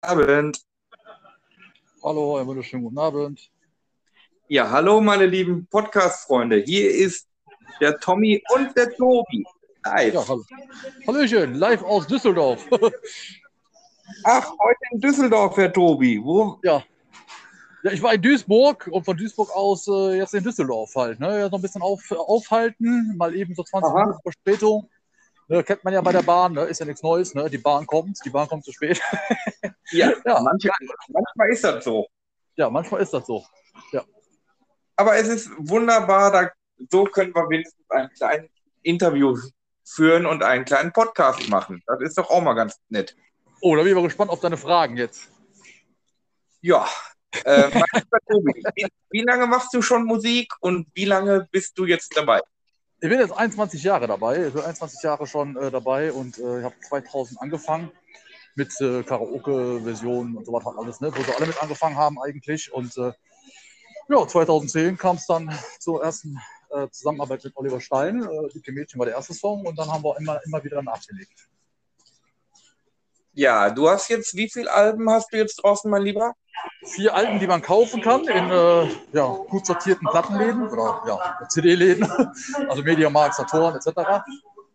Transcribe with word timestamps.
Abend. 0.00 0.62
Hallo, 2.04 2.36
einen 2.36 2.46
wunderschönen 2.46 2.84
guten 2.84 2.98
Abend. 2.98 3.50
Ja, 4.46 4.70
hallo 4.70 5.00
meine 5.00 5.26
lieben 5.26 5.66
Podcast-Freunde. 5.66 6.58
Hier 6.58 6.88
ist 6.88 7.26
der 7.80 7.98
Tommy 7.98 8.40
und 8.54 8.76
der 8.76 8.94
Tobi. 8.94 9.44
Live. 9.84 10.14
Ja, 10.14 10.28
hallo. 10.28 10.44
Hallöchen, 11.06 11.54
live 11.54 11.82
aus 11.82 12.06
Düsseldorf. 12.06 12.64
Ach, 14.24 14.52
heute 14.62 14.80
in 14.92 15.00
Düsseldorf, 15.00 15.56
Herr 15.56 15.72
Tobi. 15.72 16.22
Wo? 16.22 16.60
Ja. 16.62 16.82
Ja, 17.82 17.90
ich 17.90 18.02
war 18.02 18.14
in 18.14 18.22
Duisburg 18.22 18.88
und 18.92 19.04
von 19.04 19.16
Duisburg 19.16 19.50
aus 19.50 19.88
äh, 19.88 20.18
jetzt 20.18 20.34
in 20.34 20.44
Düsseldorf 20.44 20.94
halt. 20.94 21.18
Ne? 21.18 21.40
Ja, 21.40 21.48
noch 21.48 21.58
ein 21.58 21.62
bisschen 21.62 21.82
auf, 21.82 22.00
aufhalten, 22.12 23.16
mal 23.16 23.34
eben 23.34 23.54
so 23.54 23.64
20 23.64 23.90
Aha. 23.90 24.00
Minuten 24.04 24.22
Verspätung. 24.22 24.88
Ne, 25.50 25.64
kennt 25.64 25.82
man 25.82 25.94
ja 25.94 26.02
bei 26.02 26.12
der 26.12 26.22
Bahn, 26.22 26.52
ne? 26.52 26.64
ist 26.64 26.78
ja 26.78 26.84
nichts 26.84 27.02
Neues. 27.02 27.34
Ne? 27.34 27.48
Die 27.48 27.58
Bahn 27.58 27.86
kommt, 27.86 28.18
die 28.22 28.30
Bahn 28.30 28.46
kommt 28.48 28.64
zu 28.64 28.72
spät. 28.72 29.00
ja, 29.90 30.12
ja. 30.24 30.40
Manchmal, 30.40 30.76
manchmal 31.08 31.48
ist 31.50 31.64
das 31.64 31.84
so. 31.84 32.06
Ja, 32.56 32.68
manchmal 32.68 33.00
ist 33.00 33.14
das 33.14 33.26
so. 33.26 33.46
Ja. 33.92 34.04
Aber 34.96 35.16
es 35.16 35.26
ist 35.28 35.50
wunderbar, 35.56 36.30
da, 36.30 36.50
so 36.90 37.04
können 37.04 37.34
wir 37.34 37.48
wenigstens 37.48 37.84
ein 37.88 38.10
kleines 38.10 38.50
Interview 38.82 39.38
führen 39.84 40.26
und 40.26 40.42
einen 40.42 40.66
kleinen 40.66 40.92
Podcast 40.92 41.48
machen. 41.48 41.82
Das 41.86 42.00
ist 42.02 42.18
doch 42.18 42.28
auch 42.28 42.42
mal 42.42 42.54
ganz 42.54 42.78
nett. 42.90 43.16
Oh, 43.62 43.74
da 43.74 43.82
bin 43.82 43.90
ich 43.90 43.96
mal 43.96 44.04
gespannt 44.04 44.30
auf 44.30 44.40
deine 44.40 44.58
Fragen 44.58 44.98
jetzt. 44.98 45.30
Ja, 46.60 46.86
äh, 47.44 47.70
Tobi, 48.28 48.52
wie, 48.74 48.86
wie 49.10 49.22
lange 49.22 49.46
machst 49.46 49.72
du 49.72 49.80
schon 49.80 50.04
Musik 50.04 50.52
und 50.60 50.88
wie 50.94 51.04
lange 51.04 51.48
bist 51.50 51.78
du 51.78 51.86
jetzt 51.86 52.16
dabei? 52.16 52.40
Ich 53.00 53.08
bin 53.08 53.20
jetzt 53.20 53.32
21 53.32 53.84
Jahre 53.84 54.08
dabei, 54.08 54.48
ich 54.48 54.52
bin 54.52 54.62
21 54.62 55.02
Jahre 55.04 55.24
schon 55.24 55.56
äh, 55.56 55.70
dabei 55.70 56.12
und 56.12 56.36
äh, 56.38 56.58
ich 56.58 56.64
habe 56.64 56.74
2000 56.80 57.40
angefangen 57.40 57.92
mit 58.56 58.72
äh, 58.80 59.04
Karaoke-Versionen 59.04 60.36
und 60.36 60.44
so 60.44 60.52
was 60.52 60.66
alles, 60.66 61.00
ne, 61.00 61.12
wo 61.14 61.22
sie 61.22 61.32
alle 61.32 61.46
mit 61.46 61.62
angefangen 61.62 61.96
haben 61.96 62.20
eigentlich. 62.20 62.72
Und 62.72 62.96
äh, 62.96 63.12
ja, 64.08 64.26
2010 64.26 64.98
kam 64.98 65.14
es 65.14 65.26
dann 65.26 65.56
zur 65.78 66.02
ersten 66.02 66.40
äh, 66.70 66.88
Zusammenarbeit 66.90 67.44
mit 67.44 67.56
Oliver 67.56 67.80
Stein. 67.80 68.20
Äh, 68.20 68.60
Die 68.66 68.72
Mädchen 68.72 68.98
war 68.98 69.06
der 69.06 69.14
erste 69.14 69.32
Song 69.32 69.64
und 69.64 69.78
dann 69.78 69.92
haben 69.92 70.02
wir 70.02 70.16
immer, 70.18 70.40
immer 70.44 70.64
wieder 70.64 70.82
nachgelegt. 70.82 71.48
Ja, 73.32 73.70
du 73.70 73.88
hast 73.88 74.08
jetzt, 74.08 74.34
wie 74.34 74.50
viele 74.50 74.72
Alben 74.72 75.08
hast 75.08 75.32
du 75.32 75.36
jetzt 75.36 75.62
draußen, 75.62 75.88
mein 75.88 76.02
Lieber? 76.02 76.34
Vier 76.84 77.14
Alben, 77.14 77.38
die 77.38 77.46
man 77.46 77.60
kaufen 77.60 78.00
kann 78.00 78.26
in 78.28 78.50
äh, 78.50 78.88
ja, 79.12 79.26
gut 79.48 79.66
sortierten 79.66 80.06
Plattenläden 80.08 80.68
oder 80.68 81.02
ja, 81.06 81.46
CD-Läden, 81.48 82.10
also 82.68 82.82
Mediamarkt, 82.82 83.34
Saturn 83.34 83.76
etc. 83.76 83.88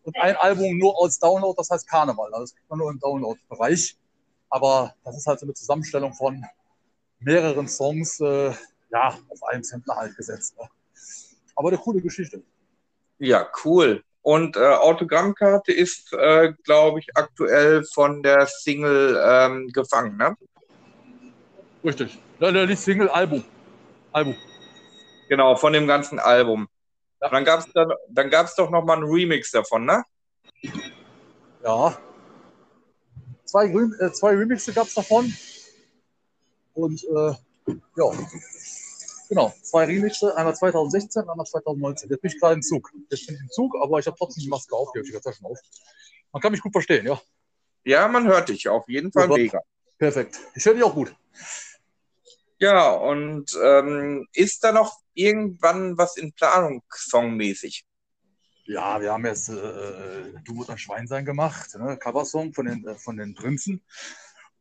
Und 0.03 0.17
ein 0.17 0.35
Album 0.35 0.77
nur 0.77 1.01
als 1.01 1.17
Download, 1.19 1.55
das 1.57 1.69
heißt 1.69 1.89
Karneval. 1.89 2.31
Also 2.33 2.43
das 2.43 2.55
kriegt 2.55 2.69
man 2.69 2.79
nur 2.79 2.91
im 2.91 2.99
Download-Bereich. 2.99 3.97
Aber 4.49 4.93
das 5.03 5.17
ist 5.17 5.25
halt 5.25 5.39
so 5.39 5.45
eine 5.45 5.53
Zusammenstellung 5.53 6.13
von 6.13 6.45
mehreren 7.19 7.67
Songs, 7.67 8.19
äh, 8.19 8.51
ja, 8.91 9.17
auf 9.29 9.43
einem 9.49 9.63
Sampler 9.63 9.95
halt 9.95 10.15
gesetzt. 10.15 10.55
Ne? 10.59 10.67
Aber 11.55 11.69
eine 11.69 11.77
coole 11.77 12.01
Geschichte. 12.01 12.43
Ja, 13.17 13.47
cool. 13.63 14.03
Und 14.21 14.55
äh, 14.55 14.59
Autogrammkarte 14.59 15.71
ist, 15.71 16.13
äh, 16.13 16.53
glaube 16.63 16.99
ich, 16.99 17.07
aktuell 17.15 17.83
von 17.83 18.23
der 18.23 18.47
Single 18.47 19.21
ähm, 19.25 19.69
gefangen, 19.73 20.17
ne? 20.17 20.37
Richtig. 21.83 22.17
Die 22.39 22.75
Single 22.75 23.09
Album. 23.09 23.43
Album. 24.11 24.35
Genau, 25.29 25.55
von 25.55 25.73
dem 25.73 25.87
ganzen 25.87 26.19
Album. 26.19 26.67
Ja. 27.21 27.29
Dann 27.29 27.45
gab 27.45 27.59
es 27.59 27.71
dann, 27.73 27.91
dann 28.09 28.29
gab's 28.29 28.55
doch 28.55 28.69
noch 28.69 28.83
mal 28.83 28.97
einen 28.97 29.05
Remix 29.05 29.51
davon, 29.51 29.85
ne? 29.85 30.03
Ja. 31.63 31.97
Zwei, 33.45 33.67
äh, 33.67 34.11
zwei 34.11 34.35
Remixe 34.35 34.73
gab 34.73 34.87
es 34.87 34.93
davon. 34.93 35.33
Und 36.73 37.03
äh, 37.03 37.33
ja, 37.95 38.11
Genau, 39.33 39.51
zwei 39.63 39.85
Remixe, 39.85 40.37
einmal 40.37 40.55
2016, 40.55 41.27
einmal 41.27 41.45
2019. 41.47 42.07
Jetzt 42.07 42.21
bin 42.21 42.31
ich 42.31 42.39
gerade 42.39 42.53
im 42.53 42.61
Zug. 42.61 42.91
Jetzt 43.09 43.25
bin 43.25 43.35
ich 43.35 43.41
im 43.41 43.49
Zug, 43.49 43.75
aber 43.81 43.97
ich 43.97 44.05
habe 44.05 44.15
trotzdem 44.15 44.43
die 44.43 44.47
Maske 44.47 44.75
auf, 44.75 44.91
die 44.93 45.11
Taschen 45.11 45.45
auf. 45.47 45.57
Man 46.31 46.39
kann 46.39 46.51
mich 46.51 46.61
gut 46.61 46.71
verstehen, 46.71 47.07
ja. 47.07 47.19
Ja, 47.83 48.07
man 48.07 48.27
hört 48.27 48.49
dich 48.49 48.67
auf 48.67 48.87
jeden 48.87 49.11
Fall 49.11 49.27
mega. 49.29 49.61
Perfekt. 49.97 50.39
Ich 50.53 50.63
höre 50.63 50.75
dich 50.75 50.83
auch 50.83 50.93
gut. 50.93 51.15
Ja, 52.63 52.93
und 52.93 53.51
ähm, 53.61 54.25
ist 54.31 54.63
da 54.63 54.71
noch 54.71 54.97
irgendwann 55.13 55.97
was 55.97 56.15
in 56.15 56.31
Planung, 56.31 56.81
songmäßig? 56.89 57.83
Ja, 58.63 59.01
wir 59.01 59.11
haben 59.11 59.25
jetzt 59.25 59.49
äh, 59.49 60.31
Du 60.45 60.61
und 60.61 60.69
ein 60.69 60.77
Schweinsein 60.77 61.25
gemacht, 61.25 61.75
ne? 61.77 61.97
Coversong 61.97 62.53
von 62.53 62.65
den, 62.65 62.87
äh, 62.87 62.95
von 62.95 63.17
den 63.17 63.33
Prinzen. 63.33 63.83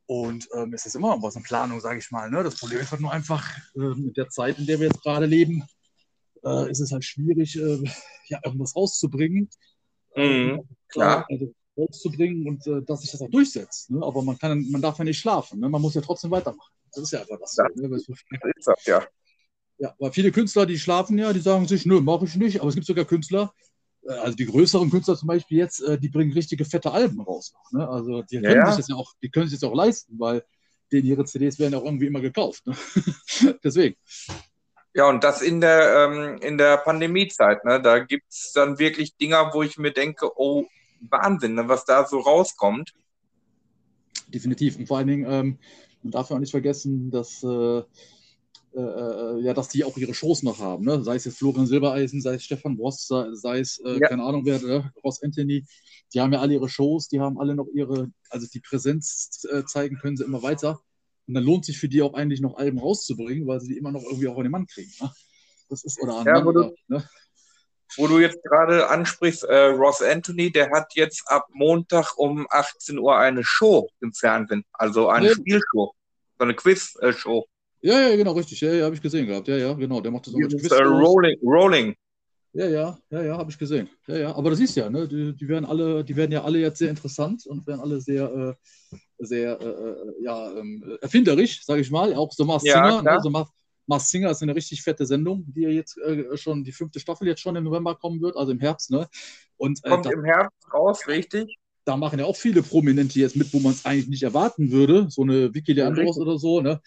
Und 0.07 0.49
ähm, 0.53 0.73
es 0.75 0.85
ist 0.85 0.97
immer 0.97 1.15
noch 1.15 1.23
was 1.23 1.37
in 1.37 1.45
Planung, 1.45 1.79
sage 1.79 2.01
ich 2.01 2.11
mal. 2.11 2.29
Ne? 2.29 2.43
Das 2.43 2.57
Problem 2.57 2.81
ist 2.81 2.91
halt 2.91 3.01
nur 3.01 3.13
einfach, 3.13 3.49
äh, 3.77 3.95
mit 3.95 4.17
der 4.17 4.29
Zeit, 4.31 4.59
in 4.59 4.67
der 4.67 4.81
wir 4.81 4.89
jetzt 4.89 5.03
gerade 5.05 5.27
leben, 5.27 5.63
äh, 6.45 6.69
ist 6.73 6.81
es 6.81 6.91
halt 6.91 7.05
schwierig, 7.05 7.55
äh, 7.55 7.85
ja, 8.27 8.41
irgendwas 8.45 8.75
rauszubringen. 8.75 9.49
Mhm. 10.17 10.69
Klar, 10.89 11.25
also 11.31 11.55
rauszubringen 11.79 12.49
und 12.49 12.67
äh, 12.67 12.83
dass 12.83 13.03
sich 13.03 13.13
das 13.13 13.23
auch 13.23 13.31
durchsetzt. 13.31 13.91
Ne? 13.91 14.05
Aber 14.05 14.23
man, 14.23 14.37
kann, 14.37 14.69
man 14.73 14.83
darf 14.83 14.99
ja 14.99 15.05
nicht 15.05 15.21
schlafen. 15.21 15.61
Ne? 15.61 15.69
Man 15.69 15.81
muss 15.81 15.95
ja 15.95 16.01
trotzdem 16.01 16.33
weitermachen. 16.33 16.73
Das 16.95 17.05
ist 17.05 17.13
ja 17.13 17.21
einfach 17.21 17.39
das. 17.41 17.55
das, 17.55 17.75
ne? 17.75 17.89
das 17.89 18.09
ist 18.09 18.67
das, 18.67 18.87
ja. 18.87 19.03
Ja, 19.79 19.95
weil 19.99 20.13
viele 20.13 20.31
Künstler, 20.31 20.67
die 20.67 20.79
schlafen 20.79 21.19
ja, 21.19 21.33
die 21.33 21.41
sagen 21.41 21.67
sich, 21.67 21.87
nö, 21.87 22.01
mache 22.01 22.25
ich 22.25 22.37
nicht. 22.37 22.61
Aber 22.61 22.69
es 22.69 22.75
gibt 22.75 22.87
sogar 22.87 23.05
Künstler, 23.05 23.53
äh, 24.07 24.13
also 24.13 24.37
die 24.37 24.47
größeren 24.47 24.91
Künstler 24.91 25.17
zum 25.17 25.29
Beispiel 25.29 25.59
jetzt, 25.59 25.81
äh, 25.83 25.99
die 25.99 26.09
bringen 26.09 26.33
richtige 26.33 26.65
fette 26.65 26.93
Alben 26.93 27.21
raus. 27.21 27.55
Ne? 27.73 27.89
Also 27.89 28.23
die 28.23 28.41
können, 28.41 28.57
ja. 28.57 28.67
sich 28.67 28.77
das 28.77 28.89
ja 28.89 28.97
auch, 28.97 29.13
die 29.23 29.31
können 29.31 29.49
sich 29.49 29.59
das 29.59 29.69
auch 29.69 29.75
leisten, 29.75 30.19
weil 30.19 30.45
denen 30.93 31.07
ihre 31.07 31.25
CDs 31.25 31.59
werden 31.59 31.75
auch 31.75 31.85
irgendwie 31.85 32.07
immer 32.07 32.21
gekauft. 32.21 32.67
Ne? 32.67 32.77
Deswegen. 33.65 33.97
Ja, 34.95 35.09
und 35.09 35.25
das 35.25 35.41
in 35.41 35.61
der, 35.61 36.11
ähm, 36.11 36.39
in 36.43 36.59
der 36.59 36.77
Pandemiezeit, 36.77 37.65
ne? 37.65 37.81
Da 37.81 38.01
gibt 38.01 38.31
es 38.31 38.53
dann 38.53 38.79
wirklich 38.79 39.17
Dinger, 39.17 39.51
wo 39.55 39.63
ich 39.63 39.79
mir 39.79 39.91
denke, 39.91 40.31
oh, 40.37 40.67
Wahnsinn, 41.01 41.55
ne? 41.55 41.67
was 41.67 41.87
da 41.87 42.07
so 42.07 42.21
rauskommt. 42.21 42.93
Definitiv. 44.29 44.77
Und 44.77 44.87
vor 44.87 44.99
allen 44.99 45.07
Dingen, 45.07 45.27
ähm, 45.27 45.59
man 46.03 46.11
darf 46.11 46.31
ja 46.31 46.37
auch 46.37 46.41
nicht 46.41 46.51
vergessen, 46.51 47.11
dass 47.11 47.43
äh, 47.43 47.83
äh, 48.75 48.81
äh, 48.81 49.41
ja, 49.43 49.53
dass 49.53 49.69
die 49.69 49.85
auch 49.85 49.99
ihre 49.99 50.15
Shows 50.15 50.43
noch 50.43 50.59
haben. 50.59 50.87
Ne? 50.87 51.03
Sei 51.03 51.17
es 51.17 51.27
jetzt 51.27 51.37
Florian 51.37 51.67
Silbereisen, 51.67 52.23
sei 52.23 52.35
es 52.35 52.45
Stefan 52.45 52.77
Ross, 52.77 53.07
sei, 53.07 53.59
es, 53.59 53.79
äh, 53.85 53.99
ja. 54.01 54.09
keine 54.09 54.23
Ahnung 54.23 54.47
wer, 54.47 54.61
ne? 54.61 54.91
Ross 55.05 55.23
Anthony. 55.23 55.67
Die 56.15 56.21
haben 56.21 56.33
ja 56.33 56.41
alle 56.41 56.55
ihre 56.55 56.71
Shows, 56.71 57.09
die 57.09 57.21
haben 57.21 57.39
alle 57.39 57.55
noch 57.55 57.67
ihre, 57.75 58.11
also 58.31 58.47
die 58.47 58.61
Präsenz 58.61 59.47
äh, 59.51 59.65
zeigen 59.65 59.99
können 59.99 60.17
sie 60.17 60.25
immer 60.25 60.43
weiter. 60.43 60.81
Und 61.27 61.35
dann 61.35 61.45
lohnt 61.45 61.67
sich 61.67 61.79
für 61.79 61.89
die 61.89 62.01
auch 62.01 62.15
eigentlich 62.15 62.41
noch 62.41 62.57
Alben 62.57 62.79
rauszubringen, 62.79 63.47
weil 63.47 63.61
sie 63.61 63.69
die 63.69 63.79
immer 63.79 63.93
noch 63.93 64.05
irgendwie 64.05 64.29
auch 64.29 64.39
an 64.39 64.45
den 64.45 64.53
Mann 64.53 64.67
kriegen. 64.67 64.91
Ne? 65.01 65.11
Das 65.69 65.85
ist, 65.85 66.01
oder 66.03 66.17
an 66.17 66.27
ja, 66.27 66.43
Mann, 66.43 66.55
du, 66.55 66.75
ne? 66.89 67.05
Wo 67.97 68.07
du 68.07 68.19
jetzt 68.19 68.43
gerade 68.43 68.89
ansprichst, 68.89 69.45
äh, 69.45 69.67
Ross 69.67 70.03
Anthony, 70.03 70.51
der 70.51 70.71
hat 70.71 70.95
jetzt 70.95 71.23
ab 71.27 71.47
Montag 71.53 72.17
um 72.19 72.47
18 72.51 72.99
Uhr 72.99 73.17
eine 73.17 73.45
Show 73.45 73.89
im 74.01 74.13
Fernsehen, 74.13 74.65
also 74.73 75.09
eine 75.09 75.29
ja. 75.29 75.35
Spielshow, 75.35 75.95
so 76.39 76.45
eine 76.45 76.55
Quiz-Show. 76.55 77.47
Ja, 77.83 78.09
ja, 78.09 78.17
genau, 78.17 78.33
richtig. 78.33 78.61
Ja, 78.61 78.73
ja, 78.73 78.85
habe 78.85 78.95
ich 78.95 79.03
gesehen 79.03 79.27
gehabt. 79.27 79.49
Ja, 79.49 79.57
ja, 79.57 79.73
genau. 79.73 80.01
Der 80.01 80.13
macht 80.13 80.27
das 80.27 80.35
auch 80.35 80.39
mit 80.39 80.51
Quiz. 80.51 80.71
Uh, 80.71 80.85
rolling, 80.85 81.37
rolling. 81.43 81.97
Ja, 82.53 82.67
ja, 82.67 82.99
ja, 83.11 83.23
ja, 83.23 83.39
habe 83.39 83.51
ich 83.51 83.59
gesehen. 83.59 83.89
Ja, 84.07 84.17
ja. 84.17 84.35
Aber 84.37 84.51
das 84.51 84.61
ist 84.61 84.77
ja, 84.77 84.89
ne? 84.89 85.09
Die, 85.09 85.35
die, 85.35 85.49
werden 85.49 85.65
alle, 85.65 86.05
die 86.05 86.15
werden 86.15 86.31
ja 86.31 86.45
alle 86.45 86.59
jetzt 86.59 86.79
sehr 86.79 86.91
interessant 86.91 87.45
und 87.47 87.67
werden 87.67 87.81
alle 87.81 88.01
sehr, 88.01 88.31
äh, 88.31 88.97
sehr, 89.19 89.61
äh, 89.61 89.65
äh 89.65 90.23
ja, 90.23 90.53
ähm, 90.53 90.97
erfinderisch, 91.01 91.65
sage 91.65 91.81
ich 91.81 91.91
mal. 91.91 92.15
Auch 92.15 92.31
so 92.33 92.45
Mars 92.45 92.63
ja, 92.65 92.75
Singer. 92.75 93.03
Ne? 93.03 93.21
So 93.23 93.31
Mars, 93.31 93.49
Mars 93.87 94.11
Singer 94.11 94.31
ist 94.31 94.43
eine 94.43 94.55
richtig 94.55 94.83
fette 94.83 95.07
Sendung, 95.07 95.45
die 95.47 95.63
ja 95.63 95.69
jetzt 95.69 95.99
äh, 95.99 96.37
schon, 96.37 96.65
die 96.65 96.73
fünfte 96.73 97.01
Staffel 97.01 97.27
jetzt 97.27 97.41
schon 97.41 97.57
im 97.57 97.65
November 97.65 97.95
kommen 97.97 98.21
wird, 98.21 98.37
also 98.37 98.53
im 98.53 98.61
Herbst, 98.61 98.91
ne? 98.91 99.09
Und, 99.57 99.81
äh, 99.85 99.91
Kommt 99.91 100.07
im 100.07 100.25
Herbst 100.25 100.73
raus, 100.73 101.07
richtig? 101.07 101.59
da 101.85 101.97
machen 101.97 102.19
ja 102.19 102.27
auch 102.27 102.37
viele 102.37 102.63
Prominente 102.63 103.19
jetzt 103.19 103.37
mit, 103.37 103.53
wo 103.53 103.59
man 103.59 103.73
es 103.73 103.85
eigentlich 103.85 104.09
nicht 104.09 104.23
erwarten 104.23 104.71
würde. 104.71 105.07
So 105.09 105.23
eine 105.23 105.53
Vicky 105.53 105.73
Leandros 105.73 106.19
oder 106.19 106.39
so, 106.39 106.61
ne? 106.61 106.81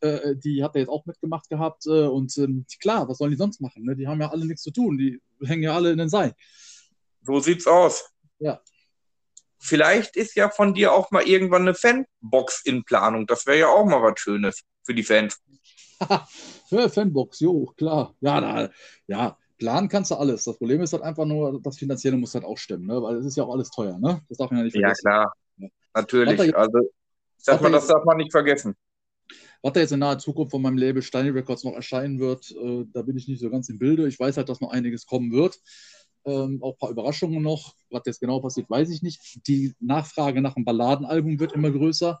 Äh, 0.00 0.36
die 0.36 0.62
hat 0.62 0.74
er 0.74 0.80
jetzt 0.80 0.90
auch 0.90 1.06
mitgemacht 1.06 1.48
gehabt. 1.48 1.86
Äh, 1.86 2.06
und 2.06 2.36
ähm, 2.38 2.66
klar, 2.80 3.08
was 3.08 3.18
sollen 3.18 3.30
die 3.30 3.36
sonst 3.36 3.60
machen? 3.60 3.84
Ne? 3.84 3.96
Die 3.96 4.06
haben 4.06 4.20
ja 4.20 4.30
alle 4.30 4.46
nichts 4.46 4.62
zu 4.62 4.70
tun. 4.70 4.98
Die 4.98 5.20
hängen 5.42 5.62
ja 5.62 5.74
alle 5.74 5.92
in 5.92 5.98
den 5.98 6.08
Seil. 6.08 6.34
So 7.22 7.40
sieht's 7.40 7.66
aus. 7.66 8.10
Ja. 8.38 8.60
Vielleicht 9.58 10.16
ist 10.16 10.34
ja 10.36 10.50
von 10.50 10.74
dir 10.74 10.92
auch 10.92 11.10
mal 11.10 11.22
irgendwann 11.22 11.62
eine 11.62 11.74
Fanbox 11.74 12.62
in 12.64 12.84
Planung. 12.84 13.26
Das 13.26 13.46
wäre 13.46 13.60
ja 13.60 13.68
auch 13.68 13.86
mal 13.86 14.02
was 14.02 14.20
Schönes 14.20 14.62
für 14.82 14.94
die 14.94 15.02
Fans. 15.02 15.40
ja, 16.70 16.88
Fanbox, 16.88 17.40
jo, 17.40 17.66
klar. 17.76 18.14
Ja, 18.20 18.40
da, 18.40 18.70
ja, 19.06 19.36
planen 19.58 19.88
kannst 19.88 20.10
du 20.10 20.16
alles. 20.16 20.44
Das 20.44 20.58
Problem 20.58 20.80
ist 20.80 20.92
halt 20.92 21.02
einfach 21.02 21.24
nur, 21.24 21.60
das 21.62 21.78
Finanzielle 21.78 22.16
muss 22.16 22.34
halt 22.34 22.44
auch 22.44 22.58
stimmen, 22.58 22.86
ne? 22.86 23.02
weil 23.02 23.16
es 23.16 23.26
ist 23.26 23.36
ja 23.36 23.44
auch 23.44 23.52
alles 23.52 23.70
teuer. 23.70 23.98
Ne? 23.98 24.20
Das 24.28 24.38
darf 24.38 24.50
man 24.50 24.58
ja 24.58 24.64
nicht 24.64 24.74
vergessen. 24.74 25.02
Ja, 25.06 25.10
klar. 25.10 25.32
Ja. 25.56 25.68
Natürlich. 25.94 26.38
Jetzt, 26.38 26.54
also, 26.54 26.78
sag 27.36 27.60
mal, 27.62 27.72
das 27.72 27.86
darf 27.86 28.04
man 28.04 28.16
nicht 28.16 28.32
vergessen. 28.32 28.74
Was 29.62 29.72
da 29.72 29.80
jetzt 29.80 29.92
in 29.92 30.00
naher 30.00 30.18
Zukunft 30.18 30.50
von 30.50 30.60
meinem 30.60 30.76
Label 30.76 31.02
Steini 31.02 31.30
Records 31.30 31.64
noch 31.64 31.72
erscheinen 31.72 32.20
wird, 32.20 32.50
äh, 32.50 32.84
da 32.92 33.02
bin 33.02 33.16
ich 33.16 33.28
nicht 33.28 33.40
so 33.40 33.48
ganz 33.48 33.68
im 33.70 33.78
Bilde. 33.78 34.06
Ich 34.06 34.20
weiß 34.20 34.36
halt, 34.36 34.48
dass 34.48 34.60
noch 34.60 34.70
einiges 34.70 35.06
kommen 35.06 35.32
wird. 35.32 35.58
Ähm, 36.26 36.62
auch 36.62 36.74
ein 36.74 36.78
paar 36.78 36.90
Überraschungen 36.90 37.42
noch. 37.42 37.74
Was 37.90 38.02
jetzt 38.04 38.20
genau 38.20 38.40
passiert, 38.40 38.68
weiß 38.68 38.90
ich 38.90 39.02
nicht. 39.02 39.46
Die 39.46 39.74
Nachfrage 39.80 40.42
nach 40.42 40.56
einem 40.56 40.66
Balladenalbum 40.66 41.40
wird 41.40 41.52
immer 41.52 41.70
größer. 41.70 42.20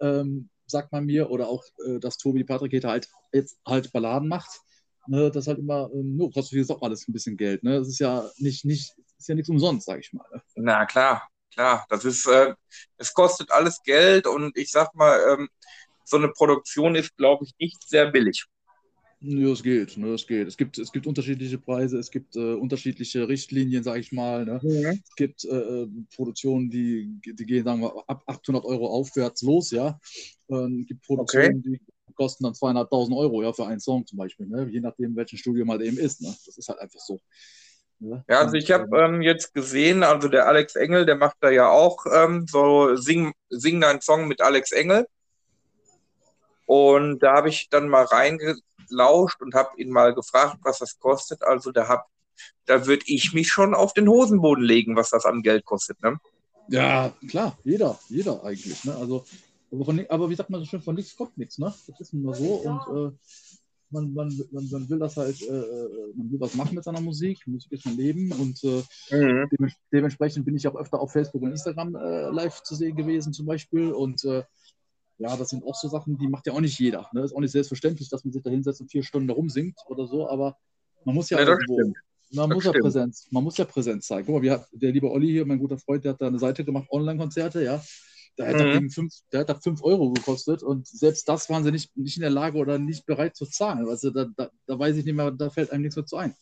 ähm, 0.00 0.50
sagt 0.66 0.92
man 0.92 1.04
mir, 1.04 1.30
oder 1.30 1.48
auch, 1.48 1.64
äh, 1.86 1.98
dass 1.98 2.18
Tobi 2.18 2.44
Patrick 2.44 2.84
halt 2.84 3.08
jetzt 3.32 3.58
halt 3.66 3.92
Balladen 3.92 4.28
macht. 4.28 4.60
Ne, 5.06 5.30
das 5.30 5.46
halt 5.46 5.58
immer, 5.58 5.90
ähm, 5.92 6.16
nur 6.16 6.32
kostet 6.32 6.58
jetzt 6.58 6.70
auch 6.70 6.80
alles 6.80 7.06
ein 7.06 7.12
bisschen 7.12 7.36
Geld. 7.36 7.62
Ne? 7.62 7.78
Das 7.78 7.88
ist 7.88 7.98
ja 7.98 8.24
nicht, 8.38 8.64
nicht, 8.64 8.94
ist 9.18 9.28
ja 9.28 9.34
nichts 9.34 9.50
umsonst, 9.50 9.86
sage 9.86 10.00
ich 10.00 10.12
mal. 10.14 10.24
Ne? 10.32 10.42
Na 10.56 10.86
klar, 10.86 11.28
klar. 11.52 11.84
Das 11.90 12.06
ist, 12.06 12.26
äh, 12.26 12.54
es 12.96 13.12
kostet 13.12 13.50
alles 13.50 13.82
Geld 13.82 14.26
und 14.26 14.56
ich 14.56 14.70
sag 14.70 14.94
mal, 14.94 15.20
ähm, 15.30 15.48
so 16.04 16.16
eine 16.16 16.28
Produktion 16.28 16.94
ist, 16.94 17.16
glaube 17.16 17.44
ich, 17.44 17.52
nicht 17.58 17.86
sehr 17.86 18.10
billig. 18.10 18.46
Ja, 19.26 19.48
es 19.52 19.62
geht, 19.62 19.96
ne, 19.96 20.08
es 20.08 20.26
geht. 20.26 20.46
Es 20.46 20.56
gibt, 20.56 20.76
es 20.76 20.92
gibt 20.92 21.06
unterschiedliche 21.06 21.56
Preise, 21.56 21.98
es 21.98 22.10
gibt 22.10 22.36
äh, 22.36 22.52
unterschiedliche 22.54 23.26
Richtlinien, 23.26 23.82
sage 23.82 24.00
ich 24.00 24.12
mal. 24.12 24.44
Ne? 24.44 24.60
Mhm. 24.62 25.00
Es 25.02 25.14
gibt 25.16 25.44
äh, 25.46 25.86
Produktionen, 26.14 26.68
die, 26.68 27.20
die 27.24 27.46
gehen, 27.46 27.64
sagen 27.64 27.80
wir, 27.80 28.04
ab 28.06 28.22
800 28.26 28.64
Euro 28.66 28.86
aufwärts 28.86 29.40
los, 29.42 29.70
ja. 29.70 29.98
Ähm, 30.50 30.80
es 30.82 30.88
gibt 30.88 31.06
Produktionen, 31.06 31.60
okay. 31.60 31.80
die 32.06 32.12
kosten 32.14 32.44
dann 32.44 32.52
200.000 32.52 33.16
Euro, 33.16 33.42
ja, 33.42 33.52
für 33.54 33.66
einen 33.66 33.80
Song 33.80 34.06
zum 34.06 34.18
Beispiel, 34.18 34.46
ne? 34.46 34.68
je 34.70 34.80
nachdem, 34.80 35.16
welchen 35.16 35.38
Studio 35.38 35.64
mal 35.64 35.80
eben 35.82 35.96
ist. 35.96 36.20
Ne? 36.20 36.34
Das 36.44 36.58
ist 36.58 36.68
halt 36.68 36.80
einfach 36.80 37.00
so. 37.00 37.18
Ne? 37.98 38.24
Ja, 38.28 38.40
also 38.40 38.54
ich 38.54 38.70
habe 38.70 38.94
ähm, 38.98 39.22
jetzt 39.22 39.54
gesehen, 39.54 40.02
also 40.02 40.28
der 40.28 40.46
Alex 40.46 40.76
Engel, 40.76 41.06
der 41.06 41.16
macht 41.16 41.36
da 41.40 41.48
ja 41.50 41.70
auch 41.70 42.04
ähm, 42.12 42.46
so 42.46 42.94
Sing, 42.96 43.32
Sing 43.48 43.80
deinen 43.80 44.02
Song 44.02 44.28
mit 44.28 44.42
Alex 44.42 44.72
Engel. 44.72 45.06
Und 46.66 47.20
da 47.20 47.34
habe 47.36 47.48
ich 47.48 47.68
dann 47.70 47.88
mal 47.88 48.04
reingelauscht 48.84 49.40
und 49.42 49.54
habe 49.54 49.80
ihn 49.80 49.90
mal 49.90 50.14
gefragt, 50.14 50.58
was 50.62 50.78
das 50.78 50.98
kostet. 50.98 51.42
Also 51.42 51.72
da, 51.72 52.04
da 52.66 52.86
würde 52.86 53.04
ich 53.06 53.32
mich 53.32 53.48
schon 53.48 53.74
auf 53.74 53.92
den 53.92 54.08
Hosenboden 54.08 54.64
legen, 54.64 54.96
was 54.96 55.10
das 55.10 55.24
an 55.24 55.42
Geld 55.42 55.64
kostet. 55.64 56.02
Ne? 56.02 56.18
Ja, 56.68 57.12
klar, 57.28 57.58
jeder, 57.64 57.98
jeder 58.08 58.42
eigentlich. 58.44 58.84
Ne? 58.84 58.94
Also, 58.94 59.24
aber, 59.70 59.84
von, 59.84 60.06
aber, 60.08 60.30
wie 60.30 60.34
sagt 60.34 60.50
man 60.50 60.60
so 60.60 60.66
schön, 60.66 60.82
von 60.82 60.94
nichts 60.94 61.16
kommt 61.16 61.36
nichts. 61.36 61.58
Ne? 61.58 61.72
Das 61.86 62.00
ist 62.00 62.12
immer 62.12 62.34
so. 62.34 62.54
Und 62.54 63.12
äh, 63.12 63.16
man, 63.90 64.12
man, 64.12 64.40
man, 64.50 64.68
man, 64.70 64.88
will 64.88 64.98
das 64.98 65.16
halt, 65.16 65.40
äh, 65.42 65.46
äh, 65.46 66.12
man 66.14 66.30
will 66.30 66.40
was 66.40 66.54
machen 66.54 66.74
mit 66.74 66.84
seiner 66.84 67.00
Musik. 67.00 67.46
Musik 67.46 67.72
ist 67.72 67.86
mein 67.86 67.96
Leben 67.96 68.32
und 68.32 68.62
äh, 68.64 68.82
mhm. 69.10 69.48
dementsprechend 69.92 70.44
bin 70.44 70.56
ich 70.56 70.66
auch 70.66 70.74
öfter 70.74 71.00
auf 71.00 71.12
Facebook 71.12 71.42
und 71.42 71.50
Instagram 71.50 71.94
äh, 71.94 72.30
live 72.30 72.62
zu 72.62 72.74
sehen 72.74 72.96
gewesen, 72.96 73.32
zum 73.32 73.46
Beispiel. 73.46 73.92
Und 73.92 74.24
äh, 74.24 74.42
ja, 75.18 75.36
das 75.36 75.50
sind 75.50 75.64
auch 75.64 75.74
so 75.74 75.88
Sachen, 75.88 76.18
die 76.18 76.28
macht 76.28 76.46
ja 76.46 76.52
auch 76.52 76.60
nicht 76.60 76.78
jeder. 76.78 77.08
Ne? 77.12 77.22
Ist 77.22 77.34
auch 77.34 77.40
nicht 77.40 77.52
selbstverständlich, 77.52 78.08
dass 78.08 78.24
man 78.24 78.32
sich 78.32 78.42
da 78.42 78.50
hinsetzt 78.50 78.80
und 78.80 78.90
vier 78.90 79.02
Stunden 79.02 79.30
rumsingt 79.30 79.78
oder 79.86 80.06
so, 80.06 80.28
aber 80.28 80.56
man 81.04 81.14
muss 81.14 81.30
ja, 81.30 81.40
ja 81.40 81.46
irgendwo, 81.46 81.92
man 82.32 82.50
muss 82.50 82.64
ja 82.64 82.72
Präsenz, 82.72 83.28
man 83.30 83.44
muss 83.44 83.56
ja 83.56 83.64
Präsenz 83.64 84.06
zeigen. 84.06 84.26
Guck 84.26 84.42
mal, 84.42 84.50
hat 84.50 84.66
der 84.72 84.92
liebe 84.92 85.10
Olli 85.10 85.28
hier, 85.28 85.46
mein 85.46 85.58
guter 85.58 85.78
Freund, 85.78 86.04
der 86.04 86.12
hat 86.12 86.20
da 86.20 86.26
eine 86.26 86.38
Seite 86.38 86.64
gemacht, 86.64 86.88
Online-Konzerte, 86.90 87.62
ja. 87.62 87.82
Der 88.36 88.48
hat, 88.48 88.82
mhm. 88.82 88.90
fünf, 88.90 89.14
der 89.30 89.40
hat 89.40 89.48
da 89.48 89.54
5 89.54 89.80
Euro 89.84 90.12
gekostet 90.12 90.64
und 90.64 90.88
selbst 90.88 91.28
das 91.28 91.48
waren 91.50 91.62
sie 91.62 91.70
nicht, 91.70 91.96
nicht 91.96 92.16
in 92.16 92.22
der 92.22 92.30
Lage 92.30 92.58
oder 92.58 92.80
nicht 92.80 93.06
bereit 93.06 93.36
zu 93.36 93.46
zahlen. 93.46 93.88
Also 93.88 94.10
da, 94.10 94.26
da, 94.36 94.50
da 94.66 94.76
weiß 94.76 94.96
ich 94.96 95.04
nicht 95.04 95.14
mehr, 95.14 95.30
da 95.30 95.50
fällt 95.50 95.70
einem 95.70 95.82
nichts 95.82 95.94
mehr 95.94 96.04
zu 96.04 96.16
ein. 96.16 96.34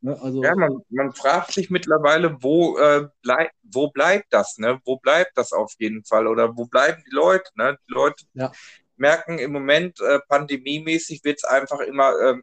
Ne? 0.00 0.16
Also, 0.20 0.42
ja, 0.42 0.54
man, 0.54 0.80
man 0.90 1.12
fragt 1.12 1.52
sich 1.52 1.70
mittlerweile, 1.70 2.36
wo, 2.40 2.78
äh, 2.78 3.08
bleib, 3.22 3.50
wo 3.62 3.90
bleibt 3.90 4.32
das? 4.32 4.58
Ne? 4.58 4.80
Wo 4.84 4.96
bleibt 4.96 5.36
das 5.36 5.52
auf 5.52 5.74
jeden 5.78 6.04
Fall? 6.04 6.26
Oder 6.26 6.56
wo 6.56 6.66
bleiben 6.66 7.02
die 7.06 7.14
Leute? 7.14 7.50
Ne? 7.56 7.78
Die 7.88 7.92
Leute 7.92 8.24
ja. 8.34 8.52
merken 8.96 9.38
im 9.38 9.52
Moment, 9.52 10.00
äh, 10.00 10.20
pandemiemäßig 10.28 11.24
wird 11.24 11.38
es 11.38 11.44
einfach 11.44 11.80
immer, 11.80 12.12
äh, 12.20 12.36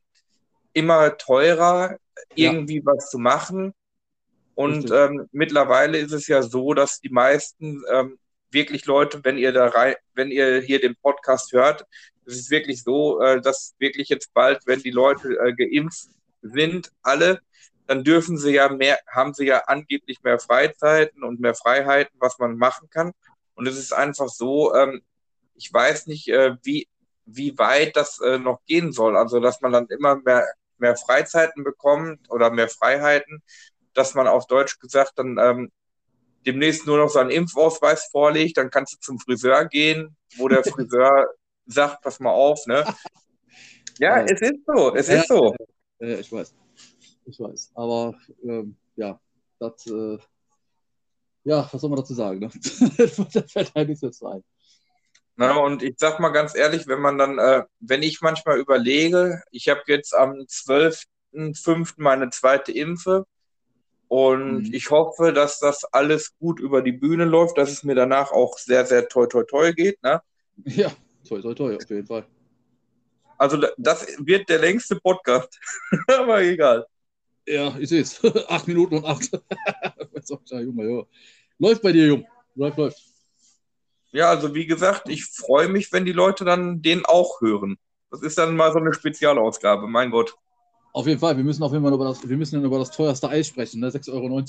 immer 0.73 1.17
teurer, 1.17 1.97
irgendwie 2.35 2.77
ja. 2.77 2.85
was 2.85 3.09
zu 3.09 3.19
machen. 3.19 3.73
Und 4.55 4.89
ähm, 4.91 5.27
mittlerweile 5.31 5.97
ist 5.97 6.13
es 6.13 6.27
ja 6.27 6.41
so, 6.41 6.73
dass 6.73 7.01
die 7.01 7.09
meisten 7.09 7.83
ähm, 7.91 8.17
wirklich 8.51 8.85
Leute, 8.85 9.19
wenn 9.23 9.37
ihr 9.37 9.51
da 9.51 9.67
rein, 9.67 9.95
wenn 10.13 10.31
ihr 10.31 10.61
hier 10.61 10.79
den 10.79 10.95
Podcast 10.95 11.51
hört, 11.51 11.85
es 12.25 12.37
ist 12.37 12.51
wirklich 12.51 12.81
so, 12.81 13.21
äh, 13.21 13.41
dass 13.41 13.75
wirklich 13.79 14.09
jetzt 14.09 14.33
bald, 14.33 14.61
wenn 14.65 14.81
die 14.81 14.91
Leute 14.91 15.37
äh, 15.39 15.53
geimpft 15.53 16.09
sind, 16.53 16.91
alle, 17.01 17.39
dann 17.87 18.03
dürfen 18.03 18.37
sie 18.37 18.53
ja 18.53 18.69
mehr, 18.69 18.99
haben 19.07 19.33
sie 19.33 19.45
ja 19.45 19.63
angeblich 19.67 20.23
mehr 20.23 20.39
Freizeiten 20.39 21.23
und 21.23 21.39
mehr 21.39 21.55
Freiheiten, 21.55 22.15
was 22.19 22.39
man 22.39 22.57
machen 22.57 22.89
kann. 22.89 23.11
Und 23.53 23.67
es 23.67 23.77
ist 23.77 23.93
einfach 23.93 24.27
so, 24.27 24.73
ähm, 24.75 25.01
ich 25.55 25.71
weiß 25.71 26.07
nicht, 26.07 26.27
äh, 26.27 26.55
wie, 26.63 26.87
wie 27.25 27.57
weit 27.57 27.95
das 27.95 28.19
äh, 28.21 28.37
noch 28.37 28.63
gehen 28.65 28.91
soll. 28.91 29.15
Also, 29.15 29.39
dass 29.39 29.61
man 29.61 29.71
dann 29.71 29.87
immer 29.87 30.17
mehr, 30.17 30.45
mehr 30.77 30.95
Freizeiten 30.95 31.63
bekommt 31.63 32.29
oder 32.29 32.49
mehr 32.49 32.69
Freiheiten, 32.69 33.41
dass 33.93 34.13
man 34.13 34.27
auf 34.27 34.47
Deutsch 34.47 34.79
gesagt 34.79 35.13
dann 35.15 35.37
ähm, 35.39 35.71
demnächst 36.45 36.85
nur 36.85 36.97
noch 36.97 37.09
seinen 37.09 37.31
Impfausweis 37.31 38.09
vorlegt, 38.11 38.57
dann 38.57 38.69
kannst 38.69 38.93
du 38.93 38.97
zum 38.99 39.19
Friseur 39.19 39.65
gehen, 39.65 40.15
wo 40.37 40.47
der 40.47 40.63
Friseur 40.63 41.27
sagt, 41.65 42.01
pass 42.01 42.19
mal 42.19 42.31
auf, 42.31 42.65
ne? 42.67 42.85
Ja, 43.97 44.21
es 44.21 44.41
ist 44.41 44.59
so, 44.65 44.93
es 44.93 45.07
ist 45.07 45.27
so. 45.27 45.55
Ja, 45.99 46.19
ich 46.19 46.31
weiß. 46.31 46.53
Ich 47.25 47.39
weiß. 47.39 47.71
Aber 47.75 48.15
ähm, 48.43 48.75
ja, 48.95 49.19
das, 49.59 49.87
äh, 49.87 50.17
ja, 51.43 51.67
was 51.71 51.81
soll 51.81 51.89
man 51.89 51.99
dazu 51.99 52.13
sagen? 52.13 52.39
Ne? 52.39 52.49
da 53.33 53.41
fällt 53.43 53.73
halt 53.75 53.87
nichts 53.87 54.01
mehr 54.01 54.11
zu 54.11 54.27
ein. 54.27 54.43
Na, 55.37 55.57
und 55.57 55.83
ich 55.83 55.95
sag 55.97 56.19
mal 56.19 56.29
ganz 56.29 56.55
ehrlich, 56.55 56.87
wenn 56.87 57.01
man 57.01 57.17
dann, 57.17 57.37
äh, 57.39 57.63
wenn 57.79 58.03
ich 58.03 58.21
manchmal 58.21 58.57
überlege, 58.57 59.43
ich 59.51 59.67
habe 59.67 59.81
jetzt 59.87 60.15
am 60.15 60.31
12.05. 60.31 61.95
meine 61.97 62.29
zweite 62.29 62.71
Impfe 62.71 63.25
und 64.07 64.67
mhm. 64.67 64.73
ich 64.73 64.91
hoffe, 64.91 65.33
dass 65.33 65.59
das 65.59 65.83
alles 65.85 66.37
gut 66.37 66.59
über 66.59 66.81
die 66.81 66.93
Bühne 66.93 67.25
läuft, 67.25 67.57
dass 67.57 67.69
es 67.69 67.83
mir 67.83 67.95
danach 67.95 68.31
auch 68.31 68.57
sehr, 68.57 68.85
sehr 68.85 69.09
toi 69.09 69.27
toi 69.27 69.43
toi 69.43 69.73
geht. 69.73 70.01
Ne? 70.03 70.21
Ja, 70.63 70.91
toi 71.27 71.41
toi 71.41 71.53
toi, 71.53 71.75
auf 71.75 71.89
jeden 71.89 72.07
Fall. 72.07 72.25
Also 73.37 73.57
das 73.77 74.07
wird 74.19 74.49
der 74.49 74.59
längste 74.59 74.95
Podcast, 74.95 75.59
aber 76.07 76.41
egal. 76.41 76.85
Ja, 77.47 77.75
ich 77.77 77.89
sehe 77.89 78.01
es. 78.01 78.19
acht 78.49 78.67
Minuten 78.67 78.95
und 78.95 79.05
acht. 79.05 79.29
läuft 81.59 81.81
bei 81.81 81.91
dir, 81.91 82.07
Jung. 82.07 82.27
Läuft, 82.55 82.77
läuft. 82.77 83.01
Ja, 84.11 84.29
also 84.29 84.55
wie 84.55 84.65
gesagt, 84.65 85.09
ich 85.09 85.25
freue 85.25 85.67
mich, 85.67 85.91
wenn 85.91 86.05
die 86.05 86.13
Leute 86.13 86.45
dann 86.45 86.81
den 86.81 87.05
auch 87.05 87.41
hören. 87.41 87.77
Das 88.09 88.21
ist 88.21 88.37
dann 88.37 88.55
mal 88.55 88.71
so 88.71 88.79
eine 88.79 88.93
Spezialausgabe, 88.93 89.87
mein 89.87 90.09
Gott. 90.09 90.35
Auf 90.93 91.05
jeden 91.05 91.19
Fall, 91.19 91.35
wir 91.35 91.43
müssen 91.43 91.61
auf 91.63 91.73
jeden 91.73 91.83
Fall 91.83 91.93
über 91.93 92.05
das, 92.05 92.27
wir 92.27 92.37
müssen 92.37 92.63
über 92.63 92.79
das 92.79 92.91
teuerste 92.91 93.27
Eis 93.27 93.47
sprechen, 93.47 93.81
ne? 93.81 93.89
6,90 93.89 94.13
Euro. 94.13 94.41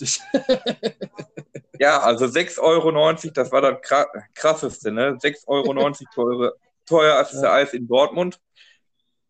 ja, 1.81 1.99
also 1.99 2.27
6,90 2.27 2.59
Euro, 2.61 3.33
das 3.35 3.51
war 3.51 3.61
das 3.61 3.81
krasseste, 4.33 4.93
ne? 4.93 5.17
6,90 5.17 5.47
Euro 5.49 5.91
teuer, 6.15 6.53
teuer 6.87 7.17
als 7.17 7.33
ja. 7.33 7.41
das 7.41 7.51
Eis 7.51 7.75
in 7.75 7.89
Dortmund. 7.89 8.39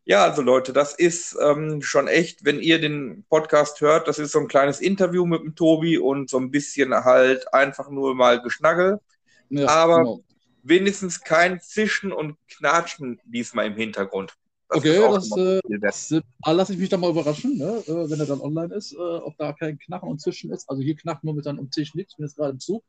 Ja, 0.09 0.23
also 0.23 0.41
Leute, 0.41 0.71
das 0.71 0.93
ist 0.93 1.37
ähm, 1.41 1.81
schon 1.81 2.07
echt, 2.07 2.45
wenn 2.45 2.61
ihr 2.61 2.79
den 2.79 3.25
Podcast 3.29 3.81
hört, 3.81 4.07
das 4.07 4.19
ist 4.19 4.31
so 4.31 4.39
ein 4.39 4.47
kleines 4.47 4.79
Interview 4.79 5.25
mit 5.25 5.41
dem 5.41 5.53
Tobi 5.53 5.97
und 5.97 6.29
so 6.29 6.37
ein 6.37 6.49
bisschen 6.49 6.93
halt 6.93 7.53
einfach 7.53 7.89
nur 7.89 8.15
mal 8.15 8.41
Geschnaggel. 8.41 9.01
Ja, 9.49 9.67
Aber 9.67 9.97
genau. 9.97 10.23
wenigstens 10.63 11.19
kein 11.19 11.59
Zischen 11.59 12.13
und 12.13 12.37
Knatschen 12.47 13.19
diesmal 13.25 13.65
im 13.65 13.75
Hintergrund. 13.75 14.37
Das 14.69 14.77
okay, 14.77 14.97
das, 14.97 15.29
äh, 15.35 15.59
das 15.81 16.11
äh, 16.11 16.21
lasse 16.45 16.71
ich 16.71 16.79
mich 16.79 16.87
dann 16.87 17.01
mal 17.01 17.11
überraschen, 17.11 17.57
ne? 17.57 17.83
äh, 17.85 18.09
wenn 18.09 18.19
er 18.21 18.27
dann 18.27 18.39
online 18.39 18.73
ist, 18.75 18.93
äh, 18.93 18.97
ob 18.97 19.37
da 19.37 19.51
kein 19.51 19.77
Knachen 19.77 20.07
und 20.07 20.21
Zischen 20.21 20.53
ist. 20.53 20.69
Also 20.69 20.81
hier 20.81 20.95
knackt 20.95 21.23
dann 21.43 21.59
um 21.59 21.69
Tisch 21.69 21.95
nichts, 21.95 22.13
ich 22.13 22.17
bin 22.17 22.25
jetzt 22.25 22.37
gerade 22.37 22.51
im 22.51 22.59
Zug. 22.61 22.81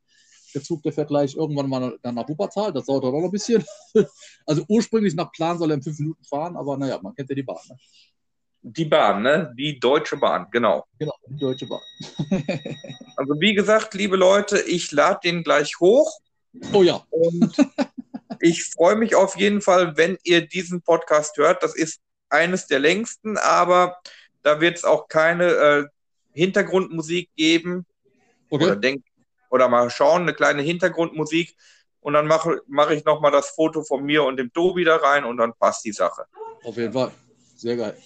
Der 0.53 0.63
Zug, 0.63 0.81
der 0.83 0.93
fährt 0.93 1.09
gleich 1.09 1.35
irgendwann 1.35 1.69
mal 1.69 1.97
dann 2.01 2.15
nach 2.15 2.27
Wuppertal. 2.27 2.73
Das 2.73 2.85
dauert 2.85 3.03
dann 3.03 3.13
auch 3.13 3.19
noch 3.19 3.25
ein 3.25 3.31
bisschen. 3.31 3.63
Also 4.45 4.65
ursprünglich 4.67 5.13
nach 5.13 5.31
Plan 5.31 5.59
soll 5.59 5.71
er 5.71 5.75
in 5.75 5.83
fünf 5.83 5.99
Minuten 5.99 6.23
fahren, 6.23 6.57
aber 6.57 6.75
naja, 6.75 6.99
man 7.01 7.13
kennt 7.13 7.29
ja 7.29 7.35
die 7.35 7.43
Bahn. 7.43 7.61
Ne? 7.69 7.77
Die 8.61 8.85
Bahn, 8.85 9.21
ne? 9.21 9.53
Die 9.57 9.79
Deutsche 9.79 10.17
Bahn, 10.17 10.47
genau. 10.51 10.85
Genau, 10.97 11.13
die 11.27 11.37
Deutsche 11.37 11.67
Bahn. 11.67 11.81
also 13.15 13.39
wie 13.39 13.53
gesagt, 13.53 13.93
liebe 13.93 14.17
Leute, 14.17 14.59
ich 14.59 14.91
lade 14.91 15.19
den 15.23 15.43
gleich 15.43 15.79
hoch. 15.79 16.19
Oh 16.73 16.83
ja. 16.83 17.05
Und 17.09 17.55
ich 18.39 18.65
freue 18.65 18.95
mich 18.95 19.15
auf 19.15 19.37
jeden 19.37 19.61
Fall, 19.61 19.95
wenn 19.97 20.17
ihr 20.23 20.47
diesen 20.47 20.81
Podcast 20.81 21.37
hört. 21.37 21.63
Das 21.63 21.75
ist 21.75 22.01
eines 22.29 22.67
der 22.67 22.79
längsten, 22.79 23.37
aber 23.37 23.97
da 24.41 24.59
wird 24.59 24.77
es 24.77 24.83
auch 24.83 25.07
keine 25.07 25.45
äh, 25.45 25.85
Hintergrundmusik 26.33 27.29
geben. 27.35 27.85
Okay. 28.49 28.63
Oder 28.65 28.75
denk, 28.75 29.05
oder 29.49 29.69
mal 29.69 29.89
schauen, 29.89 30.23
eine 30.23 30.33
kleine 30.33 30.61
Hintergrundmusik 30.61 31.55
und 32.01 32.13
dann 32.13 32.27
mache 32.27 32.61
mach 32.67 32.89
ich 32.91 33.05
nochmal 33.05 33.31
das 33.31 33.49
Foto 33.49 33.83
von 33.83 34.03
mir 34.03 34.23
und 34.23 34.37
dem 34.37 34.51
Tobi 34.53 34.83
da 34.83 34.97
rein 34.97 35.25
und 35.25 35.37
dann 35.37 35.53
passt 35.53 35.85
die 35.85 35.91
Sache. 35.91 36.25
Auf 36.63 36.77
jeden 36.77 36.93
Fall. 36.93 37.11
Sehr 37.55 37.75
geil. 37.75 37.97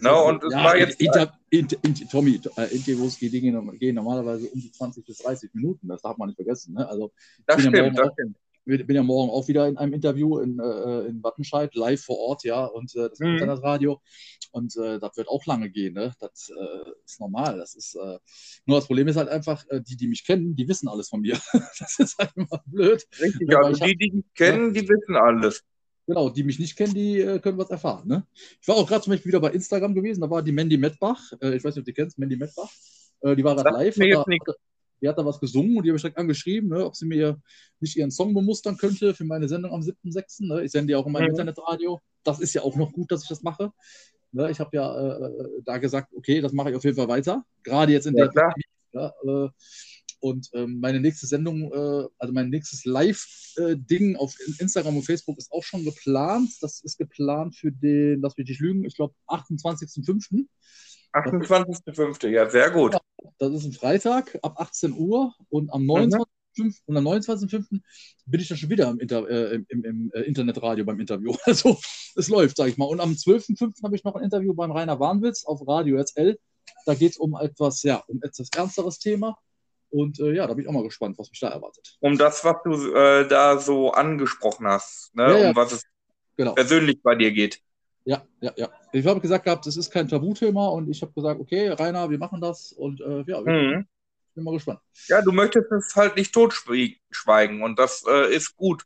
No, 0.00 0.28
und 0.28 0.42
ja, 0.50 0.64
war 0.64 0.76
jetzt. 0.76 1.00
Inter, 1.00 1.38
inter, 1.50 1.76
inter, 1.82 2.08
Tommy, 2.08 2.40
äh, 2.56 2.74
Interviews 2.74 3.18
gehen, 3.18 3.78
gehen 3.78 3.94
normalerweise 3.94 4.48
um 4.48 4.60
die 4.60 4.72
20 4.72 5.04
bis 5.04 5.18
30 5.18 5.54
Minuten. 5.54 5.88
Das 5.88 6.02
darf 6.02 6.16
man 6.16 6.28
nicht 6.28 6.36
vergessen. 6.36 6.74
Ne? 6.74 6.88
Also, 6.88 7.12
das 7.46 7.60
stimmt, 7.60 7.98
das 7.98 8.12
stimmt. 8.12 8.36
Ich 8.66 8.86
bin 8.86 8.96
ja 8.96 9.02
morgen 9.02 9.30
auch 9.30 9.46
wieder 9.48 9.68
in 9.68 9.76
einem 9.76 9.92
Interview 9.92 10.38
in, 10.38 10.58
äh, 10.58 11.00
in 11.06 11.22
Wattenscheid, 11.22 11.74
live 11.74 12.02
vor 12.02 12.18
Ort, 12.18 12.44
ja, 12.44 12.64
und 12.64 12.94
äh, 12.96 13.10
das 13.10 13.18
mhm. 13.18 13.34
Internetradio. 13.34 14.00
Und 14.52 14.76
äh, 14.76 15.00
das 15.00 15.16
wird 15.16 15.28
auch 15.28 15.44
lange 15.46 15.68
gehen, 15.68 15.94
ne? 15.94 16.12
Das 16.20 16.48
äh, 16.48 16.90
ist 17.04 17.20
normal. 17.20 17.58
Das 17.58 17.74
ist 17.74 17.94
äh, 17.96 18.18
nur 18.66 18.78
das 18.78 18.86
Problem 18.86 19.08
ist 19.08 19.16
halt 19.16 19.28
einfach, 19.28 19.64
äh, 19.68 19.80
die, 19.82 19.96
die 19.96 20.06
mich 20.06 20.24
kennen, 20.24 20.54
die 20.54 20.68
wissen 20.68 20.88
alles 20.88 21.08
von 21.08 21.20
mir. 21.20 21.38
das 21.78 21.98
ist 21.98 22.16
halt 22.18 22.30
immer 22.36 22.62
blöd. 22.66 23.04
Richtig, 23.20 23.50
ja, 23.50 23.60
also 23.60 23.84
die, 23.84 23.96
die 23.96 24.12
mich 24.12 24.34
kennen, 24.34 24.72
die 24.72 24.88
wissen 24.88 25.16
alles. 25.16 25.62
Genau, 26.06 26.28
die 26.28 26.44
mich 26.44 26.58
nicht 26.58 26.76
kennen, 26.76 26.94
die 26.94 27.20
äh, 27.20 27.38
können 27.40 27.58
was 27.58 27.70
erfahren. 27.70 28.06
Ne? 28.06 28.26
Ich 28.60 28.68
war 28.68 28.76
auch 28.76 28.86
gerade 28.86 29.02
zum 29.02 29.12
Beispiel 29.12 29.30
wieder 29.30 29.40
bei 29.40 29.50
Instagram 29.50 29.94
gewesen, 29.94 30.20
da 30.20 30.30
war 30.30 30.42
die 30.42 30.52
Mandy 30.52 30.76
Mettbach, 30.76 31.32
äh, 31.40 31.56
ich 31.56 31.64
weiß 31.64 31.74
nicht, 31.74 31.82
ob 31.82 31.86
du 31.86 31.92
die 31.92 31.94
kennst, 31.94 32.18
Mandy 32.18 32.36
Mettbach. 32.36 32.70
Äh, 33.22 33.36
die 33.36 33.44
war 33.44 33.56
gerade 33.56 33.70
live. 33.70 33.96
Hat 33.96 34.26
da, 34.46 34.54
die 35.04 35.08
hat 35.08 35.18
da 35.18 35.24
was 35.26 35.38
gesungen 35.38 35.76
und 35.76 35.84
die 35.84 35.90
habe 35.90 35.96
ich 35.96 36.02
direkt 36.02 36.16
angeschrieben, 36.16 36.70
ne, 36.70 36.84
ob 36.84 36.96
sie 36.96 37.04
mir 37.04 37.38
nicht 37.78 37.94
ihren 37.96 38.10
Song 38.10 38.32
bemustern 38.32 38.78
könnte 38.78 39.14
für 39.14 39.24
meine 39.24 39.48
Sendung 39.48 39.72
am 39.72 39.82
7.6. 39.82 40.46
Ne? 40.46 40.64
Ich 40.64 40.72
sende 40.72 40.92
ja 40.92 40.98
auch 40.98 41.06
in 41.06 41.12
meinem 41.12 41.24
mhm. 41.24 41.30
Internetradio. 41.30 42.00
Das 42.22 42.40
ist 42.40 42.54
ja 42.54 42.62
auch 42.62 42.74
noch 42.76 42.90
gut, 42.92 43.12
dass 43.12 43.22
ich 43.22 43.28
das 43.28 43.42
mache. 43.42 43.70
Ne? 44.32 44.50
Ich 44.50 44.60
habe 44.60 44.70
ja 44.74 44.98
äh, 44.98 45.26
äh, 45.26 45.62
da 45.62 45.76
gesagt, 45.76 46.14
okay, 46.16 46.40
das 46.40 46.52
mache 46.52 46.70
ich 46.70 46.76
auf 46.76 46.84
jeden 46.84 46.96
Fall 46.96 47.08
weiter. 47.08 47.44
Gerade 47.62 47.92
jetzt 47.92 48.06
in 48.06 48.16
ja, 48.16 48.24
der 48.24 48.32
Pandemie. 48.32 48.64
Ja, 48.92 49.12
äh, 49.24 49.50
und 50.20 50.48
ähm, 50.54 50.80
meine 50.80 51.00
nächste 51.00 51.26
Sendung, 51.26 51.70
äh, 51.70 52.08
also 52.16 52.32
mein 52.32 52.48
nächstes 52.48 52.86
Live-Ding 52.86 54.16
auf 54.16 54.34
Instagram 54.58 54.96
und 54.96 55.02
Facebook 55.02 55.36
ist 55.36 55.52
auch 55.52 55.64
schon 55.64 55.84
geplant. 55.84 56.50
Das 56.62 56.80
ist 56.80 56.96
geplant 56.96 57.56
für 57.56 57.70
den, 57.70 58.22
lass 58.22 58.38
mich 58.38 58.48
nicht 58.48 58.60
lügen, 58.60 58.86
ich 58.86 58.94
glaube 58.94 59.14
28.05. 59.28 60.46
28.05. 61.14 62.28
Ja, 62.28 62.48
sehr 62.48 62.70
gut. 62.70 62.96
Das 63.38 63.52
ist 63.52 63.64
ein 63.64 63.72
Freitag 63.72 64.38
ab 64.42 64.60
18 64.60 64.92
Uhr 64.92 65.34
und 65.48 65.72
am 65.72 65.86
29. 65.86 66.26
Mhm. 66.56 66.74
Und 66.86 66.96
am 66.96 67.06
29.05. 67.06 67.80
bin 68.26 68.40
ich 68.40 68.48
dann 68.48 68.58
schon 68.58 68.70
wieder 68.70 68.88
im, 68.88 69.00
Inter, 69.00 69.28
äh, 69.28 69.60
im, 69.68 69.84
im 69.84 70.12
äh, 70.14 70.20
Internetradio 70.20 70.84
beim 70.84 71.00
Interview. 71.00 71.34
Also 71.44 71.78
es 72.16 72.28
läuft, 72.28 72.56
sage 72.56 72.70
ich 72.70 72.78
mal. 72.78 72.86
Und 72.86 73.00
am 73.00 73.12
12.05. 73.12 73.82
habe 73.82 73.96
ich 73.96 74.04
noch 74.04 74.14
ein 74.14 74.24
Interview 74.24 74.54
beim 74.54 74.70
Rainer 74.70 75.00
Warnwitz 75.00 75.44
auf 75.44 75.66
Radio 75.66 76.02
SL. 76.04 76.38
Da 76.86 76.94
geht 76.94 77.12
es 77.12 77.16
um 77.16 77.36
etwas, 77.36 77.82
ja, 77.82 78.02
um 78.06 78.20
etwas 78.22 78.48
ernsteres 78.54 78.98
Thema. 78.98 79.36
Und 79.90 80.18
äh, 80.18 80.32
ja, 80.32 80.46
da 80.46 80.54
bin 80.54 80.64
ich 80.64 80.68
auch 80.68 80.72
mal 80.72 80.82
gespannt, 80.82 81.18
was 81.18 81.30
mich 81.30 81.40
da 81.40 81.48
erwartet. 81.48 81.96
Um 82.00 82.18
das, 82.18 82.44
was 82.44 82.56
du 82.64 82.94
äh, 82.94 83.28
da 83.28 83.58
so 83.58 83.92
angesprochen 83.92 84.66
hast, 84.66 85.14
ne? 85.14 85.24
Ja, 85.24 85.38
ja. 85.38 85.48
um 85.50 85.56
was 85.56 85.72
es 85.72 85.84
genau. 86.36 86.54
persönlich 86.54 87.00
bei 87.02 87.14
dir 87.14 87.32
geht. 87.32 87.60
Ja, 88.04 88.22
ja, 88.40 88.52
ja. 88.56 88.68
Ich 88.92 89.06
habe 89.06 89.20
gesagt 89.20 89.44
gehabt, 89.44 89.66
es 89.66 89.76
ist 89.76 89.90
kein 89.90 90.08
Tabuthema 90.08 90.68
und 90.68 90.88
ich 90.90 91.00
habe 91.00 91.12
gesagt, 91.12 91.40
okay, 91.40 91.68
Rainer, 91.68 92.10
wir 92.10 92.18
machen 92.18 92.40
das 92.40 92.72
und 92.72 93.00
äh, 93.00 93.24
ja, 93.26 93.40
mhm. 93.40 93.86
bin 94.34 94.44
mal 94.44 94.52
gespannt. 94.52 94.80
Ja, 95.08 95.22
du 95.22 95.32
möchtest 95.32 95.72
es 95.72 95.94
halt 95.96 96.16
nicht 96.16 96.32
totschweigen 96.32 97.62
und 97.62 97.78
das 97.78 98.04
äh, 98.08 98.34
ist 98.34 98.56
gut. 98.56 98.82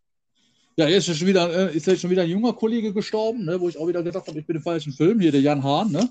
Ja, 0.77 0.87
jetzt 0.87 1.09
ist 1.09 1.19
schon 1.19 1.27
wieder, 1.27 1.71
äh, 1.71 1.77
ist 1.77 1.87
jetzt 1.87 2.01
schon 2.01 2.11
wieder 2.11 2.23
ein 2.23 2.31
junger 2.31 2.53
Kollege 2.53 2.93
gestorben, 2.93 3.45
ne, 3.45 3.61
wo 3.61 3.69
ich 3.69 3.77
auch 3.77 3.89
wieder 3.89 4.05
gedacht 4.05 4.29
habe, 4.29 4.39
ich 4.39 4.47
bin 4.47 4.57
im 4.57 4.63
falschen 4.63 4.93
Film, 4.93 5.19
hier 5.19 5.33
der 5.33 5.41
Jan 5.41 5.65
Hahn, 5.65 5.91
ne? 5.91 6.09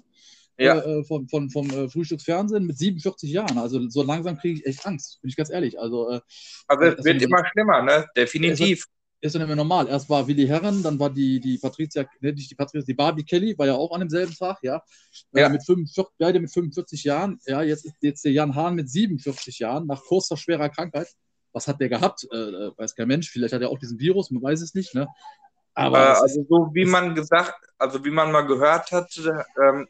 ja. 0.57 0.79
äh, 0.79 1.03
von, 1.03 1.27
von, 1.27 1.49
vom 1.49 1.69
äh, 1.69 1.89
Frühstücksfernsehen 1.89 2.65
mit 2.65 2.77
47 2.77 3.29
Jahren. 3.29 3.57
Also 3.57 3.87
so 3.89 4.03
langsam 4.03 4.37
kriege 4.37 4.59
ich 4.59 4.65
echt 4.65 4.85
Angst, 4.85 5.21
bin 5.21 5.29
ich 5.29 5.35
ganz 5.35 5.49
ehrlich. 5.49 5.79
Also, 5.79 6.09
äh, 6.09 6.21
also 6.67 6.83
es 6.83 7.05
wird 7.05 7.21
immer 7.21 7.45
schlimmer, 7.51 7.81
ne? 7.81 8.07
Definitiv. 8.15 8.85
Ist 9.19 9.33
dann 9.33 9.41
immer 9.41 9.55
normal. 9.55 9.87
Erst 9.87 10.09
war 10.09 10.27
Willi 10.27 10.45
Herren, 10.45 10.83
dann 10.83 10.99
war 10.99 11.09
die, 11.09 11.39
die 11.39 11.57
Patricia, 11.57 12.05
ne, 12.19 12.33
nicht 12.33 12.51
die 12.51 12.55
Patricia, 12.55 12.85
die 12.85 12.93
Barbie 12.93 13.23
Kelly, 13.23 13.57
war 13.57 13.65
ja 13.65 13.73
auch 13.73 13.91
an 13.91 14.01
demselben 14.01 14.33
Tag, 14.35 14.59
ja. 14.61 14.83
Äh, 15.33 15.41
ja. 15.41 15.49
Mit 15.49 15.65
45, 15.65 16.13
beide 16.19 16.39
mit 16.39 16.51
45 16.51 17.03
Jahren. 17.03 17.39
Ja, 17.47 17.63
jetzt 17.63 17.85
ist 17.85 17.95
jetzt 18.01 18.25
der 18.25 18.31
Jan 18.31 18.53
Hahn 18.53 18.75
mit 18.75 18.89
47 18.89 19.57
Jahren, 19.59 19.87
nach 19.87 20.03
kurzer, 20.03 20.37
schwerer 20.37 20.69
Krankheit. 20.69 21.07
Was 21.51 21.67
hat 21.67 21.81
der 21.81 21.89
gehabt? 21.89 22.27
Äh, 22.31 22.37
äh, 22.37 22.71
weiß 22.77 22.95
kein 22.95 23.07
Mensch. 23.07 23.31
Vielleicht 23.31 23.55
hat 23.55 23.61
er 23.61 23.69
auch 23.69 23.79
diesen 23.79 23.99
Virus, 23.99 24.29
man 24.29 24.43
weiß 24.43 24.61
es 24.61 24.75
nicht, 24.75 24.93
ne? 24.93 25.07
Aber 25.73 25.97
äh, 25.97 26.21
also 26.21 26.45
so 26.47 26.69
wie 26.73 26.85
man 26.85 27.15
gesagt, 27.15 27.55
also 27.79 28.05
wie 28.05 28.11
man 28.11 28.31
mal 28.31 28.41
gehört 28.41 28.91
hat, 28.91 29.19
ähm, 29.63 29.87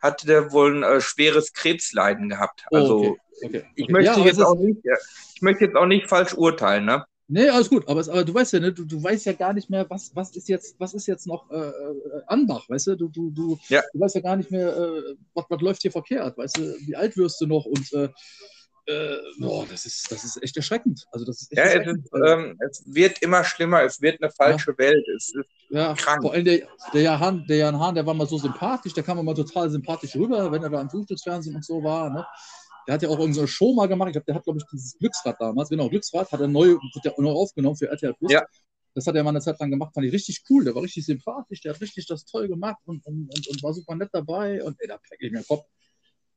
hatte 0.00 0.26
der 0.26 0.52
wohl 0.52 0.76
ein 0.76 0.82
äh, 0.82 1.00
schweres 1.00 1.54
Krebsleiden 1.54 2.28
gehabt. 2.28 2.66
Oh, 2.70 2.76
also 2.76 2.98
okay. 2.98 3.16
Okay. 3.44 3.64
Ich, 3.74 3.88
möchte 3.88 4.20
ja, 4.20 4.26
jetzt 4.26 4.42
auch 4.42 4.54
nicht, 4.54 4.80
ich 5.34 5.42
möchte 5.42 5.64
jetzt 5.64 5.76
auch 5.76 5.86
nicht 5.86 6.08
falsch 6.08 6.34
urteilen, 6.34 6.86
ne? 6.86 7.04
Nee, 7.28 7.48
alles 7.48 7.68
gut, 7.68 7.88
aber, 7.88 8.00
aber 8.00 8.24
du 8.24 8.32
weißt 8.32 8.52
ja, 8.52 8.60
ne, 8.60 8.72
du, 8.72 8.84
du 8.84 9.02
weißt 9.02 9.26
ja 9.26 9.32
gar 9.32 9.52
nicht 9.52 9.68
mehr, 9.68 9.88
was, 9.90 10.14
was 10.14 10.36
ist 10.36 10.48
jetzt, 10.48 10.78
was 10.78 10.94
ist 10.94 11.06
jetzt 11.06 11.26
noch 11.26 11.50
äh, 11.50 11.56
äh, 11.56 12.22
Anbach, 12.28 12.68
weißt 12.68 12.86
du? 12.88 12.96
Du, 12.96 13.08
du, 13.08 13.30
du, 13.30 13.58
ja. 13.68 13.82
du 13.92 13.98
weißt 13.98 14.14
ja 14.14 14.20
gar 14.20 14.36
nicht 14.36 14.52
mehr, 14.52 14.68
äh, 14.76 15.16
was, 15.34 15.44
was 15.48 15.60
läuft 15.60 15.82
hier 15.82 15.90
verkehrt, 15.90 16.38
weißt 16.38 16.56
du, 16.56 16.62
wie 16.86 16.94
alt 16.94 17.16
wirst 17.16 17.40
du 17.40 17.46
noch 17.46 17.64
und 17.64 17.92
äh, 17.94 18.08
äh, 18.88 19.16
boah, 19.38 19.66
das 19.68 19.84
ist, 19.84 20.10
das 20.12 20.22
ist 20.22 20.40
echt 20.42 20.56
erschreckend. 20.56 21.04
Also 21.10 21.26
das 21.26 21.42
ist 21.42 21.52
ja, 21.52 21.64
es, 21.64 21.86
ist, 21.88 22.10
ähm, 22.24 22.56
es, 22.60 22.84
wird 22.86 23.20
immer 23.20 23.42
schlimmer, 23.42 23.82
es 23.82 24.00
wird 24.00 24.22
eine 24.22 24.30
falsche 24.30 24.70
ja. 24.72 24.78
Welt. 24.78 25.04
Es 25.16 25.34
ist 25.34 25.44
ja, 25.70 25.92
krank. 25.94 26.22
Vor 26.22 26.32
allem 26.32 26.44
der, 26.44 26.68
der, 26.92 27.02
Jan, 27.02 27.44
der 27.48 27.56
Jan 27.56 27.80
Hahn, 27.80 27.96
der 27.96 28.06
war 28.06 28.14
mal 28.14 28.28
so 28.28 28.38
sympathisch, 28.38 28.94
der 28.94 29.02
kam 29.02 29.18
immer 29.18 29.34
total 29.34 29.70
sympathisch 29.70 30.14
rüber, 30.14 30.52
wenn 30.52 30.62
er 30.62 30.70
da 30.70 30.80
im 30.80 30.88
Frühstücksfernsehen 30.88 31.56
und 31.56 31.64
so 31.64 31.82
war. 31.82 32.10
Ne? 32.10 32.24
Der 32.86 32.94
hat 32.94 33.02
ja 33.02 33.08
auch 33.08 33.18
irgendeine 33.18 33.48
Show 33.48 33.74
mal 33.74 33.86
gemacht. 33.86 34.08
Ich 34.08 34.12
glaube, 34.12 34.26
der 34.26 34.34
hat, 34.36 34.44
glaube 34.44 34.58
ich, 34.58 34.64
dieses 34.72 34.96
Glücksrad 34.98 35.36
damals, 35.40 35.68
genau, 35.68 35.88
Glücksrad, 35.88 36.30
hat 36.30 36.40
er 36.40 36.48
neu, 36.48 36.76
neu 37.18 37.30
aufgenommen 37.30 37.76
für 37.76 37.88
RTL 37.88 38.14
Plus. 38.14 38.32
Ja. 38.32 38.44
Das 38.94 39.06
hat 39.06 39.14
er 39.14 39.22
mal 39.22 39.30
eine 39.30 39.40
Zeit 39.40 39.60
lang 39.60 39.70
gemacht, 39.70 39.92
fand 39.92 40.06
ich 40.06 40.12
richtig 40.12 40.42
cool. 40.48 40.64
Der 40.64 40.74
war 40.74 40.82
richtig 40.82 41.04
sympathisch, 41.04 41.60
der 41.60 41.74
hat 41.74 41.80
richtig 41.82 42.06
das 42.06 42.24
toll 42.24 42.48
gemacht 42.48 42.80
und, 42.86 43.04
und, 43.06 43.28
und, 43.28 43.48
und 43.48 43.62
war 43.62 43.74
super 43.74 43.94
nett 43.94 44.08
dabei. 44.12 44.62
Und 44.62 44.80
ey, 44.80 44.88
da 44.88 44.96
packe 44.96 45.26
ich 45.26 45.32
mir 45.32 45.40
den 45.40 45.46
Kopf. 45.46 45.66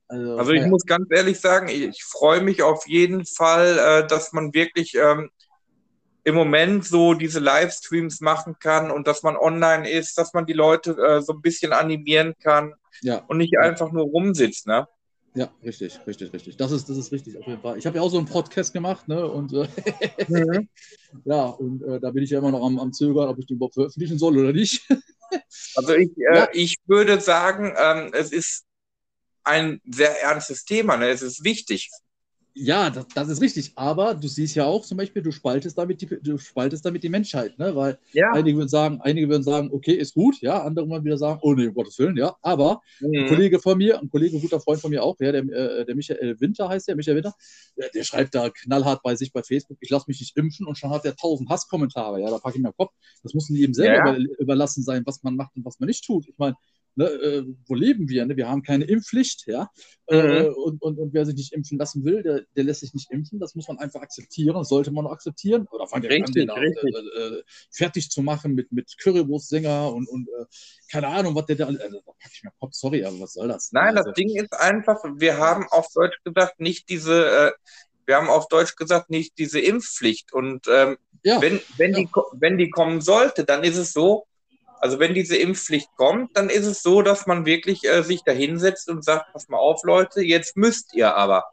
Also, 0.09 0.37
also 0.37 0.51
ich 0.51 0.61
ja. 0.61 0.67
muss 0.67 0.85
ganz 0.85 1.07
ehrlich 1.11 1.39
sagen, 1.39 1.69
ich 1.69 2.03
freue 2.03 2.41
mich 2.41 2.63
auf 2.63 2.87
jeden 2.87 3.25
Fall, 3.25 3.77
äh, 3.77 4.07
dass 4.07 4.33
man 4.33 4.53
wirklich 4.53 4.95
ähm, 4.95 5.29
im 6.23 6.35
Moment 6.35 6.85
so 6.85 7.13
diese 7.13 7.39
Livestreams 7.39 8.19
machen 8.19 8.57
kann 8.59 8.91
und 8.91 9.07
dass 9.07 9.23
man 9.23 9.37
online 9.37 9.89
ist, 9.89 10.17
dass 10.17 10.33
man 10.33 10.45
die 10.45 10.53
Leute 10.53 10.97
äh, 10.97 11.21
so 11.21 11.33
ein 11.33 11.41
bisschen 11.41 11.73
animieren 11.73 12.33
kann 12.41 12.73
ja. 13.01 13.23
und 13.27 13.37
nicht 13.37 13.57
einfach 13.57 13.91
nur 13.91 14.03
rumsitzt, 14.03 14.67
ne? 14.67 14.87
Ja, 15.35 15.51
richtig, 15.63 15.99
richtig, 16.07 16.33
richtig. 16.33 16.57
Das 16.57 16.71
ist, 16.71 16.89
das 16.89 16.97
ist 16.97 17.11
richtig 17.11 17.37
auf 17.37 17.45
jeden 17.45 17.61
Fall. 17.61 17.77
Ich 17.77 17.85
habe 17.85 17.97
ja 17.97 18.01
auch 18.01 18.09
so 18.09 18.17
einen 18.17 18.27
Podcast 18.27 18.73
gemacht, 18.73 19.07
ne? 19.07 19.25
Und 19.27 19.53
äh, 19.53 19.67
mhm. 20.27 20.67
ja, 21.25 21.45
und 21.45 21.83
äh, 21.83 21.99
da 21.99 22.11
bin 22.11 22.23
ich 22.23 22.31
ja 22.31 22.39
immer 22.39 22.51
noch 22.51 22.65
am, 22.65 22.79
am 22.79 22.91
Zögern, 22.91 23.29
ob 23.29 23.37
ich 23.37 23.45
den 23.45 23.57
überhaupt 23.57 23.75
veröffentlichen 23.75 24.17
soll 24.17 24.37
oder 24.37 24.53
nicht. 24.53 24.87
also 25.75 25.93
ich, 25.93 26.09
äh, 26.17 26.35
ja. 26.35 26.49
ich 26.53 26.77
würde 26.87 27.21
sagen, 27.21 27.73
ähm, 27.77 28.11
es 28.13 28.31
ist 28.31 28.65
ein 29.43 29.81
sehr 29.85 30.21
ernstes 30.21 30.65
Thema. 30.65 30.97
Ne? 30.97 31.09
Es 31.09 31.21
ist 31.21 31.43
wichtig. 31.43 31.89
Ja, 32.61 32.89
das, 32.89 33.07
das, 33.15 33.29
ist 33.29 33.41
richtig. 33.41 33.71
Aber 33.75 34.13
du 34.13 34.27
siehst 34.27 34.53
ja 34.55 34.65
auch 34.65 34.85
zum 34.85 34.97
Beispiel, 34.97 35.21
du 35.21 35.31
spaltest 35.31 35.77
damit 35.77 36.01
die, 36.01 36.07
du 36.07 36.37
spaltest 36.37 36.85
damit 36.85 37.03
die 37.03 37.09
Menschheit, 37.09 37.57
ne? 37.57 37.73
Weil 37.73 37.97
ja. 38.11 38.31
einige 38.33 38.57
würden 38.57 38.67
sagen, 38.67 38.99
einige 39.01 39.29
würden 39.29 39.43
sagen, 39.43 39.69
okay, 39.71 39.93
ist 39.93 40.13
gut, 40.13 40.41
ja, 40.41 40.61
andere 40.63 40.89
würden 40.89 41.05
wieder 41.05 41.17
sagen, 41.17 41.39
oh 41.41 41.53
nee, 41.53 41.67
um 41.67 41.73
Gottes 41.73 41.97
Willen, 41.99 42.17
ja. 42.17 42.35
Aber 42.41 42.81
mhm. 42.99 43.19
ein 43.19 43.27
Kollege 43.27 43.59
von 43.59 43.77
mir, 43.77 43.99
ein 43.99 44.09
Kollege, 44.09 44.35
ein 44.35 44.41
guter 44.41 44.59
Freund 44.59 44.81
von 44.81 44.91
mir 44.91 45.03
auch, 45.03 45.15
ja, 45.21 45.31
der, 45.31 45.43
äh, 45.43 45.85
der 45.85 45.95
Michael 45.95 46.39
Winter 46.41 46.67
heißt 46.67 46.89
der, 46.89 46.97
Michael 46.97 47.15
Winter, 47.15 47.33
der, 47.77 47.89
der, 47.89 48.03
schreibt 48.03 48.35
da 48.35 48.49
knallhart 48.49 49.03
bei 49.03 49.15
sich 49.15 49.31
bei 49.31 49.41
Facebook, 49.41 49.77
ich 49.79 49.89
lasse 49.89 50.05
mich 50.09 50.19
nicht 50.19 50.35
impfen 50.35 50.67
und 50.67 50.77
schon 50.77 50.89
hat 50.89 51.05
er 51.05 51.15
tausend 51.15 51.49
Hasskommentare, 51.49 52.19
ja, 52.19 52.29
da 52.29 52.39
packe 52.39 52.57
ich 52.57 52.61
mir 52.61 52.71
den 52.71 52.75
Kopf. 52.75 52.93
Das 53.23 53.33
muss 53.33 53.49
ihm 53.49 53.73
selber 53.73 54.17
ja. 54.17 54.25
überlassen 54.39 54.83
sein, 54.83 55.03
was 55.05 55.23
man 55.23 55.37
macht 55.37 55.55
und 55.55 55.63
was 55.63 55.79
man 55.79 55.87
nicht 55.87 56.03
tut. 56.05 56.27
Ich 56.27 56.37
meine, 56.37 56.55
ne, 56.95 57.05
äh, 57.05 57.45
wo 57.67 57.75
leben 57.75 58.09
wir? 58.09 58.25
Ne? 58.25 58.37
Wir 58.37 58.49
haben 58.49 58.63
keine 58.63 58.85
Impfpflicht, 58.85 59.47
ja. 59.47 59.69
Äh, 60.07 60.43
mhm. 60.43 60.53
und, 60.55 60.81
und, 60.81 60.97
und 60.97 61.13
wer 61.13 61.25
sich 61.25 61.35
nicht 61.35 61.53
impfen 61.53 61.77
lassen 61.77 62.03
will, 62.03 62.23
der, 62.23 62.43
der 62.55 62.63
lässt 62.63 62.81
sich 62.81 62.93
nicht 62.93 63.11
impfen. 63.11 63.39
Das 63.39 63.55
muss 63.55 63.67
man 63.67 63.77
einfach 63.79 64.01
akzeptieren, 64.01 64.55
das 64.55 64.69
sollte 64.69 64.91
man 64.91 65.05
auch 65.05 65.11
akzeptieren. 65.11 65.67
Oder 65.71 65.87
fangen 65.87 66.03
wir 66.03 66.25
an, 66.25 66.31
den 66.31 66.49
richtig. 66.49 66.95
Äh, 66.95 67.19
äh, 67.19 67.43
fertig 67.71 68.09
zu 68.09 68.21
machen 68.21 68.55
mit, 68.55 68.71
mit 68.71 68.95
Currywurstsänger 69.01 69.93
und, 69.93 70.07
und 70.09 70.27
äh, 70.27 70.45
keine 70.91 71.07
Ahnung, 71.07 71.35
was 71.35 71.45
der 71.45 71.57
da. 71.57 71.67
Also, 71.67 71.77
da 71.79 72.11
pack 72.19 72.31
ich 72.33 72.43
mir 72.43 72.51
Kopf, 72.59 72.73
sorry, 72.73 73.03
aber 73.03 73.19
was 73.19 73.33
soll 73.33 73.47
das? 73.47 73.71
Nein, 73.71 73.97
also, 73.97 74.09
das 74.09 74.15
Ding 74.15 74.35
ist 74.35 74.53
einfach, 74.53 74.97
wir 75.15 75.37
haben 75.37 75.65
auf 75.69 75.87
Deutsch 75.93 76.17
gesagt 76.23 76.59
nicht 76.59 76.89
diese. 76.89 77.25
Äh, 77.25 77.51
wir 78.05 78.15
haben 78.15 78.27
auf 78.27 78.47
Deutsch 78.47 78.75
gesagt, 78.75 79.11
nicht 79.11 79.37
diese 79.37 79.59
Impfpflicht. 79.59 80.33
Und 80.33 80.65
ähm, 80.67 80.97
ja, 81.23 81.39
wenn, 81.43 81.61
wenn, 81.77 81.91
ja. 81.91 81.99
die, 81.99 82.09
wenn 82.39 82.57
die 82.57 82.71
kommen 82.71 83.01
sollte, 83.01 83.43
dann 83.43 83.63
ist 83.63 83.77
es 83.77 83.93
so, 83.93 84.25
also 84.79 84.99
wenn 84.99 85.13
diese 85.13 85.35
Impfpflicht 85.35 85.89
kommt, 85.95 86.35
dann 86.35 86.49
ist 86.49 86.65
es 86.65 86.81
so, 86.81 87.01
dass 87.01 87.27
man 87.27 87.45
wirklich 87.45 87.83
äh, 87.85 88.01
sich 88.03 88.23
da 88.23 88.31
hinsetzt 88.31 88.89
und 88.89 89.03
sagt, 89.03 89.33
pass 89.33 89.49
mal 89.49 89.57
auf, 89.57 89.83
Leute, 89.83 90.21
jetzt 90.21 90.55
müsst 90.55 90.93
ihr 90.93 91.15
aber. 91.15 91.45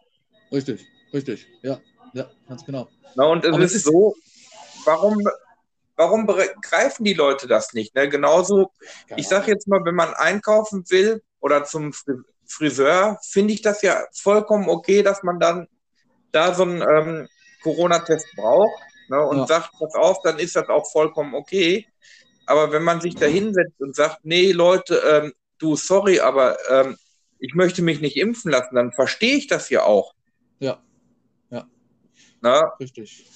Richtig, 0.52 0.86
richtig, 1.12 1.46
ja, 1.62 1.80
ja, 2.12 2.30
ganz 2.48 2.64
genau. 2.64 2.88
Na, 3.16 3.24
und 3.24 3.44
es 3.44 3.72
ist, 3.72 3.74
ist, 3.74 3.84
so, 3.86 4.14
warum, 4.84 5.22
warum 5.96 6.26
greifen 6.26 7.04
die 7.04 7.14
Leute 7.14 7.46
das 7.46 7.72
nicht? 7.72 7.94
Ne? 7.94 8.08
Genauso, 8.08 8.70
ich 9.16 9.26
sage 9.26 9.50
jetzt 9.50 9.66
mal, 9.66 9.84
wenn 9.84 9.94
man 9.94 10.14
einkaufen 10.14 10.84
will 10.90 11.22
oder 11.40 11.64
zum 11.64 11.92
Friseur, 12.46 13.18
finde 13.22 13.54
ich 13.54 13.62
das 13.62 13.82
ja 13.82 14.04
vollkommen 14.12 14.68
okay, 14.68 15.02
dass 15.02 15.22
man 15.22 15.40
dann 15.40 15.66
da 16.32 16.54
so 16.54 16.62
einen 16.62 16.82
ähm, 16.82 17.28
Corona-Test 17.62 18.26
braucht 18.36 18.80
ne? 19.08 19.20
und 19.26 19.38
ja. 19.38 19.46
sagt, 19.46 19.70
pass 19.78 19.94
auf, 19.94 20.22
dann 20.22 20.38
ist 20.38 20.54
das 20.54 20.68
auch 20.68 20.90
vollkommen 20.90 21.34
okay. 21.34 21.86
Aber 22.46 22.72
wenn 22.72 22.84
man 22.84 23.00
sich 23.00 23.16
da 23.16 23.26
hinsetzt 23.26 23.80
und 23.80 23.94
sagt, 23.94 24.20
nee, 24.24 24.52
Leute, 24.52 25.02
ähm, 25.06 25.32
du, 25.58 25.76
sorry, 25.76 26.20
aber 26.20 26.56
ähm, 26.70 26.96
ich 27.38 27.54
möchte 27.54 27.82
mich 27.82 28.00
nicht 28.00 28.16
impfen 28.16 28.50
lassen, 28.50 28.76
dann 28.76 28.92
verstehe 28.92 29.36
ich 29.36 29.46
das 29.48 29.68
ja 29.68 29.84
auch. 29.84 30.14
Ja. 30.60 30.80
Ja. 31.50 31.68
Na? 32.40 32.72
Richtig. 32.80 33.26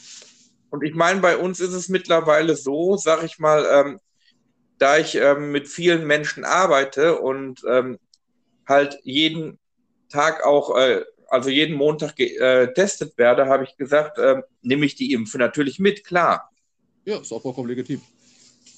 Und 0.71 0.85
ich 0.85 0.95
meine, 0.95 1.21
bei 1.21 1.37
uns 1.37 1.61
ist 1.61 1.73
es 1.73 1.89
mittlerweile 1.89 2.55
so, 2.57 2.97
sag 2.97 3.25
ich 3.25 3.39
mal, 3.39 3.67
ähm, 3.71 4.01
da 4.79 4.97
ich 4.99 5.17
ähm, 5.17 5.51
mit 5.53 5.69
vielen 5.69 6.07
Menschen 6.07 6.45
arbeite 6.45 7.19
und 7.19 7.63
ähm, 7.69 7.99
halt 8.67 8.99
jeden 9.03 9.59
Tag 10.09 10.45
auch, 10.45 10.77
äh, 10.77 11.05
also 11.29 11.51
jeden 11.51 11.77
Montag 11.77 12.17
getestet 12.17 13.15
äh, 13.15 13.19
werde, 13.19 13.47
habe 13.47 13.65
ich 13.65 13.77
gesagt, 13.77 14.19
äh, 14.19 14.43
nehme 14.63 14.87
ich 14.87 14.95
die 14.95 15.13
Impfe 15.13 15.39
natürlich 15.39 15.79
mit, 15.79 16.05
klar. 16.05 16.51
Ja, 17.05 17.19
ist 17.21 17.33
auch 17.33 17.43
vollkommen 17.43 17.69
legitim. 17.69 18.01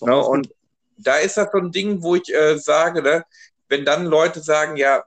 Ne, 0.02 0.16
und 0.16 0.54
da 0.98 1.16
ist 1.16 1.36
das 1.36 1.48
so 1.52 1.58
ein 1.58 1.72
Ding, 1.72 2.02
wo 2.02 2.16
ich 2.16 2.32
äh, 2.32 2.58
sage, 2.58 3.02
ne, 3.02 3.24
wenn 3.68 3.84
dann 3.84 4.06
Leute 4.06 4.40
sagen, 4.40 4.76
ja, 4.76 5.04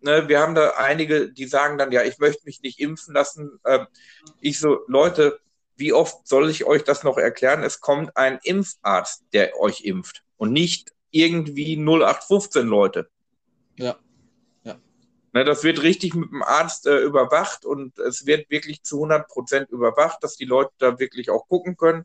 ne, 0.00 0.28
wir 0.28 0.40
haben 0.40 0.54
da 0.54 0.70
einige, 0.76 1.30
die 1.30 1.46
sagen 1.46 1.78
dann, 1.78 1.92
ja, 1.92 2.02
ich 2.02 2.18
möchte 2.18 2.42
mich 2.44 2.62
nicht 2.62 2.80
impfen 2.80 3.14
lassen. 3.14 3.58
Äh, 3.64 3.86
ich 4.40 4.58
so, 4.58 4.80
Leute, 4.86 5.40
wie 5.76 5.92
oft 5.92 6.26
soll 6.26 6.50
ich 6.50 6.64
euch 6.64 6.84
das 6.84 7.04
noch 7.04 7.18
erklären? 7.18 7.62
Es 7.62 7.80
kommt 7.80 8.16
ein 8.16 8.38
Impfarzt, 8.42 9.24
der 9.32 9.58
euch 9.58 9.82
impft 9.82 10.24
und 10.36 10.52
nicht 10.52 10.92
irgendwie 11.10 11.76
0815 11.76 12.66
Leute. 12.66 13.08
Ja. 13.76 13.96
ja. 14.64 14.76
Ne, 15.32 15.44
das 15.44 15.64
wird 15.64 15.82
richtig 15.82 16.14
mit 16.14 16.30
dem 16.30 16.42
Arzt 16.42 16.86
äh, 16.86 16.98
überwacht 16.98 17.64
und 17.64 17.98
es 17.98 18.26
wird 18.26 18.50
wirklich 18.50 18.82
zu 18.82 18.96
100 18.96 19.28
Prozent 19.28 19.70
überwacht, 19.70 20.22
dass 20.22 20.36
die 20.36 20.44
Leute 20.44 20.72
da 20.78 20.98
wirklich 20.98 21.30
auch 21.30 21.48
gucken 21.48 21.76
können 21.76 22.04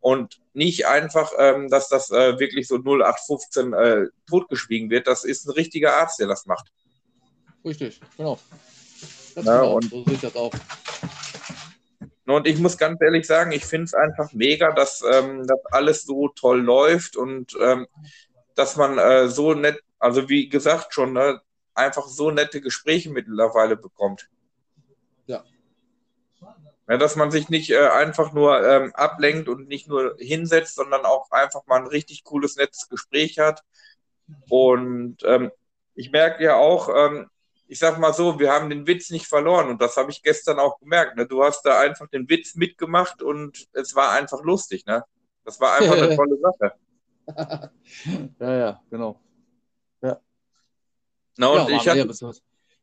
und 0.00 0.40
nicht 0.56 0.86
einfach, 0.86 1.32
ähm, 1.38 1.68
dass 1.68 1.88
das 1.88 2.10
äh, 2.10 2.38
wirklich 2.38 2.66
so 2.66 2.76
0815 2.76 3.72
äh, 3.74 4.06
totgeschwiegen 4.26 4.88
wird. 4.88 5.06
Das 5.06 5.24
ist 5.24 5.46
ein 5.46 5.52
richtiger 5.52 5.96
Arzt, 5.96 6.18
der 6.18 6.28
das 6.28 6.46
macht. 6.46 6.72
Richtig, 7.64 8.00
genau. 8.16 8.38
Ja, 9.34 9.42
genau. 9.42 9.74
Und 9.76 9.90
so 9.90 10.04
ich 10.10 10.20
das 10.20 10.34
auch. 10.34 10.52
Und 12.24 12.46
ich 12.46 12.58
muss 12.58 12.78
ganz 12.78 13.00
ehrlich 13.02 13.26
sagen, 13.26 13.52
ich 13.52 13.64
finde 13.66 13.84
es 13.84 13.94
einfach 13.94 14.32
mega, 14.32 14.72
dass 14.72 15.02
ähm, 15.02 15.46
das 15.46 15.60
alles 15.70 16.04
so 16.04 16.28
toll 16.28 16.60
läuft 16.62 17.16
und 17.16 17.52
ähm, 17.60 17.86
dass 18.54 18.76
man 18.76 18.98
äh, 18.98 19.28
so 19.28 19.52
nett, 19.52 19.80
also 19.98 20.28
wie 20.28 20.48
gesagt 20.48 20.94
schon, 20.94 21.12
ne, 21.12 21.40
einfach 21.74 22.08
so 22.08 22.30
nette 22.30 22.60
Gespräche 22.62 23.10
mittlerweile 23.10 23.76
bekommt. 23.76 24.28
Ja, 25.26 25.44
dass 26.86 27.16
man 27.16 27.30
sich 27.30 27.48
nicht 27.48 27.70
äh, 27.70 27.88
einfach 27.88 28.32
nur 28.32 28.64
ähm, 28.64 28.94
ablenkt 28.94 29.48
und 29.48 29.68
nicht 29.68 29.88
nur 29.88 30.16
hinsetzt, 30.18 30.76
sondern 30.76 31.04
auch 31.04 31.30
einfach 31.32 31.66
mal 31.66 31.80
ein 31.80 31.88
richtig 31.88 32.22
cooles, 32.24 32.56
nettes 32.56 32.88
Gespräch 32.88 33.38
hat. 33.38 33.62
Und 34.48 35.18
ähm, 35.24 35.50
ich 35.94 36.12
merke 36.12 36.44
ja 36.44 36.56
auch, 36.56 36.88
ähm, 36.94 37.28
ich 37.68 37.80
sag 37.80 37.98
mal 37.98 38.12
so, 38.12 38.38
wir 38.38 38.52
haben 38.52 38.70
den 38.70 38.86
Witz 38.86 39.10
nicht 39.10 39.26
verloren 39.26 39.68
und 39.68 39.82
das 39.82 39.96
habe 39.96 40.10
ich 40.10 40.22
gestern 40.22 40.60
auch 40.60 40.78
gemerkt. 40.78 41.16
Ne? 41.16 41.26
Du 41.26 41.42
hast 41.42 41.62
da 41.62 41.80
einfach 41.80 42.06
den 42.08 42.28
Witz 42.28 42.54
mitgemacht 42.54 43.22
und 43.22 43.66
es 43.72 43.96
war 43.96 44.12
einfach 44.12 44.42
lustig. 44.44 44.86
Ne? 44.86 45.04
Das 45.44 45.60
war 45.60 45.74
einfach 45.74 45.96
eine 45.96 46.14
tolle 46.16 46.38
Sache. 46.38 47.70
ja, 48.38 48.56
ja, 48.56 48.80
genau. 48.88 49.20
Ja. 50.02 50.20
Na, 51.36 51.48
und 51.48 51.68
ja, 51.68 51.76
ich 51.76 51.88
hatte, 51.88 52.34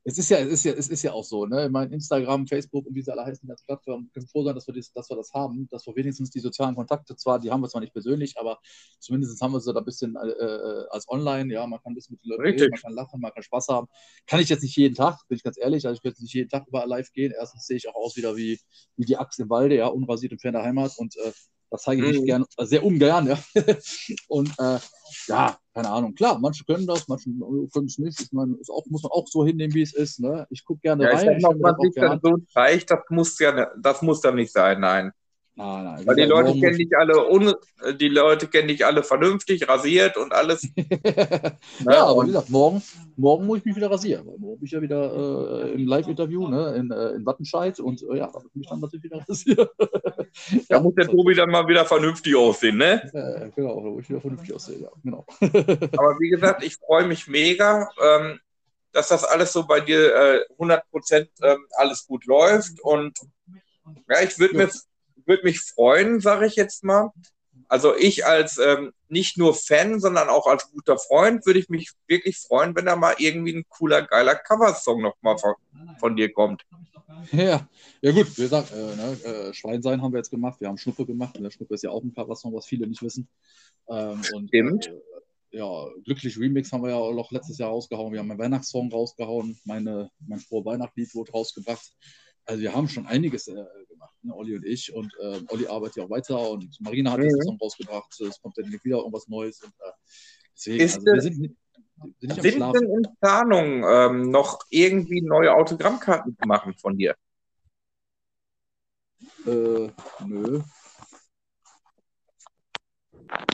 es 0.06 0.18
ist 0.18 0.30
ja, 0.30 0.40
es 0.40 0.52
ist 0.52 0.66
ja, 0.66 0.74
es 0.74 0.90
ist 0.90 1.02
ja 1.04 1.14
auch 1.14 1.24
so, 1.24 1.46
ne? 1.46 1.70
Mein 1.72 1.92
Instagram, 1.92 2.46
Facebook 2.46 2.86
und 2.86 2.94
wie 2.94 3.02
sie 3.02 3.12
alle 3.12 3.26
heißen 3.26 3.50
als 3.50 3.64
Plattform 3.64 4.10
können 4.14 4.28
froh 4.28 4.44
sein, 4.44 4.54
dass 4.54 4.68
wir, 4.68 4.74
das, 4.74 4.92
dass 4.92 5.10
wir 5.10 5.16
das 5.16 5.32
haben, 5.34 5.68
dass 5.70 5.88
wir 5.88 5.96
wenigstens 5.96 6.30
die 6.30 6.40
sozialen 6.40 6.76
Kontakte 6.76 7.16
zwar, 7.16 7.40
die 7.40 7.50
haben 7.50 7.62
wir 7.62 7.70
zwar 7.70 7.80
nicht 7.80 7.94
persönlich, 7.94 8.38
aber 8.38 8.60
zumindest 9.00 9.40
haben 9.42 9.54
wir 9.54 9.62
sie 9.62 9.74
da 9.74 9.80
ein 9.80 9.86
bisschen 9.86 10.16
äh, 10.16 10.28
äh 10.28 10.86
als 10.90 11.08
online, 11.08 11.54
ja, 11.54 11.66
man 11.66 11.80
kann 11.82 11.94
ein 11.94 11.96
bisschen 11.96 12.16
mit 12.16 12.24
den 12.24 12.32
Leuten 12.32 12.42
reden, 12.42 12.70
man 12.72 12.80
kann 12.82 12.94
lachen, 12.94 13.22
man 13.22 13.32
kann 13.32 13.44
Spaß 13.44 13.68
haben. 13.70 13.88
Kann 14.28 14.42
ich 14.42 14.50
jetzt 14.50 14.64
nicht 14.64 14.76
jeden 14.76 14.96
Tag, 14.96 15.20
bin 15.30 15.38
ich 15.38 15.44
ganz 15.44 15.58
ehrlich, 15.58 15.86
also 15.86 15.98
ich 15.98 16.04
werde 16.04 16.22
nicht 16.22 16.34
jeden 16.34 16.50
Tag 16.50 16.68
überall 16.68 16.88
live 16.88 17.12
gehen. 17.14 17.34
Erstens 17.38 17.66
sehe 17.66 17.78
ich 17.78 17.88
auch 17.88 17.96
aus 17.96 18.18
wieder 18.18 18.36
wie, 18.36 18.60
wie 18.98 19.06
die 19.06 19.18
Axt 19.18 19.40
im 19.40 19.50
Walde, 19.50 19.76
ja, 19.78 19.88
unrasiert 19.88 20.34
und 20.34 20.42
fern 20.42 20.54
der 20.54 20.64
Heimat 20.64 20.92
und 20.98 21.16
äh, 21.18 21.32
das 21.74 21.82
zeige 21.82 22.04
ich 22.04 22.12
nicht 22.12 22.22
mhm. 22.22 22.26
gern, 22.26 22.46
äh, 22.58 22.66
sehr 22.66 22.84
ungern, 22.86 23.26
ja. 23.26 23.40
und 24.28 24.50
äh, 24.60 24.78
ja, 25.28 25.58
keine 25.74 25.90
Ahnung. 25.90 26.14
Klar, 26.14 26.38
manche 26.40 26.64
können 26.66 26.86
das, 26.86 27.08
manche 27.08 27.32
können 27.32 27.88
es 27.88 27.98
nicht. 27.98 28.22
Ich 28.22 28.32
meine, 28.32 28.56
ist 28.62 28.70
auch, 28.70 28.86
muss 28.86 29.02
man 29.02 29.12
auch 29.12 29.28
so 29.28 29.44
hinnehmen, 29.44 29.74
wie 29.74 29.82
es 29.82 29.96
ist. 29.96 30.20
Ne? 30.20 30.46
Ich 30.52 30.64
gucke 30.64 30.82
gerne 30.82 31.06
ja, 31.06 31.10
rein. 31.10 31.38
Ich 31.38 31.42
sag 31.42 31.58
mal, 31.60 31.76
was 31.76 31.94
dann 31.96 32.20
so 32.22 32.38
reicht, 32.56 32.92
das 32.92 33.00
muss 33.10 33.40
ja, 33.40 33.72
das 33.76 34.04
muss 34.04 34.22
dann 34.22 34.36
nicht 34.36 34.52
sein, 34.52 34.82
nein. 34.82 35.12
Nein, 35.56 35.84
nein. 35.84 36.08
Weil 36.08 36.16
die 36.16 36.24
Leute 36.24 36.60
kennen 36.60 36.78
dich 36.78 36.98
alle 36.98 37.30
un, 37.30 37.54
die 38.00 38.08
Leute 38.08 38.48
kennen 38.48 38.70
dich 38.70 38.84
alle 38.84 39.04
vernünftig, 39.04 39.68
rasiert 39.70 40.18
und 40.18 40.34
alles. 40.34 40.68
ja, 40.76 41.56
ne? 41.86 41.98
aber 41.98 42.24
wie 42.24 42.28
gesagt, 42.28 42.50
morgen, 42.50 42.82
morgen 43.18 43.46
muss 43.46 43.60
ich 43.60 43.66
mich 43.66 43.76
wieder 43.76 43.92
rasieren. 43.92 44.26
Morgen 44.26 44.58
bin 44.58 44.66
ich 44.66 44.72
ja 44.72 44.82
wieder 44.82 45.66
äh, 45.66 45.74
im 45.74 45.86
Live-Interview 45.86 46.48
ne, 46.48 46.74
in, 46.76 46.90
äh, 46.90 47.10
in 47.10 47.26
Wattenscheid 47.26 47.80
und 47.80 48.02
äh, 48.02 48.18
ja, 48.18 48.32
da 48.34 48.40
muss 48.40 48.50
ich 48.50 48.56
mich 48.56 48.68
dann 48.68 48.80
natürlich 48.80 49.04
wieder 49.04 49.24
rasieren. 49.28 49.68
da 50.70 50.80
muss 50.80 50.96
der 50.96 51.08
Tobi 51.08 51.36
dann 51.36 51.52
mal 51.52 51.68
wieder 51.68 51.86
vernünftig 51.86 52.36
aussehen, 52.36 52.78
ne? 52.78 53.08
Ja, 53.14 53.48
genau, 53.50 53.76
da 53.76 53.90
muss 53.90 54.04
ich 54.04 54.10
wieder 54.10 54.22
vernünftig 54.22 54.56
aussehen, 54.56 54.82
ja, 54.82 54.90
genau. 55.04 55.24
aber 55.42 56.20
wie 56.20 56.30
gesagt, 56.30 56.64
ich 56.64 56.78
freue 56.78 57.06
mich 57.06 57.28
mega. 57.28 57.90
Ähm, 58.02 58.40
dass 58.92 59.08
das 59.08 59.24
alles 59.24 59.52
so 59.52 59.66
bei 59.66 59.80
dir 59.80 60.16
äh, 60.16 60.46
100 60.54 60.88
Prozent 60.92 61.30
ähm, 61.42 61.66
alles 61.78 62.06
gut 62.06 62.26
läuft 62.26 62.80
und 62.82 63.18
ja, 64.08 64.22
ich 64.22 64.38
würde 64.38 64.56
mir 64.56 64.70
würde 65.26 65.44
mich 65.44 65.62
freuen, 65.62 66.20
sage 66.20 66.46
ich 66.46 66.56
jetzt 66.56 66.84
mal. 66.84 67.12
Also 67.68 67.96
ich 67.96 68.26
als 68.26 68.58
ähm, 68.58 68.94
nicht 69.08 69.38
nur 69.38 69.56
Fan, 69.56 70.00
sondern 70.00 70.30
auch 70.30 70.48
als 70.48 70.70
guter 70.72 70.98
Freund 70.98 71.46
würde 71.46 71.60
ich 71.60 71.70
mich 71.70 71.92
wirklich 72.08 72.38
freuen, 72.38 72.76
wenn 72.76 72.86
da 72.86 72.96
mal 72.96 73.16
irgendwie 73.18 73.56
ein 73.56 73.66
cooler, 73.70 74.04
geiler 74.04 74.36
Coversong 74.36 75.02
nochmal 75.02 75.38
von, 75.38 75.56
von 76.00 76.16
dir 76.16 76.32
kommt. 76.32 76.64
Ja, 77.32 77.68
ja 78.02 78.12
gut, 78.12 78.38
wie 78.38 78.42
gesagt, 78.42 78.72
äh, 78.72 78.96
ne, 78.96 79.18
äh, 79.24 79.54
Schweinsein 79.54 80.02
haben 80.02 80.12
wir 80.12 80.18
jetzt 80.18 80.32
gemacht, 80.32 80.60
wir 80.60 80.68
haben 80.68 80.78
Schnuppe 80.78 81.06
gemacht. 81.06 81.38
Und 81.38 81.44
der 81.44 81.52
Schnuppe 81.52 81.76
ist 81.76 81.84
ja 81.84 81.90
auch 81.90 82.04
ein 82.04 82.14
Coversong, 82.14 82.54
was 82.54 82.66
viele 82.66 82.88
nicht 82.88 83.02
wissen. 83.02 83.28
Ähm, 83.90 84.22
und, 84.34 84.50
Stimmt. 84.50 84.88
Äh, 84.88 85.58
ja, 85.58 85.88
Glücklich 86.04 86.38
Remix 86.38 86.72
haben 86.72 86.84
wir 86.84 86.90
ja 86.90 86.96
auch 86.96 87.14
noch 87.14 87.32
letztes 87.32 87.60
Jahr 87.60 87.70
rausgehauen. 87.70 88.12
Wir 88.12 88.20
haben 88.20 88.32
einen 88.32 88.40
Weihnachtssong 88.40 88.92
rausgehauen. 88.92 89.60
Meine, 89.66 90.10
mein 90.20 90.40
frohe 90.40 90.66
Weihnachtslied 90.66 91.14
wurde 91.14 91.32
rausgebracht. 91.32 91.96
Also 92.46 92.62
wir 92.62 92.74
haben 92.74 92.90
schon 92.90 93.06
einiges 93.08 93.48
äh, 93.48 93.54
gemacht, 93.88 94.16
ne, 94.22 94.36
Olli 94.36 94.56
und 94.56 94.66
ich. 94.66 94.94
Und 94.94 95.14
äh, 95.20 95.42
Olli 95.48 95.68
arbeitet 95.68 95.98
ja 95.98 96.04
auch 96.04 96.10
weiter 96.10 96.50
und 96.50 96.76
Marina 96.82 97.12
hat 97.12 97.20
jetzt 97.20 97.34
einen 97.34 97.44
Song 97.44 97.58
rausgebracht. 97.62 98.20
Es 98.20 98.42
kommt 98.42 98.58
dann 98.58 98.72
wieder 98.72 98.98
irgendwas 98.98 99.28
Neues. 99.28 99.62
Und, 99.62 99.70
äh, 99.80 99.92
deswegen, 100.56 100.84
Ist 100.84 100.96
also, 100.96 101.06
wir 101.06 101.22
sind, 101.22 101.36
sind, 101.36 101.58
nicht 102.22 102.42
sind 102.42 102.60
denn 102.60 102.90
in 102.90 103.08
Planung, 103.22 103.84
ähm, 103.88 104.30
noch 104.30 104.60
irgendwie 104.70 105.22
neue 105.22 105.54
Autogrammkarten 105.54 106.36
zu 106.36 106.48
machen 106.48 106.74
von 106.74 106.98
dir? 106.98 107.16
Äh, 109.46 109.90
nö. 110.26 110.62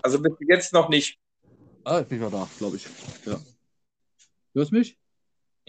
Also 0.02 0.20
bis 0.22 0.34
jetzt 0.48 0.74
noch 0.74 0.90
nicht. 0.90 1.20
Ah, 1.84 2.02
ich 2.02 2.08
bin 2.08 2.22
ja 2.22 2.30
da, 2.30 2.48
glaube 2.58 2.78
ich. 2.78 2.88
Ja. 3.26 3.40
Hörst 4.54 4.72
mich? 4.72 4.98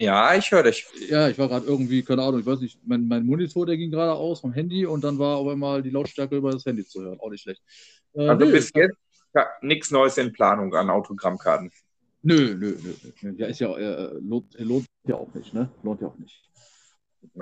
Ja, 0.01 0.33
ich 0.33 0.49
höre 0.51 0.63
dich. 0.63 0.87
Ja, 1.09 1.29
ich 1.29 1.37
war 1.37 1.47
gerade 1.47 1.67
irgendwie, 1.67 2.01
keine 2.01 2.23
Ahnung, 2.23 2.39
ich 2.39 2.45
weiß 2.45 2.59
nicht, 2.59 2.79
mein, 2.87 3.07
mein 3.07 3.23
Monitor, 3.23 3.67
der 3.67 3.77
ging 3.77 3.91
gerade 3.91 4.13
aus 4.13 4.41
vom 4.41 4.51
Handy 4.51 4.83
und 4.83 5.03
dann 5.03 5.19
war 5.19 5.37
auf 5.37 5.47
einmal 5.47 5.83
die 5.83 5.91
Lautstärke 5.91 6.37
über 6.37 6.51
das 6.51 6.65
Handy 6.65 6.83
zu 6.83 7.03
hören. 7.03 7.19
Auch 7.19 7.29
nicht 7.29 7.43
schlecht. 7.43 7.61
Äh, 8.13 8.27
also 8.27 8.45
nö, 8.45 8.51
bis 8.51 8.71
jetzt 8.73 8.97
ja, 9.35 9.47
nichts 9.61 9.91
Neues 9.91 10.17
in 10.17 10.33
Planung 10.33 10.73
an 10.73 10.89
Autogrammkarten. 10.89 11.71
Nö, 12.23 12.55
nö, 12.55 12.75
nö. 12.81 12.93
nö. 13.21 13.33
Ja, 13.37 13.45
ist 13.45 13.59
ja, 13.59 13.77
äh, 13.77 14.13
lohnt, 14.21 14.59
lohnt 14.59 14.87
ja 15.07 15.15
auch 15.15 15.31
nicht, 15.35 15.53
ne? 15.53 15.69
Lohnt 15.83 16.01
ja 16.01 16.07
auch 16.07 16.17
nicht. 16.17 16.49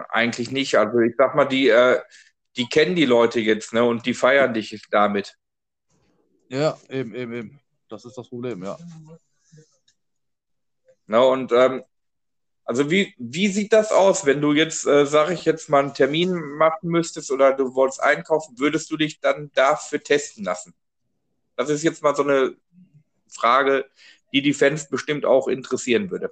Eigentlich 0.10 0.52
nicht. 0.52 0.76
Also 0.76 1.00
ich 1.00 1.16
sag 1.18 1.36
mal, 1.36 1.46
die, 1.46 1.70
äh, 1.70 2.02
die 2.58 2.68
kennen 2.68 2.94
die 2.94 3.06
Leute 3.06 3.40
jetzt, 3.40 3.72
ne? 3.72 3.86
Und 3.86 4.06
die 4.06 4.14
feiern 4.14 4.54
dich 4.54 4.78
damit. 4.92 5.38
Ja, 6.50 6.78
eben, 6.90 7.16
eben, 7.16 7.34
eben. 7.34 7.60
Das 7.88 8.04
ist 8.04 8.18
das 8.18 8.28
Problem, 8.28 8.62
ja. 8.64 8.78
Na, 11.08 11.22
und 11.22 11.54
ähm, 11.54 11.84
also 12.70 12.92
wie, 12.92 13.16
wie 13.18 13.48
sieht 13.48 13.74
das 13.74 13.92
aus, 13.92 14.28
wenn 14.28 14.42
du 14.42 14.54
jetzt, 14.54 14.86
äh, 14.86 15.08
sage 15.08 15.34
ich 15.34 15.44
jetzt 15.44 15.70
mal, 15.70 15.80
einen 15.80 15.96
Termin 15.96 16.40
machen 16.56 16.90
müsstest 16.90 17.32
oder 17.32 17.54
du 17.54 17.74
wolltest 17.74 18.00
einkaufen, 18.00 18.60
würdest 18.60 18.92
du 18.92 18.98
dich 18.98 19.20
dann 19.20 19.50
dafür 19.56 20.04
testen 20.04 20.44
lassen? 20.44 20.76
Das 21.56 21.72
ist 21.72 21.82
jetzt 21.82 22.04
mal 22.04 22.16
so 22.16 22.22
eine 22.22 22.56
Frage, 23.28 23.86
die 24.32 24.44
die 24.44 24.54
Fans 24.54 24.88
bestimmt 24.88 25.26
auch 25.26 25.48
interessieren 25.48 26.12
würde. 26.12 26.30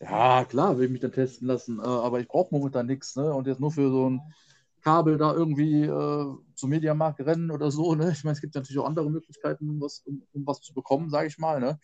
Ja, 0.00 0.44
klar, 0.44 0.76
will 0.76 0.86
ich 0.86 0.90
mich 0.90 1.02
dann 1.02 1.12
testen 1.12 1.46
lassen, 1.46 1.78
äh, 1.78 1.82
aber 1.82 2.18
ich 2.18 2.26
brauche 2.26 2.52
momentan 2.52 2.86
nichts. 2.86 3.14
Ne? 3.14 3.32
Und 3.32 3.46
jetzt 3.46 3.60
nur 3.60 3.70
für 3.70 3.92
so 3.92 4.10
ein 4.10 4.20
Kabel 4.82 5.18
da 5.18 5.32
irgendwie 5.32 5.84
äh, 5.84 6.34
zum 6.56 6.70
Mediamarkt 6.70 7.20
rennen 7.20 7.52
oder 7.52 7.70
so. 7.70 7.94
Ne? 7.94 8.10
Ich 8.10 8.24
meine, 8.24 8.34
es 8.34 8.40
gibt 8.40 8.56
natürlich 8.56 8.80
auch 8.80 8.86
andere 8.86 9.08
Möglichkeiten, 9.08 9.70
um 9.70 9.80
was, 9.80 10.00
um, 10.00 10.26
um 10.32 10.44
was 10.48 10.60
zu 10.62 10.74
bekommen, 10.74 11.10
sage 11.10 11.28
ich 11.28 11.38
mal. 11.38 11.60
Ne? 11.60 11.78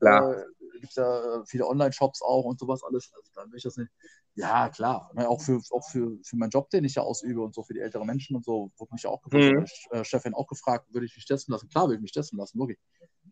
Klar. 0.00 0.38
Äh, 0.38 0.44
gibt 0.80 0.90
es 0.90 0.96
ja 0.96 1.40
äh, 1.40 1.46
viele 1.46 1.66
Online-Shops 1.66 2.22
auch 2.22 2.44
und 2.44 2.58
sowas 2.58 2.82
alles. 2.82 3.12
Also 3.14 3.30
dann 3.34 3.50
will 3.50 3.58
ich 3.58 3.64
das 3.64 3.76
nicht. 3.76 3.90
Ja, 4.36 4.68
klar. 4.68 5.10
Ne, 5.14 5.28
auch 5.28 5.40
für, 5.40 5.60
auch 5.70 5.88
für, 5.88 6.18
für 6.22 6.36
meinen 6.36 6.50
Job, 6.50 6.68
den 6.70 6.84
ich 6.84 6.96
ja 6.96 7.02
ausübe 7.02 7.42
und 7.42 7.54
so 7.54 7.62
für 7.62 7.74
die 7.74 7.80
älteren 7.80 8.06
Menschen 8.06 8.34
und 8.34 8.44
so, 8.44 8.72
wurde 8.76 8.92
mich 8.92 9.06
auch 9.06 9.22
gefragt, 9.22 9.70
mhm. 9.90 9.96
äh, 9.96 10.04
Chefin 10.04 10.34
auch 10.34 10.46
gefragt, 10.46 10.92
würde 10.92 11.06
ich 11.06 11.14
mich 11.14 11.24
testen 11.24 11.52
lassen? 11.52 11.68
Klar, 11.68 11.88
will 11.88 11.96
ich 11.96 12.02
mich 12.02 12.12
testen 12.12 12.38
lassen, 12.38 12.58
wirklich. 12.58 12.78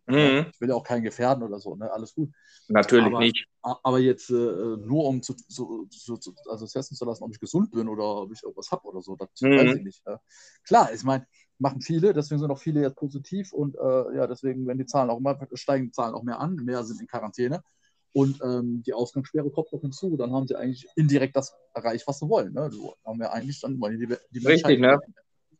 Mhm. 0.06 0.46
Ich 0.52 0.60
will 0.60 0.68
ja 0.68 0.74
auch 0.74 0.84
keinen 0.84 1.02
gefährden 1.02 1.42
oder 1.42 1.58
so, 1.58 1.74
ne? 1.76 1.90
Alles 1.90 2.14
gut. 2.14 2.30
Natürlich 2.68 3.06
aber, 3.06 3.20
nicht. 3.20 3.46
Aber 3.62 3.98
jetzt 3.98 4.30
äh, 4.30 4.34
nur 4.34 5.04
um 5.04 5.22
zu, 5.22 5.34
zu, 5.34 5.86
zu, 5.90 6.16
zu, 6.16 6.34
also 6.48 6.66
testen 6.66 6.96
zu 6.96 7.04
lassen, 7.04 7.24
ob 7.24 7.32
ich 7.32 7.40
gesund 7.40 7.70
bin 7.70 7.88
oder 7.88 8.22
ob 8.22 8.32
ich 8.32 8.42
irgendwas 8.42 8.70
habe 8.70 8.84
oder 8.84 9.00
so, 9.00 9.16
das 9.16 9.28
mhm. 9.40 9.56
weiß 9.56 9.76
ich 9.76 9.82
nicht. 9.82 10.06
Ne? 10.06 10.20
Klar, 10.64 10.92
ich 10.92 11.02
meine, 11.04 11.26
machen 11.58 11.80
viele, 11.80 12.12
deswegen 12.12 12.40
sind 12.40 12.50
auch 12.50 12.58
viele 12.58 12.80
jetzt 12.80 12.96
positiv 12.96 13.52
und 13.52 13.76
äh, 13.76 14.16
ja, 14.16 14.26
deswegen, 14.26 14.66
wenn 14.66 14.78
die 14.78 14.86
Zahlen 14.86 15.10
auch 15.10 15.18
immer 15.18 15.38
steigen, 15.54 15.86
die 15.86 15.92
Zahlen 15.92 16.14
auch 16.14 16.22
mehr 16.22 16.40
an, 16.40 16.56
mehr 16.56 16.82
sind 16.84 17.00
in 17.00 17.06
Quarantäne 17.06 17.62
und 18.12 18.40
ähm, 18.42 18.82
die 18.84 18.92
Ausgangssperre 18.92 19.50
kommt 19.50 19.72
noch 19.72 19.80
hinzu, 19.80 20.16
dann 20.16 20.32
haben 20.32 20.46
sie 20.46 20.56
eigentlich 20.56 20.86
indirekt 20.96 21.36
das 21.36 21.54
erreicht, 21.74 22.06
was 22.06 22.18
sie 22.18 22.28
wollen. 22.28 22.52
Ne? 22.52 22.70
So 22.70 22.94
haben 23.06 23.18
wir 23.18 23.32
eigentlich 23.32 23.60
dann 23.60 23.80
wollen 23.80 23.98
die, 23.98 24.06
die, 24.30 24.46
Richtig, 24.46 24.80
ne? 24.80 25.00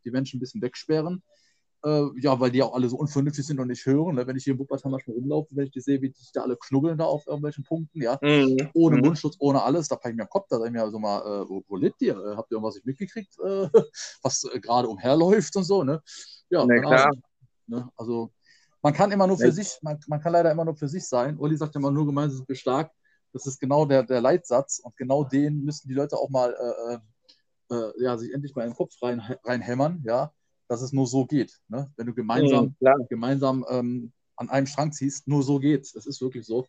die 0.05 0.11
Menschen 0.11 0.39
ein 0.39 0.41
bisschen 0.41 0.61
wegsperren 0.61 1.23
äh, 1.85 2.09
ja, 2.21 2.39
weil 2.39 2.51
die 2.51 2.63
auch 2.63 2.75
alle 2.75 2.89
so 2.89 2.97
unvernünftig 2.97 3.45
sind 3.45 3.59
und 3.59 3.69
nicht 3.69 3.85
hören. 3.87 4.15
Ne? 4.15 4.27
Wenn 4.27 4.37
ich 4.37 4.45
hier 4.45 4.55
in 4.55 4.59
Wuppertal 4.59 4.91
manchmal 4.91 5.17
rumlaufe, 5.17 5.55
wenn 5.57 5.67
ich 5.67 5.73
die 5.73 5.81
sehe, 5.81 6.01
wie 6.01 6.11
die 6.11 6.21
da 6.33 6.43
alle 6.43 6.57
knubbeln 6.57 6.97
da 6.97 7.05
auf 7.05 7.27
irgendwelchen 7.27 7.65
Punkten, 7.65 8.01
ja, 8.01 8.19
mhm. 8.23 8.71
ohne 8.75 8.97
mhm. 8.97 9.03
Mundschutz, 9.03 9.37
ohne 9.39 9.63
alles, 9.63 9.89
da 9.89 9.97
packe 9.97 10.11
ich 10.11 10.17
mir 10.17 10.25
den 10.25 10.31
Kopf, 10.31 10.47
da 10.49 10.59
sage 10.59 10.69
ich 10.69 10.73
mir 10.73 10.83
also 10.83 10.99
mal, 10.99 11.21
äh, 11.21 11.49
wo, 11.49 11.65
wo 11.67 11.77
lebt 11.77 12.01
ihr? 12.03 12.17
Äh, 12.17 12.37
habt 12.37 12.51
ihr 12.51 12.57
irgendwas 12.57 12.75
nicht 12.77 12.87
mitgekriegt, 12.87 13.37
äh, 13.41 13.69
was 14.23 14.45
äh, 14.45 14.61
gerade 14.61 14.89
umherläuft 14.89 15.57
und 15.57 15.65
so, 15.65 15.83
ne? 15.83 16.01
Ja, 16.51 16.65
ne, 16.65 16.81
klar. 16.81 17.11
ne? 17.67 17.89
Also 17.97 18.31
man 18.83 18.93
kann 18.93 19.11
immer 19.11 19.27
nur 19.27 19.39
für 19.39 19.47
ne. 19.47 19.53
sich, 19.53 19.79
man, 19.83 19.99
man 20.07 20.21
kann 20.21 20.33
leider 20.33 20.51
immer 20.51 20.65
nur 20.65 20.77
für 20.77 20.89
sich 20.89 21.07
sein. 21.07 21.39
Uli 21.39 21.57
sagt 21.57 21.77
immer 21.77 21.91
nur 21.91 22.07
gemeinsam 22.07 22.39
sind 22.39 22.49
wir 22.49 22.57
stark. 22.57 22.91
Das 23.33 23.47
ist 23.47 23.59
genau 23.59 23.87
der, 23.87 24.03
der 24.03 24.21
Leitsatz 24.21 24.79
und 24.79 24.97
genau 24.97 25.25
den 25.25 25.65
müssen 25.65 25.89
die 25.89 25.95
Leute 25.95 26.17
auch 26.17 26.29
mal 26.29 26.55
äh, 27.71 27.93
ja, 27.97 28.19
sich 28.19 28.35
endlich 28.35 28.55
mal 28.55 28.65
in 28.65 28.71
den 28.71 28.77
Kopf 28.77 28.93
rein, 29.01 29.23
reinhämmern, 29.45 30.03
ja 30.05 30.33
dass 30.73 30.81
es 30.81 30.95
nur 30.95 31.07
so 31.07 31.27
geht. 31.27 31.61
Ne? 31.69 31.93
Wenn 31.97 32.07
du 32.07 32.15
gemeinsam, 32.15 32.75
mhm, 32.81 33.07
gemeinsam 33.11 33.67
ähm, 33.69 34.13
an 34.37 34.49
einem 34.49 34.67
Strang 34.67 34.91
ziehst, 34.91 35.29
nur 35.29 35.43
so 35.43 35.59
geht's. 35.59 35.95
Es 35.95 36.07
ist 36.07 36.23
wirklich 36.23 36.47
so. 36.47 36.67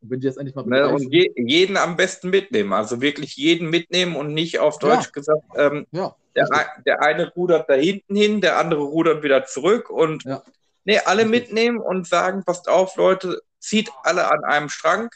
Und 0.00 0.10
wenn 0.10 0.20
die 0.20 0.26
jetzt 0.26 0.38
endlich 0.38 0.56
mal 0.56 0.64
ne, 0.64 0.88
und 0.88 1.12
je, 1.12 1.30
jeden 1.36 1.76
am 1.76 1.96
besten 1.96 2.30
mitnehmen, 2.30 2.72
also 2.72 3.02
wirklich 3.02 3.36
jeden 3.36 3.68
mitnehmen 3.68 4.16
und 4.16 4.32
nicht 4.32 4.58
auf 4.58 4.78
Deutsch 4.78 5.04
ja. 5.04 5.10
gesagt, 5.12 5.44
ähm, 5.54 5.86
ja, 5.92 6.16
der, 6.34 6.48
der, 6.86 7.02
eine 7.02 7.30
rudert 7.34 7.68
da 7.68 7.74
hinten 7.74 8.16
hin, 8.16 8.40
der 8.40 8.58
andere 8.58 8.80
rudert 8.80 9.22
wieder 9.22 9.44
zurück 9.44 9.90
und 9.90 10.24
ja. 10.24 10.42
nee, 10.84 10.98
alle 11.04 11.26
mitnehmen 11.26 11.78
und 11.78 12.08
sagen, 12.08 12.44
passt 12.44 12.70
auf, 12.70 12.96
Leute, 12.96 13.42
zieht 13.58 13.90
alle 14.02 14.32
an 14.32 14.44
einem 14.44 14.70
Strang. 14.70 15.10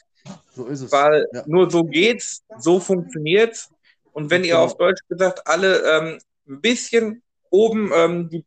So 0.54 0.66
ist 0.66 0.82
es. 0.82 0.92
Weil 0.92 1.26
ja. 1.32 1.42
nur 1.46 1.70
so 1.70 1.84
geht's, 1.84 2.44
so 2.58 2.80
funktioniert's. 2.80 3.70
Und 4.12 4.30
wenn 4.30 4.44
ihr 4.44 4.58
auf 4.58 4.76
Deutsch 4.76 5.00
gesagt 5.08 5.46
alle 5.46 5.78
ähm, 5.90 6.18
ein 6.48 6.60
bisschen 6.60 7.22
oben 7.56 7.90
ähm, 7.94 8.28
die, 8.28 8.44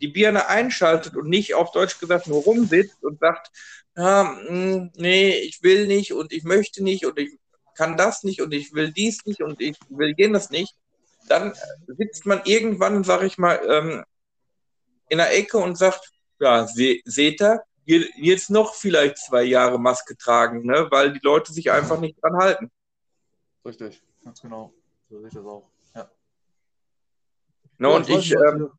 die 0.00 0.08
Birne 0.08 0.48
einschaltet 0.48 1.16
und 1.16 1.28
nicht 1.28 1.54
auf 1.54 1.72
Deutsch 1.72 1.98
gesagt 1.98 2.26
nur 2.26 2.42
rumsitzt 2.42 3.02
und 3.02 3.18
sagt, 3.20 3.50
ja, 3.96 4.24
mh, 4.24 4.48
hm, 4.48 4.92
nee, 4.96 5.30
ich 5.30 5.62
will 5.62 5.86
nicht 5.86 6.12
und 6.12 6.32
ich 6.32 6.44
möchte 6.44 6.82
nicht 6.82 7.06
und 7.06 7.18
ich 7.18 7.38
kann 7.74 7.96
das 7.96 8.22
nicht 8.24 8.40
und 8.42 8.52
ich 8.52 8.74
will 8.74 8.92
dies 8.92 9.24
nicht 9.24 9.42
und 9.42 9.60
ich 9.60 9.78
will 9.88 10.14
jenes 10.16 10.50
nicht, 10.50 10.74
dann 11.28 11.54
sitzt 11.86 12.26
man 12.26 12.42
irgendwann, 12.44 13.04
sag 13.04 13.22
ich 13.22 13.38
mal, 13.38 13.60
ähm, 13.66 14.04
in 15.08 15.18
der 15.18 15.36
Ecke 15.36 15.58
und 15.58 15.76
sagt, 15.76 16.10
ja, 16.38 16.66
se 16.66 17.00
seht 17.04 17.40
ihr, 17.40 17.62
jetzt 17.84 18.50
noch 18.50 18.74
vielleicht 18.74 19.18
zwei 19.18 19.42
Jahre 19.42 19.78
Maske 19.78 20.16
tragen, 20.16 20.64
ne? 20.64 20.86
weil 20.90 21.12
die 21.12 21.20
Leute 21.22 21.52
sich 21.52 21.70
einfach 21.70 22.00
nicht 22.00 22.22
dran 22.22 22.36
halten. 22.36 22.70
Richtig, 23.64 24.02
ganz 24.24 24.40
genau. 24.40 24.72
So 25.08 25.18
sehe 25.18 25.28
ich 25.28 25.34
das 25.34 25.44
auch. 25.44 25.70
Ne, 27.80 27.88
ja, 27.88 27.96
und 27.96 28.08
ich, 28.10 28.32
ähm, 28.32 28.70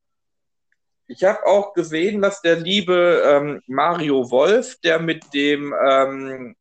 ich 1.08 1.24
habe 1.24 1.44
auch 1.48 1.74
gesehen, 1.74 2.22
dass 2.22 2.42
der 2.44 2.58
liebe 2.58 3.24
ähm, 3.26 3.62
Mario 3.66 4.30
Wolf, 4.30 4.80
der 4.82 5.00
mit 5.00 5.34
dem, 5.34 5.74
ähm, 5.74 6.56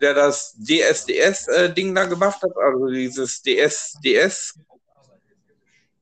der 0.00 0.14
das 0.14 0.56
DSDS-Ding 0.58 1.92
äh, 1.92 1.94
da 1.94 2.06
gemacht 2.06 2.42
hat, 2.42 2.56
also 2.56 2.88
dieses 2.88 3.40
DSDS, 3.40 4.58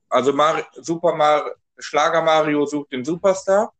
also 0.09 0.33
Mar 0.33 0.67
Super 0.73 1.13
Mar 1.15 1.51
Schlager 1.77 2.23
Mario 2.23 2.65
sucht 2.65 2.91
den 2.91 3.05
Superstar. 3.05 3.71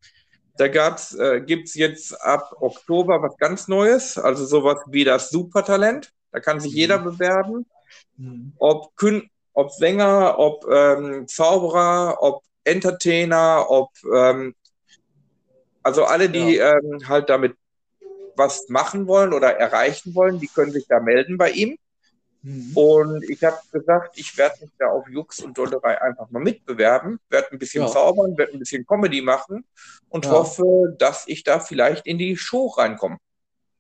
Da 0.57 0.65
äh, 0.65 1.41
gibt 1.41 1.69
es 1.69 1.73
jetzt 1.73 2.13
ab 2.21 2.55
Oktober 2.59 3.19
was 3.23 3.35
ganz 3.37 3.67
Neues, 3.67 4.19
also 4.19 4.45
sowas 4.45 4.77
wie 4.87 5.03
das 5.03 5.31
Supertalent. 5.31 6.13
Da 6.31 6.39
kann 6.39 6.59
sich 6.59 6.73
jeder 6.73 6.99
mhm. 6.99 7.03
bewerben. 7.03 7.65
Mhm. 8.15 8.53
Ob 8.59 8.95
Kün 8.95 9.31
ob 9.57 9.71
Sänger, 9.71 10.37
ob 10.37 10.65
ähm, 10.71 11.27
Zauberer, 11.27 12.21
ob 12.21 12.43
Entertainer, 12.63 13.65
ob 13.69 13.89
ähm, 14.13 14.53
also 15.81 16.03
alle, 16.05 16.29
die 16.29 16.57
ja. 16.57 16.77
ähm, 16.77 17.07
halt 17.07 17.27
damit 17.29 17.55
was 18.35 18.69
machen 18.69 19.07
wollen 19.07 19.33
oder 19.33 19.57
erreichen 19.57 20.13
wollen, 20.13 20.39
die 20.39 20.47
können 20.47 20.71
sich 20.71 20.85
da 20.87 20.99
melden 20.99 21.39
bei 21.39 21.49
ihm. 21.49 21.75
Mhm. 22.43 22.71
Und 22.75 23.23
ich 23.27 23.43
habe 23.43 23.57
gesagt, 23.71 24.19
ich 24.19 24.37
werde 24.37 24.57
mich 24.61 24.69
da 24.77 24.89
auf 24.89 25.09
Jux 25.09 25.39
und 25.39 25.57
Dollerei 25.57 25.99
einfach 26.03 26.29
mal 26.29 26.43
mitbewerben, 26.43 27.19
werde 27.31 27.47
ein 27.51 27.57
bisschen 27.57 27.85
ja. 27.85 27.89
zaubern, 27.89 28.37
werde 28.37 28.53
ein 28.53 28.59
bisschen 28.59 28.85
Comedy 28.85 29.23
machen 29.23 29.65
und 30.09 30.25
ja. 30.25 30.31
hoffe, 30.33 30.95
dass 30.99 31.27
ich 31.27 31.43
da 31.43 31.59
vielleicht 31.59 32.05
in 32.05 32.19
die 32.19 32.37
Show 32.37 32.67
reinkomme. 32.67 33.17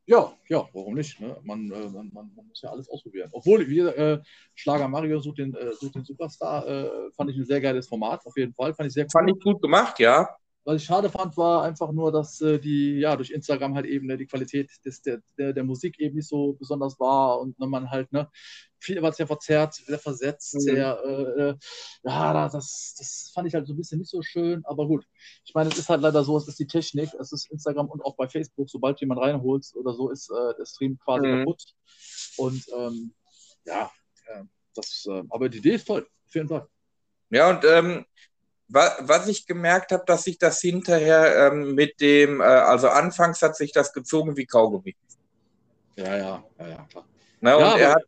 Ja, 0.09 0.31
ja, 0.47 0.65
warum 0.71 0.93
nicht? 0.93 1.19
Ne? 1.19 1.35
Man, 1.43 1.69
äh, 1.69 1.89
man, 1.89 2.09
man, 2.13 2.31
muss 2.47 2.61
ja 2.61 2.69
alles 2.69 2.89
ausprobieren. 2.89 3.29
Obwohl, 3.33 3.67
wie 3.67 3.79
äh, 3.79 4.21
Schlager 4.55 4.87
Mario 4.87 5.19
sucht 5.19 5.39
den, 5.39 5.53
äh, 5.53 5.73
sucht 5.73 5.95
den 5.95 6.05
Superstar, 6.05 6.65
äh, 6.65 7.11
fand 7.11 7.29
ich 7.29 7.37
ein 7.37 7.45
sehr 7.45 7.59
geiles 7.59 7.89
Format, 7.89 8.25
auf 8.25 8.37
jeden 8.37 8.53
Fall. 8.53 8.73
Fand 8.73 8.87
ich 8.87 8.93
sehr 8.93 9.03
cool. 9.03 9.09
Fand 9.11 9.29
ich 9.29 9.43
gut 9.43 9.61
gemacht, 9.61 9.99
ja. 9.99 10.29
Was 10.67 10.81
ich 10.81 10.83
schade 10.83 11.09
fand, 11.09 11.37
war 11.37 11.63
einfach 11.63 11.93
nur, 11.93 12.11
dass 12.11 12.41
äh, 12.41 12.59
die, 12.59 12.99
ja, 12.99 13.15
durch 13.15 13.31
Instagram 13.31 13.73
halt 13.73 13.85
eben 13.85 14.05
ne, 14.05 14.17
die 14.17 14.25
Qualität 14.25 14.69
des, 14.83 15.01
der, 15.01 15.21
der, 15.37 15.53
der 15.53 15.63
Musik 15.63 15.97
eben 15.97 16.17
nicht 16.17 16.27
so 16.27 16.57
besonders 16.59 16.99
war 16.99 17.39
und 17.39 17.57
ne, 17.57 17.67
man 17.67 17.89
halt, 17.89 18.11
ne, 18.11 18.29
viel 18.77 19.01
war 19.01 19.13
sehr 19.13 19.27
verzerrt, 19.27 19.75
sehr 19.75 19.97
versetzt, 19.97 20.55
mhm. 20.55 20.59
sehr, 20.59 21.03
äh, 21.05 21.55
ja, 22.03 22.49
das, 22.49 22.95
das 22.97 23.31
fand 23.33 23.47
ich 23.47 23.53
halt 23.53 23.65
so 23.65 23.71
ein 23.71 23.77
bisschen 23.77 23.99
nicht 23.99 24.11
so 24.11 24.21
schön, 24.21 24.61
aber 24.65 24.87
gut. 24.87 25.05
Ich 25.45 25.53
meine, 25.55 25.69
es 25.69 25.77
ist 25.77 25.87
halt 25.87 26.01
leider 26.01 26.21
so, 26.25 26.35
es 26.35 26.49
ist 26.49 26.59
die 26.59 26.67
Technik, 26.67 27.13
es 27.17 27.31
ist 27.31 27.49
Instagram 27.49 27.87
und 27.87 28.03
auch 28.03 28.17
bei 28.17 28.27
Facebook, 28.27 28.69
sobald 28.69 28.99
jemand 28.99 29.21
reinholt 29.21 29.65
oder 29.73 29.93
so, 29.93 30.09
ist 30.09 30.29
äh, 30.29 30.53
der 30.59 30.65
Stream 30.65 30.99
quasi 30.99 31.27
mhm. 31.27 31.39
kaputt. 31.45 31.63
Und 32.35 32.61
ähm, 32.77 33.13
ja, 33.63 33.89
äh, 34.25 34.43
das, 34.75 35.07
äh, 35.09 35.23
aber 35.29 35.47
die 35.47 35.59
Idee 35.59 35.75
ist 35.75 35.87
toll, 35.87 36.05
auf 36.25 36.35
jeden 36.35 36.49
Fall. 36.49 36.67
Ja, 37.29 37.51
und 37.51 37.63
ähm, 37.63 38.05
was 38.69 39.27
ich 39.27 39.45
gemerkt 39.45 39.91
habe, 39.91 40.03
dass 40.05 40.23
sich 40.23 40.37
das 40.37 40.59
hinterher 40.59 41.51
ähm, 41.51 41.73
mit 41.75 42.01
dem, 42.01 42.41
äh, 42.41 42.43
also 42.43 42.89
anfangs 42.89 43.41
hat 43.41 43.55
sich 43.55 43.71
das 43.71 43.93
gezogen 43.93 44.35
wie 44.35 44.45
Kaugummi. 44.45 44.95
Ja, 45.95 46.17
ja, 46.17 46.43
ja, 46.59 46.67
ja, 46.67 46.87
klar. 46.89 47.05
Na, 47.39 47.59
ja, 47.59 47.73
aber, 47.73 47.89
hat, 47.89 48.03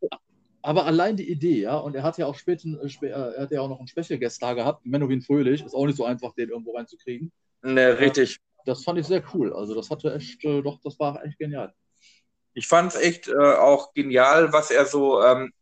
aber, 0.62 0.86
allein 0.86 1.16
die 1.16 1.30
Idee, 1.30 1.62
ja, 1.62 1.78
und 1.78 1.96
er 1.96 2.04
hat 2.04 2.18
ja 2.18 2.26
auch 2.26 2.36
später, 2.36 2.68
äh, 2.68 3.08
er 3.08 3.42
hat 3.44 3.52
ja 3.52 3.62
auch 3.62 3.70
noch 3.70 3.80
einen 3.80 3.88
Special-Guest 3.88 4.42
da 4.42 4.54
gehabt, 4.54 4.86
Menowin 4.86 5.22
Fröhlich, 5.22 5.64
ist 5.64 5.74
auch 5.74 5.86
nicht 5.86 5.98
so 5.98 6.06
einfach, 6.06 6.34
den 6.36 6.50
irgendwo 6.50 6.76
reinzukriegen. 6.76 7.32
Ne, 7.62 8.00
richtig. 8.00 8.40
Das 8.66 8.84
fand 8.84 9.00
ich 9.00 9.08
sehr 9.08 9.24
cool. 9.34 9.54
Also 9.54 9.74
das 9.74 9.90
hatte 9.90 10.14
echt, 10.14 10.44
äh, 10.44 10.62
doch, 10.62 10.80
das 10.84 11.00
war 11.00 11.24
echt 11.24 11.40
genial. 11.40 11.74
Ich 12.54 12.68
fand 12.68 12.94
es 12.94 13.00
echt 13.00 13.28
äh, 13.30 13.34
auch 13.34 13.94
genial, 13.94 14.52
was 14.52 14.72
er 14.72 14.86
so 14.86 15.24
ähm, 15.24 15.54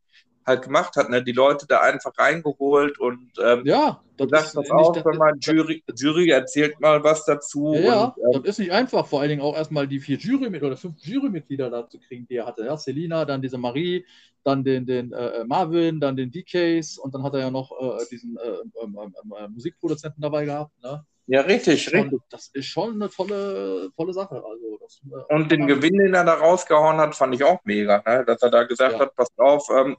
halt 0.48 0.64
gemacht 0.64 0.96
hat, 0.96 1.10
ne? 1.10 1.24
die 1.24 1.34
Leute 1.34 1.68
da 1.68 1.82
einfach 1.82 2.14
reingeholt 2.18 2.98
und 3.00 3.32
ähm, 3.44 3.64
ja, 3.66 4.02
das 4.16 4.30
sagt 4.30 4.56
das 4.56 4.72
auch, 4.72 5.06
wenn 5.06 5.18
man 5.18 5.38
Jury, 5.40 5.84
Jury 5.96 6.30
erzählt 6.30 6.80
mal 6.80 7.04
was 7.04 7.26
dazu. 7.26 7.76
Ja, 7.76 8.16
und, 8.16 8.36
ähm, 8.36 8.44
das 8.44 8.52
ist 8.54 8.60
nicht 8.60 8.72
einfach, 8.72 9.06
vor 9.06 9.20
allen 9.20 9.30
Dingen 9.30 9.42
auch 9.42 9.56
erstmal 9.56 9.88
die 9.88 10.00
vier 10.00 10.18
Jurymitglieder 10.18 10.68
oder 10.68 10.78
fünf 10.78 11.00
Jurymitglieder 11.02 11.70
da 11.70 11.88
zu 11.88 12.00
kriegen, 12.00 12.26
die 12.28 12.38
er 12.38 12.46
hatte. 12.46 12.66
Ja, 12.66 12.78
Selina, 12.78 13.26
dann 13.26 13.42
diese 13.42 13.58
Marie, 13.58 14.06
dann 14.44 14.64
den, 14.64 14.86
den 14.86 15.12
äh, 15.12 15.44
Marvin, 15.46 16.00
dann 16.00 16.16
den 16.16 16.32
DKs 16.32 16.98
und 16.98 17.14
dann 17.14 17.24
hat 17.24 17.34
er 17.34 17.42
ja 17.42 17.52
noch 17.52 17.72
äh, 17.72 18.06
diesen 18.10 18.38
äh, 18.38 18.84
ähm, 18.84 18.98
ähm, 18.98 19.14
ähm, 19.38 19.54
Musikproduzenten 19.54 20.22
dabei 20.22 20.46
gehabt. 20.46 20.72
Ne? 20.82 21.04
Ja, 21.28 21.42
richtig, 21.42 21.92
richtig. 21.92 22.22
das 22.30 22.50
ist 22.54 22.68
schon 22.68 22.94
eine 22.94 23.10
tolle, 23.10 23.92
tolle 23.98 24.14
Sache. 24.14 24.36
Also 24.36 24.78
das, 24.80 25.02
äh, 25.12 25.34
und 25.34 25.52
den 25.52 25.68
Gewinn, 25.68 25.98
den 25.98 26.14
er 26.14 26.24
da 26.24 26.36
rausgehauen 26.36 26.98
hat, 26.98 27.16
fand 27.16 27.36
ich 27.36 27.44
auch 27.44 27.60
mega, 27.66 28.02
ne? 28.06 28.24
dass 28.26 28.42
er 28.42 28.50
da 28.50 28.64
gesagt 28.64 28.94
ja. 28.94 29.00
hat, 29.00 29.16
passt 29.16 29.38
auf, 29.38 29.68
ähm, 29.70 29.98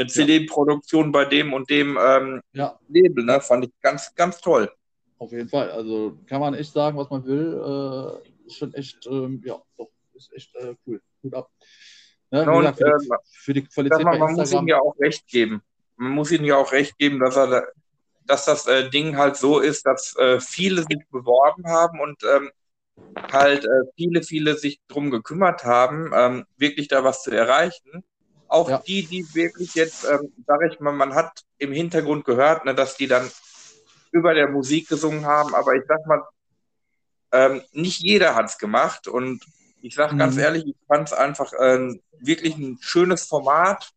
eine 0.00 0.08
CD-Produktion 0.08 1.12
bei 1.12 1.24
dem 1.24 1.52
und 1.52 1.70
dem 1.70 1.98
ähm, 2.00 2.40
ja. 2.52 2.78
Label, 2.88 3.24
ne? 3.24 3.40
Fand 3.40 3.64
ich 3.64 3.70
ganz, 3.80 4.14
ganz 4.14 4.40
toll. 4.40 4.70
Auf 5.18 5.32
jeden 5.32 5.48
Fall. 5.48 5.70
Also 5.70 6.16
kann 6.26 6.40
man 6.40 6.54
echt 6.54 6.72
sagen, 6.72 6.96
was 6.96 7.10
man 7.10 7.24
will. 7.24 8.22
Äh, 8.24 8.46
ist 8.46 8.56
schon 8.56 8.74
echt, 8.74 9.06
ähm, 9.06 9.42
ja, 9.44 9.60
doch, 9.76 9.90
ist 10.14 10.32
echt 10.32 10.54
äh, 10.56 10.74
cool. 10.86 11.00
Gut 11.22 11.34
ab. 11.34 11.50
Ja, 12.30 12.50
und, 12.50 12.60
gesagt, 12.60 12.78
für, 12.78 12.84
die, 12.84 12.90
ähm, 12.90 13.18
für, 13.32 13.54
die, 13.54 13.62
Qualität 13.64 14.04
man, 14.04 14.18
man 14.18 14.32
muss 14.34 14.52
ihm 14.52 14.68
ja 14.68 14.80
auch 14.80 14.98
recht 14.98 15.26
geben. 15.26 15.62
Man 15.96 16.12
muss 16.12 16.30
ihm 16.30 16.44
ja 16.44 16.56
auch 16.56 16.72
recht 16.72 16.96
geben, 16.98 17.20
dass 17.20 17.36
er 17.36 17.68
dass 18.30 18.44
das 18.44 18.66
äh, 18.66 18.88
Ding 18.88 19.16
halt 19.16 19.36
so 19.36 19.58
ist, 19.58 19.84
dass 19.86 20.16
äh, 20.16 20.40
viele 20.40 20.82
sich 20.82 21.00
beworben 21.10 21.66
haben 21.66 22.00
und 22.00 22.22
ähm, 22.22 22.50
halt 23.32 23.64
äh, 23.64 23.90
viele, 23.96 24.22
viele 24.22 24.56
sich 24.56 24.80
drum 24.86 25.10
gekümmert 25.10 25.64
haben, 25.64 26.12
ähm, 26.14 26.44
wirklich 26.56 26.88
da 26.88 27.02
was 27.02 27.24
zu 27.24 27.32
erreichen. 27.32 28.04
Auch 28.50 28.68
ja. 28.68 28.78
die, 28.78 29.06
die 29.06 29.24
wirklich 29.32 29.74
jetzt, 29.74 30.04
ähm, 30.04 30.32
sage 30.44 30.68
ich 30.72 30.80
mal, 30.80 30.92
man 30.92 31.14
hat 31.14 31.42
im 31.58 31.70
Hintergrund 31.70 32.24
gehört, 32.24 32.64
ne, 32.64 32.74
dass 32.74 32.96
die 32.96 33.06
dann 33.06 33.30
über 34.10 34.34
der 34.34 34.48
Musik 34.48 34.88
gesungen 34.88 35.24
haben, 35.24 35.54
aber 35.54 35.74
ich 35.76 35.84
sag 35.86 36.04
mal, 36.06 36.22
ähm, 37.32 37.62
nicht 37.72 38.00
jeder 38.00 38.34
hat 38.34 38.46
es 38.46 38.58
gemacht 38.58 39.06
und 39.06 39.44
ich 39.82 39.94
sage 39.94 40.16
ganz 40.16 40.34
Mhm. 40.34 40.40
ehrlich, 40.40 40.66
ich 40.66 40.76
fand 40.88 41.06
es 41.06 41.12
einfach 41.12 41.52
ähm, 41.60 42.02
wirklich 42.18 42.56
ein 42.56 42.78
schönes 42.80 43.24
Format. 43.24 43.90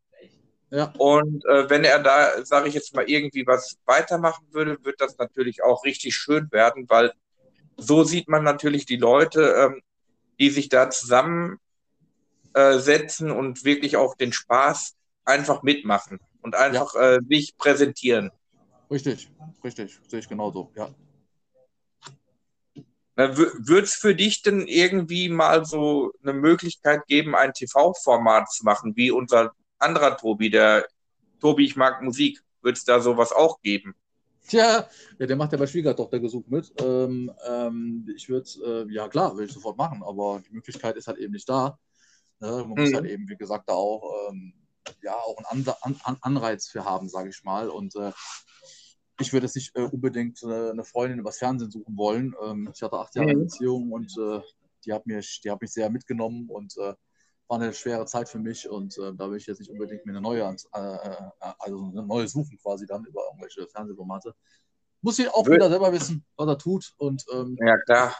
Ja. 0.69 0.93
Und 0.97 1.43
äh, 1.45 1.67
wenn 1.69 1.83
er 1.83 1.99
da, 1.99 2.45
sage 2.45 2.67
ich 2.67 2.75
jetzt 2.75 2.95
mal, 2.95 3.09
irgendwie 3.09 3.45
was 3.47 3.77
weitermachen 3.85 4.45
würde, 4.51 4.77
wird 4.83 5.01
das 5.01 5.17
natürlich 5.17 5.63
auch 5.63 5.83
richtig 5.83 6.15
schön 6.15 6.47
werden, 6.51 6.85
weil 6.89 7.11
so 7.77 8.03
sieht 8.03 8.27
man 8.29 8.43
natürlich 8.43 8.85
die 8.85 8.97
Leute, 8.97 9.41
ähm, 9.57 9.81
die 10.39 10.51
sich 10.51 10.69
da 10.69 10.91
zusammensetzen 10.91 11.59
äh, 12.53 12.79
setzen 12.79 13.31
und 13.31 13.63
wirklich 13.65 13.97
auch 13.97 14.15
den 14.15 14.33
Spaß 14.33 14.95
einfach 15.25 15.63
mitmachen 15.63 16.19
und 16.41 16.55
einfach 16.55 16.95
äh, 16.95 17.19
sich 17.27 17.57
präsentieren. 17.57 18.31
Richtig, 18.91 19.31
richtig, 19.63 19.99
sehe 20.07 20.19
ich 20.19 20.27
genauso, 20.27 20.71
ja. 20.75 20.89
Würde 23.15 23.83
es 23.83 23.93
für 23.93 24.15
dich 24.15 24.41
denn 24.41 24.67
irgendwie 24.67 25.29
mal 25.29 25.65
so 25.65 26.11
eine 26.23 26.33
Möglichkeit 26.33 27.05
geben, 27.05 27.35
ein 27.35 27.53
TV-Format 27.53 28.51
zu 28.51 28.65
machen, 28.65 28.95
wie 28.95 29.11
unser 29.11 29.53
anderer 29.77 30.17
Tobi, 30.17 30.49
der 30.49 30.87
Tobi, 31.39 31.65
ich 31.65 31.75
mag 31.75 32.01
Musik? 32.01 32.41
Würde 32.61 32.77
es 32.77 32.85
da 32.85 32.99
sowas 32.99 33.31
auch 33.31 33.61
geben? 33.61 33.93
Tja, 34.47 34.87
ja, 35.19 35.25
der 35.25 35.35
macht 35.35 35.51
ja 35.51 35.57
bei 35.57 35.67
Schwiegertochter 35.67 36.19
gesucht 36.19 36.49
mit. 36.49 36.73
Ähm, 36.81 37.31
ähm, 37.47 38.07
ich 38.15 38.27
würde 38.29 38.49
äh, 38.89 38.93
ja 38.93 39.07
klar, 39.07 39.33
würde 39.33 39.45
ich 39.45 39.53
sofort 39.53 39.77
machen, 39.77 40.03
aber 40.03 40.41
die 40.47 40.53
Möglichkeit 40.53 40.97
ist 40.97 41.07
halt 41.07 41.17
eben 41.17 41.33
nicht 41.33 41.47
da. 41.47 41.77
Ne? 42.39 42.49
Man 42.67 42.69
muss 42.69 42.91
Mhm. 42.91 42.95
halt 42.95 43.05
eben, 43.05 43.29
wie 43.29 43.37
gesagt, 43.37 43.69
da 43.69 43.73
auch, 43.73 44.29
ähm, 44.31 44.53
ja, 45.01 45.15
auch 45.15 45.37
einen 45.49 45.67
An 45.67 45.97
An 46.03 46.17
Anreiz 46.21 46.67
für 46.67 46.85
haben, 46.85 47.09
sage 47.09 47.29
ich 47.29 47.43
mal. 47.43 47.69
Und 47.69 47.95
äh, 47.95 48.11
ich 49.19 49.31
würde 49.33 49.45
jetzt 49.45 49.55
nicht 49.55 49.75
äh, 49.75 49.83
unbedingt 49.83 50.41
äh, 50.43 50.71
eine 50.71 50.83
Freundin 50.83 51.19
übers 51.19 51.37
Fernsehen 51.37 51.71
suchen 51.71 51.97
wollen. 51.97 52.35
Ähm, 52.43 52.69
ich 52.73 52.81
hatte 52.81 52.97
acht 52.97 53.15
Jahre 53.15 53.33
Mhm. 53.33 53.37
Beziehung 53.37 53.91
und 53.91 54.11
äh, 54.17 54.41
die 54.85 54.93
hat 54.93 55.05
mich, 55.05 55.41
die 55.43 55.51
hat 55.51 55.61
mich 55.61 55.71
sehr 55.71 55.89
mitgenommen 55.89 56.49
und 56.49 56.75
äh, 56.77 56.93
war 57.47 57.59
eine 57.61 57.73
schwere 57.73 58.05
Zeit 58.05 58.29
für 58.29 58.39
mich 58.39 58.69
und 58.69 58.97
äh, 58.97 59.13
da 59.15 59.29
will 59.29 59.37
ich 59.37 59.45
jetzt 59.47 59.59
nicht 59.59 59.69
unbedingt 59.71 60.05
mir 60.05 60.13
eine 60.13 60.21
neue, 60.21 60.41
äh, 60.43 60.79
äh, 60.79 61.31
also 61.59 61.77
eine 61.91 62.03
neue 62.05 62.27
suchen 62.27 62.57
quasi 62.57 62.85
dann 62.87 63.05
über 63.05 63.21
irgendwelche 63.29 63.67
Fernsehformate. 63.67 64.33
Muss 65.01 65.19
ich 65.19 65.29
auch 65.29 65.51
wieder 65.51 65.69
selber 65.69 65.91
wissen, 65.93 66.25
was 66.37 66.47
er 66.47 66.57
tut 66.57 66.93
und 66.97 67.25
ähm, 67.33 67.59
Ja, 67.59 67.77
klar. 67.85 68.13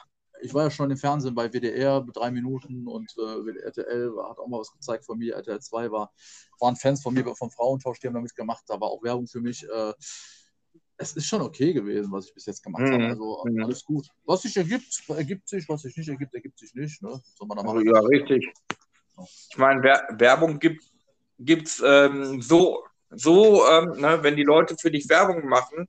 Ich 0.43 0.53
war 0.53 0.63
ja 0.65 0.71
schon 0.71 0.91
im 0.91 0.97
Fernsehen 0.97 1.34
bei 1.34 1.49
WDR 1.51 2.03
mit 2.03 2.15
drei 2.17 2.29
Minuten 2.29 2.88
und 2.88 3.13
äh, 3.17 3.60
RTL 3.62 4.12
hat 4.29 4.39
auch 4.39 4.47
mal 4.47 4.60
was 4.60 4.71
gezeigt 4.73 5.06
von 5.06 5.17
mir. 5.17 5.36
RTL 5.36 5.60
2 5.62 5.89
war, 5.89 6.12
waren 6.60 6.75
Fans 6.75 7.01
von 7.01 7.13
mir 7.13 7.23
vom 7.36 7.49
Frauentausch, 7.49 7.99
die 7.99 8.08
haben 8.08 8.13
da 8.13 8.21
mitgemacht. 8.21 8.63
Da 8.67 8.79
war 8.79 8.89
auch 8.89 9.01
Werbung 9.03 9.27
für 9.27 9.39
mich. 9.39 9.63
Äh, 9.67 9.93
es 10.97 11.13
ist 11.13 11.27
schon 11.27 11.41
okay 11.41 11.73
gewesen, 11.73 12.12
was 12.12 12.27
ich 12.27 12.34
bis 12.34 12.45
jetzt 12.45 12.62
gemacht 12.62 12.84
Mhm. 12.84 12.93
habe. 12.93 13.06
Also 13.06 13.43
Mhm. 13.45 13.63
alles 13.63 13.84
gut. 13.86 14.08
Was 14.25 14.41
sich 14.41 14.56
ergibt, 14.58 15.03
ergibt 15.08 15.47
sich. 15.47 15.67
Was 15.69 15.82
sich 15.82 15.95
nicht 15.95 16.10
ergibt, 16.10 16.34
ergibt 16.34 16.60
sich 16.60 16.73
nicht. 16.73 17.01
Ne? 17.01 17.21
Soll 17.36 17.47
man 17.47 17.58
da 17.58 17.63
Also, 17.63 17.75
machen? 17.75 17.88
ja, 17.88 17.99
richtig. 18.01 18.53
Ich 19.49 19.58
meine, 19.58 19.82
Wer 19.82 20.08
Werbung 20.12 20.60
gibt 20.60 21.67
es 21.67 21.82
ähm, 21.86 22.41
so, 22.41 22.84
so 23.12 23.65
ähm, 23.69 23.91
ne, 24.01 24.19
wenn 24.21 24.36
die 24.36 24.43
Leute 24.43 24.75
für 24.79 24.91
dich 24.91 25.08
Werbung 25.08 25.47
machen, 25.47 25.88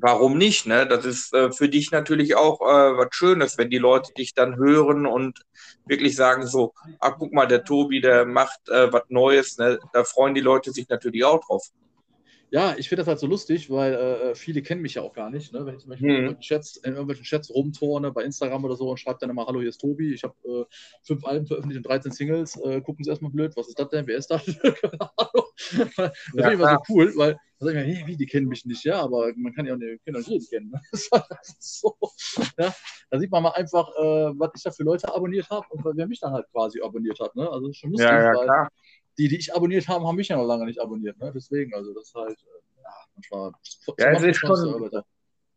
warum 0.00 0.38
nicht? 0.38 0.66
Ne? 0.66 0.86
Das 0.86 1.04
ist 1.04 1.34
äh, 1.34 1.52
für 1.52 1.68
dich 1.68 1.90
natürlich 1.90 2.36
auch 2.36 2.60
äh, 2.60 2.96
was 2.96 3.08
Schönes, 3.12 3.58
wenn 3.58 3.70
die 3.70 3.78
Leute 3.78 4.12
dich 4.14 4.34
dann 4.34 4.56
hören 4.56 5.06
und 5.06 5.40
wirklich 5.86 6.16
sagen 6.16 6.46
so, 6.46 6.74
ah, 7.00 7.10
guck 7.10 7.32
mal, 7.32 7.46
der 7.46 7.64
Tobi, 7.64 8.00
der 8.00 8.24
macht 8.24 8.68
äh, 8.68 8.92
was 8.92 9.04
Neues. 9.08 9.58
Ne? 9.58 9.78
Da 9.92 10.04
freuen 10.04 10.34
die 10.34 10.40
Leute 10.40 10.72
sich 10.72 10.88
natürlich 10.88 11.24
auch 11.24 11.44
drauf. 11.44 11.68
Ja, 12.50 12.74
ich 12.78 12.88
finde 12.88 13.00
das 13.00 13.08
halt 13.08 13.18
so 13.18 13.26
lustig, 13.26 13.70
weil 13.70 13.92
äh, 13.94 14.34
viele 14.34 14.62
kennen 14.62 14.80
mich 14.80 14.94
ja 14.94 15.02
auch 15.02 15.12
gar 15.12 15.30
nicht. 15.30 15.52
Ne? 15.52 15.66
Wenn 15.66 15.74
ich 15.74 15.80
zum 15.80 15.90
Beispiel 15.90 16.08
Mhm. 16.08 16.14
in, 16.14 16.16
irgendwelchen 16.24 16.56
Chats, 16.56 16.76
in 16.78 16.92
irgendwelchen 16.92 17.24
Chats 17.24 17.50
rumtorne, 17.54 18.10
bei 18.12 18.22
Instagram 18.24 18.64
oder 18.64 18.76
so 18.76 18.88
und 18.90 18.98
schreibe 18.98 19.18
dann 19.20 19.30
immer, 19.30 19.46
hallo, 19.46 19.60
hier 19.60 19.68
ist 19.68 19.80
Tobi, 19.80 20.14
ich 20.14 20.24
habe 20.24 20.34
äh, 20.44 20.64
fünf 21.02 21.24
Alben 21.26 21.46
veröffentlicht 21.46 21.78
und 21.78 21.86
13 21.86 22.12
Singles, 22.12 22.56
äh, 22.64 22.80
gucken 22.80 23.04
Sie 23.04 23.10
erstmal 23.10 23.30
blöd, 23.32 23.52
was 23.56 23.68
ist 23.68 23.78
das 23.78 23.88
denn, 23.90 24.06
wer 24.06 24.16
ist 24.16 24.30
das? 24.30 24.44
Keine 24.62 25.00
Ahnung. 25.16 25.46
Das 25.58 25.74
finde 25.74 26.48
ich 26.48 26.54
immer 26.54 26.70
so 26.70 26.78
cool, 26.88 27.12
weil 27.16 27.32
da 27.58 27.66
sag 27.66 27.74
ich 27.74 27.86
mir, 27.86 27.94
hey, 27.94 28.06
wie, 28.06 28.16
die 28.16 28.26
kennen 28.26 28.46
mich 28.46 28.64
nicht, 28.64 28.84
ja, 28.84 29.00
aber 29.02 29.32
man 29.36 29.52
kann 29.52 29.66
ja 29.66 29.74
auch 29.74 29.78
nicht, 29.78 30.04
kann 30.06 30.16
auch 30.16 30.20
jeden 30.20 30.46
kennen. 30.48 30.70
Ne? 30.70 30.80
Halt 31.12 31.24
so, 31.58 31.96
ja? 32.58 32.74
Da 33.10 33.18
sieht 33.18 33.30
man 33.30 33.42
mal 33.42 33.50
einfach, 33.50 33.88
äh, 33.96 34.38
was 34.38 34.52
ich 34.54 34.62
da 34.62 34.70
für 34.70 34.84
Leute 34.84 35.12
abonniert 35.12 35.50
habe 35.50 35.66
und 35.70 35.84
wer 35.96 36.06
mich 36.06 36.20
dann 36.20 36.32
halt 36.32 36.46
quasi 36.52 36.80
abonniert 36.80 37.18
hat. 37.20 37.34
Ne? 37.34 37.50
Also 37.50 37.72
schon 37.72 37.90
lustig, 37.90 38.08
Ja, 38.10 38.22
ja, 38.22 38.34
weil 38.34 38.44
klar. 38.44 38.68
Die, 39.18 39.28
die 39.28 39.36
ich 39.38 39.54
abonniert 39.54 39.88
habe, 39.88 40.06
haben 40.06 40.16
mich 40.16 40.28
ja 40.28 40.36
noch 40.36 40.46
lange 40.46 40.64
nicht 40.64 40.80
abonniert. 40.80 41.18
Ne? 41.18 41.32
Deswegen, 41.34 41.74
also 41.74 41.92
das 41.92 42.04
ist 42.04 42.14
halt, 42.14 42.38
äh, 42.38 42.82
ja, 42.82 42.90
manchmal. 43.14 43.52
Ja, 43.98 44.12
es 44.12 44.22
ist 44.22 44.36
schon-. 44.38 45.02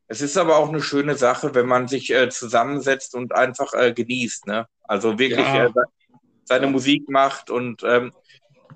Es 0.08 0.22
ist 0.22 0.36
aber 0.38 0.58
auch 0.58 0.68
eine 0.70 0.82
schöne 0.82 1.16
Sache, 1.16 1.56
wenn 1.56 1.68
man 1.68 1.88
sich 1.88 2.12
äh, 2.12 2.30
zusammensetzt 2.30 3.16
und 3.16 3.34
einfach 3.34 3.74
äh, 3.74 3.94
genießt. 3.94 4.48
Ne? 4.48 4.68
Also 4.84 5.18
wirklich 5.18 5.40
Ja. 5.46 5.66
äh, 5.66 5.68
se- 5.70 5.86
seine 6.44 6.68
Musik 6.68 7.08
macht. 7.10 7.50
Und 7.50 7.82
ähm, 7.84 8.12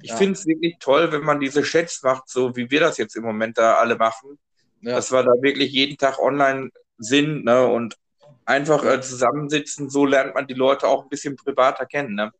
ich 0.02 0.12
Ja. 0.12 0.16
finde 0.18 0.34
es 0.34 0.46
wirklich 0.46 0.78
toll, 0.80 1.12
wenn 1.12 1.24
man 1.24 1.40
diese 1.42 1.62
Chats 1.64 2.04
macht, 2.04 2.30
so 2.30 2.56
wie 2.56 2.72
wir 2.72 2.80
das 2.80 2.98
jetzt 2.98 3.16
im 3.18 3.24
Moment 3.24 3.58
da 3.58 3.76
alle 3.76 3.98
machen, 3.98 4.38
Ja. 4.82 4.96
dass 4.96 5.12
wir 5.12 5.24
da 5.24 5.32
wirklich 5.42 5.74
jeden 5.74 5.98
Tag 5.98 6.20
online 6.20 6.70
sind 6.98 7.44
ne? 7.44 7.68
und 7.68 7.98
einfach 8.46 8.86
äh, 8.86 9.02
zusammensitzen. 9.02 9.90
So 9.90 10.06
lernt 10.06 10.36
man 10.36 10.48
die 10.48 10.54
Leute 10.54 10.88
auch 10.88 11.04
ein 11.04 11.10
bisschen 11.10 11.36
privater 11.36 11.86
kennen. 11.86 12.16
Ne? 12.16 12.32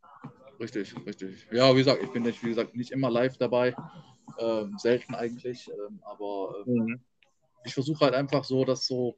Richtig, 0.60 0.96
richtig. 1.06 1.48
Ja, 1.52 1.74
wie 1.74 1.80
gesagt, 1.80 2.02
ich 2.04 2.12
bin 2.12 2.24
nicht, 2.24 2.44
wie 2.44 2.50
gesagt, 2.50 2.76
nicht 2.76 2.92
immer 2.92 3.10
live 3.10 3.38
dabei. 3.38 3.76
Ähm, 4.40 4.78
selten 4.78 5.16
eigentlich. 5.16 5.70
Ähm, 5.70 6.00
aber 6.04 6.56
ähm, 6.66 7.00
ich 7.64 7.74
versuche 7.74 8.06
halt 8.06 8.14
einfach 8.14 8.44
so, 8.44 8.64
das 8.66 8.86
so, 8.86 9.16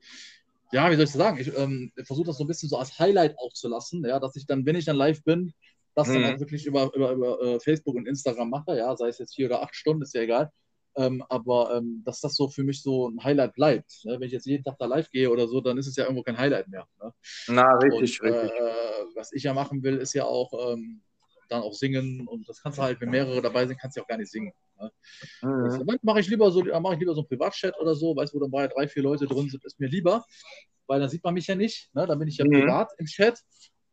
ja, 0.72 0.90
wie 0.90 0.96
soll 0.96 1.06
ich 1.06 1.12
das 1.12 1.18
sagen? 1.20 1.40
Ich 1.40 1.56
ähm, 1.58 1.92
versuche 2.04 2.28
das 2.28 2.38
so 2.38 2.44
ein 2.44 2.48
bisschen 2.48 2.70
so 2.70 2.78
als 2.78 2.98
Highlight 3.00 3.38
auch 3.40 3.54
zu 3.54 3.68
lassen, 3.68 4.04
ja, 4.06 4.20
dass 4.20 4.36
ich 4.36 4.46
dann, 4.46 4.66
wenn 4.66 4.76
ich 4.76 4.86
dann 4.86 4.96
live 4.96 5.24
bin, 5.24 5.54
das 5.96 6.08
dann 6.08 6.22
Mhm. 6.22 6.36
auch 6.36 6.40
wirklich 6.40 6.66
über, 6.66 6.92
über, 6.94 7.12
über 7.12 7.42
äh, 7.42 7.60
Facebook 7.60 7.96
und 7.96 8.08
Instagram 8.08 8.50
mache, 8.50 8.78
ja, 8.78 8.96
sei 8.96 9.08
es 9.08 9.18
jetzt 9.18 9.36
vier 9.36 9.48
oder 9.48 9.62
acht 9.64 9.76
Stunden, 9.76 10.04
ist 10.04 10.14
ja 10.14 10.22
egal. 10.22 10.52
Ähm, 10.96 11.24
aber 11.30 11.76
ähm, 11.76 12.02
dass 12.06 12.22
das 12.22 12.36
so 12.36 12.50
für 12.50 12.64
mich 12.64 12.82
so 12.82 13.10
ein 13.10 13.24
Highlight 13.24 13.54
bleibt. 13.54 14.04
Ne? 14.04 14.20
Wenn 14.20 14.28
ich 14.28 14.32
jetzt 14.34 14.48
jeden 14.48 14.64
Tag 14.64 14.78
da 14.80 14.86
live 14.86 15.10
gehe 15.12 15.30
oder 15.30 15.48
so, 15.48 15.62
dann 15.62 15.78
ist 15.78 15.88
es 15.88 15.96
ja 15.96 16.04
irgendwo 16.06 16.24
kein 16.24 16.38
Highlight 16.38 16.68
mehr. 16.70 16.88
Ne? 17.02 17.14
Na, 17.48 17.68
richtig, 17.78 18.20
und, 18.22 18.30
richtig. 18.30 18.52
Äh, 18.52 19.16
was 19.16 19.32
ich 19.32 19.44
ja 19.44 19.54
machen 19.54 19.84
will, 19.84 19.98
ist 19.98 20.14
ja 20.14 20.26
auch 20.26 20.74
ähm, 20.74 21.02
dann 21.50 21.62
auch 21.64 21.74
singen 21.74 22.28
und 22.28 22.48
das 22.48 22.62
kannst 22.62 22.78
du 22.78 22.84
halt, 22.84 23.00
wenn 23.02 23.10
mehrere 23.10 23.42
dabei 23.42 23.66
sind, 23.68 23.80
kannst 23.80 23.98
du 23.98 24.02
auch 24.02 24.08
gar 24.08 24.18
nicht 24.18 24.32
singen. 24.32 24.54
Ne? 24.80 24.92
Mhm. 25.42 25.98
Mache 26.04 26.20
ich 26.20 26.28
lieber 26.28 26.52
so, 26.52 26.62
dann 26.62 26.82
mache 26.84 26.94
ich 26.96 27.00
lieber 27.00 27.14
so 27.14 27.22
einen 27.22 27.28
Privatchat 27.28 27.80
oder 27.80 27.96
so, 27.96 28.16
weißt 28.16 28.34
du, 28.34 28.38
wo 28.38 28.42
dann 28.42 28.52
bei 28.52 28.68
drei, 28.68 28.88
vier 28.88 29.04
Leute 29.04 29.26
drin 29.26 29.50
sind, 29.50 29.64
ist 29.66 29.80
mir 29.80 29.88
lieber, 29.90 30.26
weil 30.88 31.00
dann 31.00 31.10
sieht 31.10 31.24
man 31.24 31.34
mich 31.34 31.48
ja 31.48 31.56
nicht. 31.56 31.94
Ne? 31.94 32.06
Dann 32.06 32.20
bin 32.20 32.28
ich 32.28 32.38
ja 32.38 32.46
Mhm. 32.46 32.52
privat 32.52 32.92
im 32.98 33.06
Chat 33.06 33.42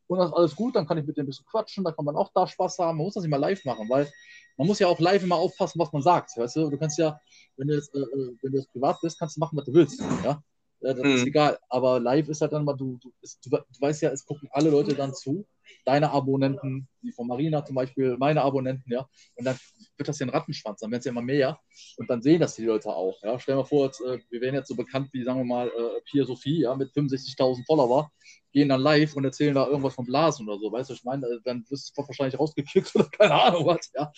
und 0.06 0.18
das 0.18 0.28
ist 0.30 0.34
alles 0.36 0.54
gut, 0.56 0.76
dann 0.76 0.86
kann 0.86 0.98
ich 0.98 1.06
mit 1.06 1.16
dem 1.16 1.24
ein 1.24 1.26
bisschen 1.26 1.46
quatschen, 1.46 1.84
da 1.84 1.92
kann 1.92 2.04
man 2.04 2.16
auch 2.16 2.30
da 2.34 2.46
Spaß 2.46 2.78
haben. 2.78 2.98
Man 2.98 3.06
muss 3.06 3.14
das 3.14 3.22
nicht 3.22 3.30
mal 3.30 3.38
live 3.38 3.64
machen, 3.64 3.88
weil 3.88 4.10
man 4.56 4.66
muss 4.66 4.78
ja 4.78 4.86
auch 4.86 5.00
live 5.00 5.22
immer 5.22 5.36
aufpassen, 5.36 5.78
was 5.80 5.92
man 5.92 6.02
sagt. 6.02 6.36
Weißt 6.36 6.56
du, 6.56 6.70
du 6.70 6.78
kannst 6.78 6.98
ja, 6.98 7.18
wenn 7.56 7.68
du 7.68 7.74
jetzt, 7.74 7.94
äh, 7.94 8.00
äh, 8.00 8.36
wenn 8.42 8.52
du 8.52 8.58
jetzt 8.58 8.70
privat 8.70 9.00
bist, 9.00 9.18
kannst 9.18 9.36
du 9.36 9.40
machen, 9.40 9.56
was 9.56 9.64
du 9.64 9.72
willst. 9.72 10.00
Ja? 10.22 10.42
Das 10.80 10.98
ist 10.98 11.22
Mhm. 11.22 11.26
egal. 11.28 11.58
Aber 11.70 11.98
live 11.98 12.28
ist 12.28 12.42
halt 12.42 12.52
dann 12.52 12.64
mal, 12.64 12.74
du, 12.74 12.98
du, 12.98 13.10
ist, 13.22 13.44
du, 13.44 13.50
du 13.50 13.62
weißt 13.80 14.02
ja, 14.02 14.10
es 14.10 14.24
gucken 14.24 14.48
alle 14.52 14.68
Leute 14.70 14.94
dann 14.94 15.14
zu. 15.14 15.46
Deine 15.85 16.11
Abonnenten, 16.11 16.88
die 17.03 17.12
von 17.12 17.27
Marina 17.27 17.64
zum 17.64 17.74
Beispiel, 17.77 18.16
meine 18.18 18.42
Abonnenten, 18.42 18.90
ja. 18.92 19.09
Und 19.37 19.44
dann 19.44 19.59
wird 19.96 20.09
das 20.09 20.18
ja 20.18 20.27
ein 20.27 20.31
Rattenschwanz, 20.31 20.81
dann 20.81 20.90
werden 20.90 21.00
es 21.00 21.05
ja 21.05 21.12
immer 21.12 21.22
mehr. 21.22 21.59
Und 21.96 22.11
dann 22.11 22.22
sehen 22.22 22.40
das 22.40 22.55
die 22.57 22.64
Leute 22.64 22.88
auch. 22.90 23.20
Ja. 23.22 23.38
Stell 23.38 23.55
dir 23.55 23.61
mal 23.62 23.66
vor, 23.66 23.87
jetzt, 23.87 24.00
äh, 24.00 24.18
wir 24.31 24.40
wären 24.40 24.55
jetzt 24.55 24.68
so 24.68 24.74
bekannt 24.77 25.09
wie, 25.12 25.24
sagen 25.24 25.38
wir 25.40 25.44
mal, 25.44 25.68
äh, 25.68 26.00
Pia 26.11 26.24
Sophie, 26.24 26.61
ja, 26.62 26.74
mit 26.74 26.92
65.000 26.92 27.64
Follower, 27.66 28.11
gehen 28.53 28.68
dann 28.68 28.81
live 28.81 29.14
und 29.16 29.24
erzählen 29.24 29.55
da 29.55 29.66
irgendwas 29.66 29.94
von 29.94 30.07
Blasen 30.07 30.48
oder 30.48 30.59
so. 30.59 30.70
Weißt 30.72 30.90
du, 30.90 30.94
ich 30.94 31.05
meine, 31.05 31.27
Äh, 31.27 31.40
dann 31.44 31.64
wirst 31.68 31.96
du 31.96 32.03
wahrscheinlich 32.07 32.38
rausgekickt 32.38 32.94
oder 32.96 33.09
keine 33.11 33.35
Ahnung 33.35 33.66
was, 33.66 33.90
ja. 33.94 34.12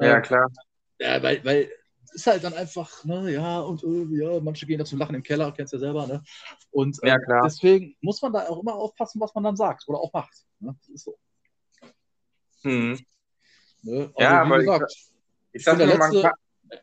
Ja, 0.00 0.16
Ähm, 0.16 0.22
klar. 0.22 0.50
ja, 1.00 1.22
weil, 1.22 1.44
weil 1.44 1.70
es 2.04 2.14
ist 2.16 2.26
halt 2.26 2.44
dann 2.44 2.54
einfach, 2.54 3.04
ne, 3.04 3.30
ja, 3.32 3.60
und 3.60 3.82
äh, 3.84 4.06
ja, 4.22 4.40
manche 4.40 4.66
gehen 4.66 4.78
da 4.78 4.84
zum 4.84 4.98
Lachen 4.98 5.14
im 5.14 5.22
Keller, 5.22 5.52
kennst 5.52 5.72
du 5.72 5.76
ja 5.76 5.80
selber, 5.80 6.06
ne? 6.06 6.22
Und 6.70 7.02
äh, 7.02 7.08
Ja, 7.08 7.18
deswegen 7.44 7.96
muss 8.00 8.20
man 8.22 8.32
da 8.32 8.48
auch 8.48 8.60
immer 8.60 8.74
aufpassen, 8.74 9.20
was 9.20 9.34
man 9.34 9.44
dann 9.44 9.56
sagt 9.56 9.84
oder 9.88 9.98
auch 9.98 10.12
macht. 10.12 10.44
Ne? 10.62 10.74
Das 10.78 10.88
ist 10.88 11.04
so. 11.04 11.16
Mhm. 12.62 12.98
Ne? 13.82 13.98
Also, 14.00 14.14
Ja, 14.18 14.42
aber 14.42 14.58
gesagt, 14.58 14.92
Ich 15.52 15.64
sag 15.64 15.76
bin 15.78 15.88
der 15.88 15.98
nur, 15.98 15.98
man 15.98 16.22
kann, 16.22 16.32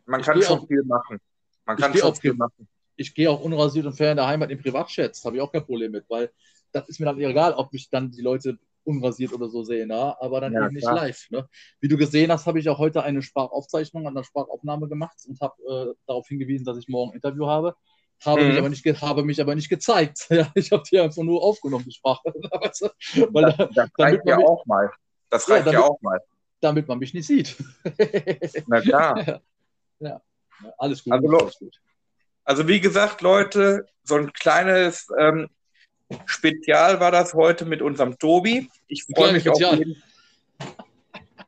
man 0.05 0.19
ich 0.19 0.25
kann 0.25 0.41
schon 0.41 0.59
auch- 0.59 0.67
viel 0.67 0.83
machen. 0.83 1.19
Man 1.65 1.77
ich 1.77 1.81
kann 1.83 1.93
schon 1.95 2.15
viel 2.15 2.33
machen. 2.33 2.67
ich 2.97 3.13
gehe 3.15 3.29
auch 3.29 3.39
unrasiert 3.41 3.85
und 3.85 3.93
fair 3.93 4.11
in 4.11 4.17
der 4.17 4.27
Heimat 4.27 4.51
in 4.51 4.61
Privatchats, 4.61 5.23
habe 5.23 5.37
ich 5.37 5.41
auch 5.41 5.51
kein 5.51 5.63
Problem 5.65 5.91
mit, 5.91 6.05
weil 6.09 6.31
das 6.71 6.87
ist 6.89 6.99
mir 6.99 7.05
dann 7.05 7.19
egal, 7.19 7.53
ob 7.53 7.71
mich 7.71 7.89
dann 7.89 8.11
die 8.11 8.21
Leute 8.21 8.59
unrasiert 8.83 9.31
oder 9.33 9.47
so 9.49 9.63
sehen, 9.63 9.89
ja, 9.89 10.17
aber 10.19 10.41
dann 10.41 10.53
Ja, 10.53 10.65
eben 10.65 10.73
nicht 10.73 10.83
klar. 10.83 10.95
live. 10.95 11.29
Ne? 11.29 11.47
Wie 11.79 11.87
du 11.87 11.95
gesehen 11.97 12.31
hast, 12.31 12.45
habe 12.47 12.59
ich 12.59 12.67
auch 12.69 12.77
heute 12.79 13.03
eine 13.03 13.21
Sprachaufzeichnung, 13.21 14.07
eine 14.07 14.23
Sprachaufnahme 14.23 14.87
gemacht 14.89 15.17
und 15.27 15.39
habe 15.41 15.55
äh, 15.63 15.95
darauf 16.07 16.27
hingewiesen, 16.27 16.65
dass 16.65 16.77
ich 16.77 16.87
morgen 16.87 17.11
ein 17.11 17.15
Interview 17.15 17.45
habe. 17.47 17.75
Habe, 18.25 18.41
Mhm. 18.41 18.47
mich 18.49 18.57
aber 18.59 18.69
nicht 18.69 19.01
habe 19.01 19.23
mich 19.23 19.41
aber 19.41 19.55
nicht 19.55 19.69
gezeigt. 19.69 20.27
Ja, 20.29 20.51
ich 20.55 20.71
habe 20.71 20.83
die 20.91 20.99
einfach 20.99 21.23
nur 21.23 21.41
aufgenommen, 21.41 21.85
die 21.85 21.91
Sprache. 21.93 22.21
Weißt 22.33 22.81
du? 22.81 23.27
Weil, 23.33 23.43
Das, 23.45 23.57
da- 23.57 23.67
das 23.73 23.89
reicht 23.97 24.25
ja 24.25 24.37
mich- 24.37 24.45
auch 24.45 24.65
mal. 24.65 24.91
Das 25.29 25.47
Ja, 25.47 25.53
reicht 25.55 25.65
ja, 25.67 25.71
damit- 25.73 25.85
auch 25.87 26.01
mal. 26.01 26.19
damit 26.61 26.87
man 26.87 26.99
mich 26.99 27.13
nicht 27.13 27.27
sieht. 27.27 27.55
Na 28.67 28.81
klar. 28.81 29.41
Ja, 29.99 30.21
alles 30.77 31.03
gut. 31.03 31.13
Also, 31.13 31.37
alles 31.37 31.59
gut. 31.59 31.75
Also 32.43 32.67
wie 32.67 32.79
gesagt, 32.81 33.21
Leute, 33.21 33.85
so 34.03 34.15
ein 34.15 34.33
kleines 34.33 35.07
ähm, 35.19 35.49
Spezial 36.25 36.99
war 36.99 37.11
das 37.11 37.33
heute 37.35 37.65
mit 37.65 37.81
unserem 37.83 38.17
Tobi. 38.17 38.69
Ich 38.87 39.03
freue 39.05 39.33
mich, 39.33 39.47
auf 39.47 39.59
jeden, 39.59 40.01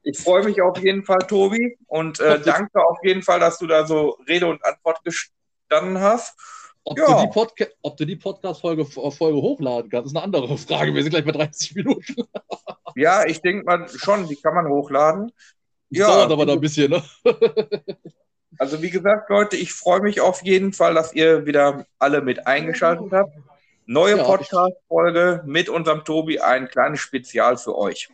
ich 0.04 0.20
freu 0.20 0.44
mich 0.44 0.62
auf 0.62 0.78
jeden 0.78 1.04
Fall, 1.04 1.20
Tobi. 1.28 1.78
Und 1.88 2.20
äh, 2.20 2.40
danke 2.40 2.86
auf 2.86 3.00
jeden 3.04 3.24
Fall, 3.24 3.40
dass 3.40 3.58
du 3.58 3.66
da 3.68 3.86
so 3.88 4.18
Rede 4.28 4.48
und 4.48 4.64
Antwort 4.64 5.02
gestanden 5.04 6.00
hast. 6.00 6.38
Ob, 6.84 6.98
ja. 6.98 7.26
du 7.26 7.48
ob 7.84 7.98
du 7.98 8.06
die 8.06 8.16
Podcast-Folge 8.16 8.86
Folge 8.86 9.38
hochladen 9.38 9.90
kannst, 9.90 10.08
ist 10.08 10.16
eine 10.16 10.24
andere 10.24 10.58
Frage. 10.58 10.94
Wir 10.94 11.04
sind 11.04 11.12
gleich 11.12 11.26
bei 11.26 11.32
30 11.32 11.76
Minuten. 11.76 12.24
ja, 12.96 13.26
ich 13.26 13.42
denke 13.42 13.66
mal 13.66 13.88
schon, 13.88 14.28
die 14.28 14.36
kann 14.36 14.56
man 14.56 14.68
hochladen. 14.68 15.32
Das 15.90 16.00
ja, 16.00 16.08
dauert 16.08 16.32
aber 16.32 16.46
da 16.46 16.54
ein 16.54 16.62
bisschen, 16.62 16.92
ne? 16.92 17.04
also 18.58 18.82
wie 18.82 18.90
gesagt, 18.90 19.30
Leute, 19.30 19.58
ich 19.58 19.74
freue 19.74 20.02
mich 20.02 20.22
auf 20.22 20.44
jeden 20.44 20.74
Fall, 20.74 20.94
dass 20.94 21.14
ihr 21.14 21.46
wieder 21.46 21.86
alle 22.00 22.22
mit 22.22 22.48
eingeschaltet 22.48 23.12
habt. 23.12 23.36
Neue 23.86 24.18
ja, 24.18 24.24
Podcast-Folge 24.24 25.44
mit 25.46 25.68
unserem 25.68 26.04
Tobi, 26.06 26.40
ein 26.40 26.68
kleines 26.68 27.02
Spezial 27.02 27.58
für 27.58 27.78
euch. 27.78 28.10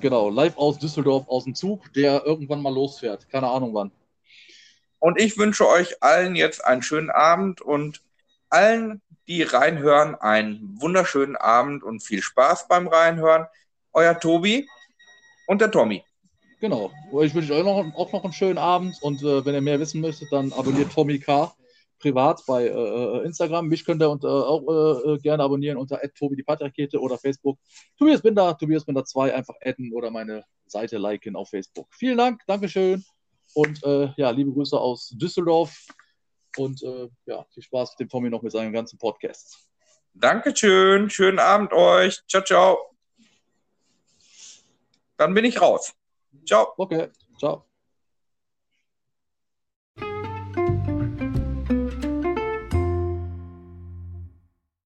Genau, 0.00 0.30
live 0.30 0.56
aus 0.56 0.78
Düsseldorf, 0.78 1.28
aus 1.28 1.44
dem 1.44 1.54
Zug, 1.54 1.92
der 1.92 2.24
irgendwann 2.24 2.62
mal 2.62 2.72
losfährt. 2.72 3.28
Keine 3.28 3.48
Ahnung 3.48 3.74
wann. 3.74 3.92
Und 5.00 5.20
ich 5.20 5.36
wünsche 5.36 5.68
euch 5.68 6.02
allen 6.02 6.34
jetzt 6.34 6.64
einen 6.64 6.82
schönen 6.82 7.10
Abend 7.10 7.60
und 7.60 8.00
allen, 8.50 9.02
die 9.26 9.42
reinhören, 9.42 10.14
einen 10.14 10.76
wunderschönen 10.80 11.36
Abend 11.36 11.82
und 11.82 12.02
viel 12.02 12.22
Spaß 12.22 12.68
beim 12.68 12.88
Reinhören. 12.88 13.46
Euer 13.92 14.18
Tobi 14.18 14.66
und 15.46 15.60
der 15.60 15.70
Tommy. 15.70 16.04
Genau. 16.60 16.90
Ich 17.22 17.34
wünsche 17.34 17.54
euch 17.54 17.64
noch, 17.64 17.84
auch 17.94 18.12
noch 18.12 18.24
einen 18.24 18.32
schönen 18.32 18.58
Abend 18.58 18.96
und 19.02 19.22
äh, 19.22 19.44
wenn 19.44 19.54
ihr 19.54 19.60
mehr 19.60 19.78
wissen 19.78 20.00
möchtet, 20.00 20.32
dann 20.32 20.52
abonniert 20.52 20.92
Tommy 20.92 21.18
K. 21.18 21.52
privat 22.00 22.42
bei 22.46 22.64
äh, 22.64 22.68
äh 22.68 23.24
Instagram. 23.24 23.68
Mich 23.68 23.84
könnt 23.84 24.02
ihr 24.02 24.10
unter, 24.10 24.28
auch 24.28 24.62
äh, 24.66 25.12
äh 25.12 25.18
gerne 25.18 25.42
abonnieren 25.42 25.76
unter 25.76 26.00
Tobi 26.16 26.36
die 26.36 26.42
Patriarchete 26.42 26.98
oder 27.00 27.18
Facebook. 27.18 27.58
Tobias 27.96 28.22
Binder, 28.22 28.56
Tobias 28.58 28.84
Binder 28.84 29.04
2 29.04 29.34
einfach 29.34 29.54
adden 29.64 29.92
oder 29.92 30.10
meine 30.10 30.44
Seite 30.66 30.98
liken 30.98 31.36
auf 31.36 31.50
Facebook. 31.50 31.86
Vielen 31.92 32.18
Dank, 32.18 32.40
Dankeschön 32.46 33.04
und 33.54 33.82
äh, 33.84 34.10
ja, 34.16 34.30
liebe 34.30 34.52
Grüße 34.52 34.78
aus 34.78 35.10
Düsseldorf. 35.16 35.86
Und 36.58 36.82
äh, 36.82 37.08
ja, 37.26 37.44
viel 37.50 37.62
Spaß 37.62 37.92
mit 37.92 38.00
dem 38.00 38.08
Tommy 38.08 38.30
noch 38.30 38.42
mit 38.42 38.52
seinen 38.52 38.72
ganzen 38.72 38.98
Podcasts. 38.98 39.68
Dankeschön. 40.14 41.10
Schönen 41.10 41.38
Abend 41.38 41.72
euch. 41.72 42.22
Ciao, 42.26 42.42
ciao. 42.42 42.78
Dann 45.16 45.34
bin 45.34 45.44
ich 45.44 45.60
raus. 45.60 45.94
Ciao. 46.46 46.72
Okay. 46.76 47.08
Ciao. 47.38 47.67